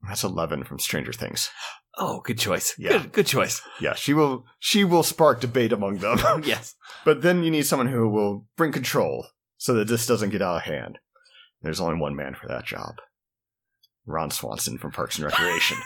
That's 0.08 0.24
Eleven 0.24 0.64
from 0.64 0.80
Stranger 0.80 1.14
Things. 1.14 1.50
Oh, 1.98 2.22
good 2.22 2.40
choice. 2.40 2.74
Yeah. 2.78 2.94
Good, 3.00 3.12
good 3.12 3.26
choice. 3.28 3.62
Yeah, 3.80 3.94
she 3.96 4.14
will 4.14 4.46
she 4.60 4.84
will 4.84 5.04
spark 5.04 5.42
debate 5.42 5.74
among 5.74 5.98
them. 5.98 6.20
yes. 6.44 6.76
but 7.06 7.22
then 7.22 7.44
you 7.44 7.52
need 7.52 7.66
someone 7.66 7.88
who 7.88 8.10
will 8.10 8.48
bring 8.58 8.72
control 8.72 9.28
so 9.58 9.74
that 9.76 9.88
this 9.88 10.08
doesn't 10.08 10.30
get 10.32 10.42
out 10.42 10.56
of 10.58 10.62
hand. 10.64 10.98
There's 11.62 11.80
only 11.82 12.00
one 12.00 12.16
man 12.16 12.34
for 12.34 12.48
that 12.48 12.66
job. 12.66 12.96
Ron 14.08 14.32
Swanson 14.32 14.80
from 14.80 14.92
Parks 14.92 15.18
and 15.20 15.26
Recreation. 15.26 15.78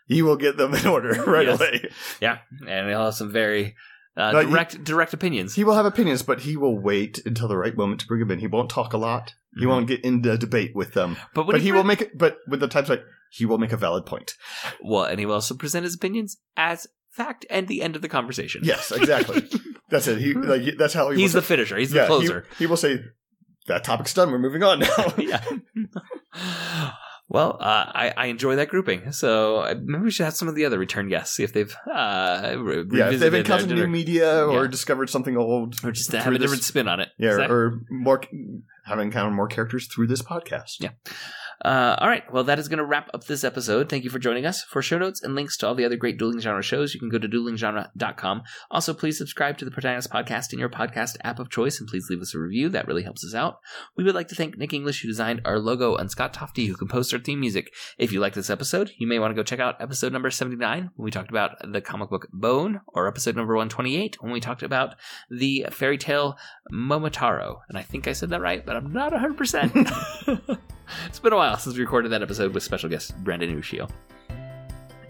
he 0.07 0.21
will 0.21 0.37
get 0.37 0.57
them 0.57 0.73
in 0.73 0.87
order 0.87 1.09
right 1.25 1.47
Yes. 1.47 1.59
away. 1.59 1.89
yeah, 2.21 2.37
and 2.67 2.87
he'll 2.89 3.05
have 3.05 3.15
some 3.15 3.31
very 3.31 3.75
uh, 4.15 4.31
No, 4.31 4.39
he- 4.39 4.45
direct 4.49 4.83
direct 4.83 5.13
opinions. 5.13 5.55
He 5.55 5.63
will 5.63 5.73
have 5.75 5.85
opinions, 5.85 6.21
but 6.21 6.41
he 6.41 6.55
will 6.55 6.77
wait 6.79 7.19
until 7.25 7.47
the 7.47 7.57
right 7.57 7.75
moment 7.75 8.01
to 8.01 8.07
bring 8.07 8.19
them 8.21 8.31
in. 8.31 8.39
He 8.39 8.47
won't 8.47 8.69
talk 8.69 8.93
a 8.93 8.97
lot. 8.97 9.33
He 9.57 9.65
Mhm. 9.65 9.69
won't 9.69 9.87
get 9.87 10.03
into 10.03 10.37
debate 10.37 10.71
with 10.75 10.93
them. 10.93 11.17
but 11.33 11.45
But 11.47 11.61
he 11.61 11.71
will 11.71 11.83
make 11.83 12.01
it. 12.01 12.17
But 12.17 12.37
with 12.47 12.59
the 12.59 12.67
types 12.67 12.89
like 12.89 13.03
he 13.31 13.45
will 13.45 13.57
make 13.57 13.71
a 13.71 13.77
valid 13.77 14.05
point. 14.05 14.33
well, 14.81 15.03
and 15.05 15.19
he 15.19 15.25
will 15.25 15.35
also 15.35 15.55
present 15.55 15.83
his 15.83 15.95
opinions 15.95 16.37
as 16.57 16.87
fact 17.11 17.45
and 17.49 17.67
the 17.67 17.81
end 17.81 17.95
of 17.95 18.01
the 18.01 18.09
conversation. 18.09 18.61
Yes, 18.63 18.91
exactly. 18.91 19.41
That's 19.89 20.07
it. 20.07 20.17
He 20.19 20.33
like 20.33 20.77
that's 20.77 20.93
how 20.93 21.09
he 21.11 21.21
He's 21.21 21.33
the 21.33 21.41
say, 21.41 21.47
finisher. 21.47 21.77
He's 21.77 21.93
yeah, 21.93 22.01
the 22.03 22.07
closer. 22.07 22.45
He, 22.57 22.63
he 22.63 22.67
will 22.67 22.75
say 22.77 22.99
that 23.67 23.83
topic's 23.83 24.13
done. 24.13 24.31
We're 24.31 24.39
moving 24.39 24.63
on 24.63 24.79
now. 24.79 25.13
yeah. 25.17 25.43
Well, 27.27 27.57
uh, 27.59 27.85
I, 27.93 28.13
I 28.15 28.25
enjoy 28.27 28.55
that 28.57 28.69
grouping. 28.69 29.11
So 29.11 29.57
uh, 29.57 29.73
maybe 29.83 30.03
we 30.03 30.11
should 30.11 30.25
have 30.25 30.35
some 30.35 30.47
of 30.47 30.53
the 30.55 30.63
other 30.65 30.77
return 30.77 31.09
guests 31.09 31.35
see 31.35 31.43
if 31.43 31.53
they've 31.53 31.75
uh, 31.91 32.55
re- 32.57 32.85
yeah, 32.91 33.09
if 33.09 33.19
they've 33.19 33.33
encountered 33.33 33.69
new 33.71 33.87
media 33.87 34.45
or 34.45 34.63
Yeah. 34.65 34.69
discovered 34.69 35.09
something 35.09 35.35
old, 35.35 35.75
or 35.83 35.91
just 35.91 36.11
have 36.11 36.27
a 36.27 36.31
this- 36.31 36.39
different 36.41 36.63
spin 36.63 36.87
on 36.87 36.99
it. 36.99 37.09
yeah, 37.17 37.47
or 37.49 37.81
more 37.89 38.21
have 38.85 38.99
encountered 38.99 39.35
more 39.35 39.47
characters 39.47 39.87
through 39.87 40.05
this 40.07 40.21
podcast. 40.21 40.75
Yeah. 40.79 40.91
Uh, 41.63 41.95
all 41.99 42.07
right. 42.07 42.23
Well, 42.31 42.43
that 42.45 42.59
is 42.59 42.67
going 42.67 42.79
to 42.79 42.85
wrap 42.85 43.09
up 43.13 43.25
this 43.25 43.43
episode. 43.43 43.89
Thank 43.89 44.03
you 44.03 44.09
for 44.09 44.19
joining 44.19 44.45
us. 44.45 44.63
For 44.63 44.81
show 44.81 44.97
notes 44.97 45.23
and 45.23 45.35
links 45.35 45.57
to 45.57 45.67
all 45.67 45.75
the 45.75 45.85
other 45.85 45.95
great 45.95 46.17
dueling 46.17 46.39
genre 46.39 46.61
shows, 46.61 46.93
you 46.93 46.99
can 46.99 47.09
go 47.09 47.17
to 47.17 47.27
duelinggenre.com. 47.27 48.43
Also, 48.71 48.93
please 48.93 49.17
subscribe 49.17 49.57
to 49.57 49.65
the 49.65 49.71
Protagonist 49.71 50.09
Podcast 50.09 50.53
in 50.53 50.59
your 50.59 50.69
podcast 50.69 51.17
app 51.23 51.39
of 51.39 51.49
choice 51.49 51.79
and 51.79 51.87
please 51.87 52.09
leave 52.09 52.21
us 52.21 52.35
a 52.35 52.39
review. 52.39 52.69
That 52.69 52.87
really 52.87 53.03
helps 53.03 53.23
us 53.23 53.33
out. 53.33 53.59
We 53.95 54.03
would 54.03 54.15
like 54.15 54.27
to 54.29 54.35
thank 54.35 54.57
Nick 54.57 54.73
English, 54.73 55.01
who 55.01 55.07
designed 55.07 55.41
our 55.45 55.59
logo, 55.59 55.95
and 55.95 56.11
Scott 56.11 56.33
Tofty, 56.33 56.65
who 56.67 56.75
composed 56.75 57.13
our 57.13 57.19
theme 57.19 57.39
music. 57.39 57.73
If 57.97 58.11
you 58.11 58.19
like 58.19 58.33
this 58.33 58.49
episode, 58.49 58.91
you 58.97 59.07
may 59.07 59.19
want 59.19 59.31
to 59.31 59.35
go 59.35 59.43
check 59.43 59.59
out 59.59 59.81
episode 59.81 60.13
number 60.13 60.29
79 60.29 60.91
when 60.95 61.03
we 61.03 61.11
talked 61.11 61.29
about 61.29 61.51
the 61.71 61.81
comic 61.81 62.09
book 62.09 62.27
Bone, 62.31 62.81
or 62.87 63.07
episode 63.07 63.35
number 63.35 63.55
128 63.55 64.21
when 64.21 64.31
we 64.31 64.39
talked 64.39 64.63
about 64.63 64.95
the 65.29 65.65
fairy 65.71 65.97
tale 65.97 66.37
Momotaro. 66.71 67.59
And 67.69 67.77
I 67.77 67.81
think 67.81 68.07
I 68.07 68.13
said 68.13 68.29
that 68.29 68.41
right, 68.41 68.65
but 68.65 68.75
I'm 68.75 68.91
not 68.91 69.13
100%. 69.13 70.59
it's 71.05 71.19
been 71.19 71.33
a 71.33 71.37
while 71.37 71.57
since 71.57 71.75
we 71.75 71.81
recorded 71.81 72.11
that 72.11 72.21
episode 72.21 72.53
with 72.53 72.63
special 72.63 72.89
guest 72.89 73.15
Brandon 73.23 73.59
Ushio. 73.59 73.89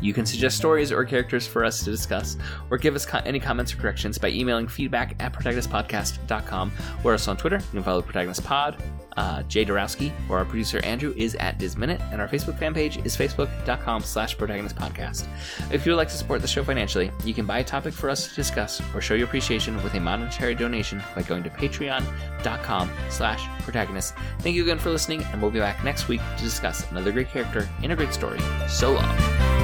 You 0.02 0.14
can 0.14 0.26
suggest 0.26 0.58
stories 0.58 0.92
or 0.92 1.04
characters 1.06 1.48
for 1.48 1.64
us 1.64 1.84
to 1.84 1.92
discuss, 1.92 2.38
or 2.70 2.78
give 2.78 2.96
us 2.96 3.06
co- 3.06 3.22
any 3.26 3.40
comments 3.40 3.74
or 3.74 3.78
corrections 3.78 4.18
by 4.18 4.30
emailing 4.30 4.68
feedback 4.68 5.16
at 5.20 5.34
protagonistpodcast.com, 5.34 6.72
or 7.04 7.14
us 7.14 7.28
on 7.28 7.38
Twitter. 7.38 7.58
You 7.58 7.72
can 7.72 7.84
follow 7.84 8.02
Protagonist 8.02 8.44
Pod. 8.44 8.82
Uh, 9.18 9.44
Jay 9.44 9.66
Darowski, 9.66 10.12
or 10.30 10.38
our 10.38 10.46
producer 10.46 10.84
Andrew, 10.84 11.14
is 11.16 11.36
at 11.36 11.58
Disminute, 11.58 12.02
and 12.12 12.20
our 12.20 12.28
Facebook 12.28 12.58
fan 12.60 12.74
page 12.74 12.98
is 13.06 13.16
facebook.com 13.16 14.02
slash 14.02 14.38
protagonist 14.38 14.76
podcast. 14.76 15.28
If 15.72 15.86
you 15.86 15.92
would 15.92 15.98
like 15.98 16.10
to 16.10 16.18
support 16.18 16.42
the 16.42 16.48
show 16.48 16.64
financially, 16.64 17.12
you 17.24 17.34
can 17.34 17.46
buy 17.46 17.60
a 17.60 17.64
topic 17.64 17.94
for 17.94 18.10
us 18.10 18.28
to 18.28 18.36
discuss 18.36 18.82
or 18.94 19.02
show 19.02 19.14
your 19.14 19.28
appreciation 19.28 19.82
with 19.84 19.94
a 19.94 20.00
monetary 20.00 20.56
donation 20.56 21.02
by 21.16 21.22
going 21.22 21.44
to 21.44 21.50
patreon.com 21.50 22.92
slash 23.10 23.48
protagonist. 23.64 24.14
Thank 24.40 24.56
you 24.56 24.64
again 24.64 24.80
for 24.80 24.90
listening, 24.90 25.24
and 25.32 25.42
we'll 25.42 25.52
be 25.52 25.60
back 25.60 25.84
next 25.84 26.08
week 26.08 26.22
to 26.38 26.44
discuss 26.44 26.90
another 26.92 27.12
great 27.12 27.30
character 27.30 27.70
in 27.84 27.92
a 27.92 27.96
great 27.96 28.14
story. 28.14 28.40
So 28.68 28.94
long. 28.94 29.55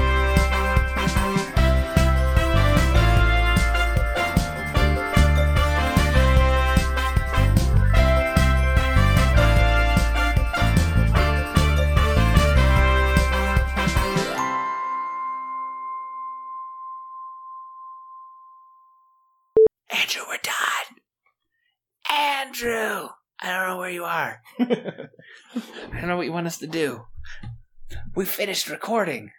Andrew, 22.52 23.08
I 23.40 23.50
don't 23.50 23.68
know 23.68 23.78
where 23.78 23.90
you 23.90 24.04
are. 24.04 24.42
I 24.60 24.66
don't 25.90 26.06
know 26.06 26.18
what 26.18 26.26
you 26.26 26.32
want 26.34 26.46
us 26.46 26.58
to 26.58 26.66
do. 26.66 27.06
We 28.14 28.26
finished 28.26 28.68
recording. 28.68 29.30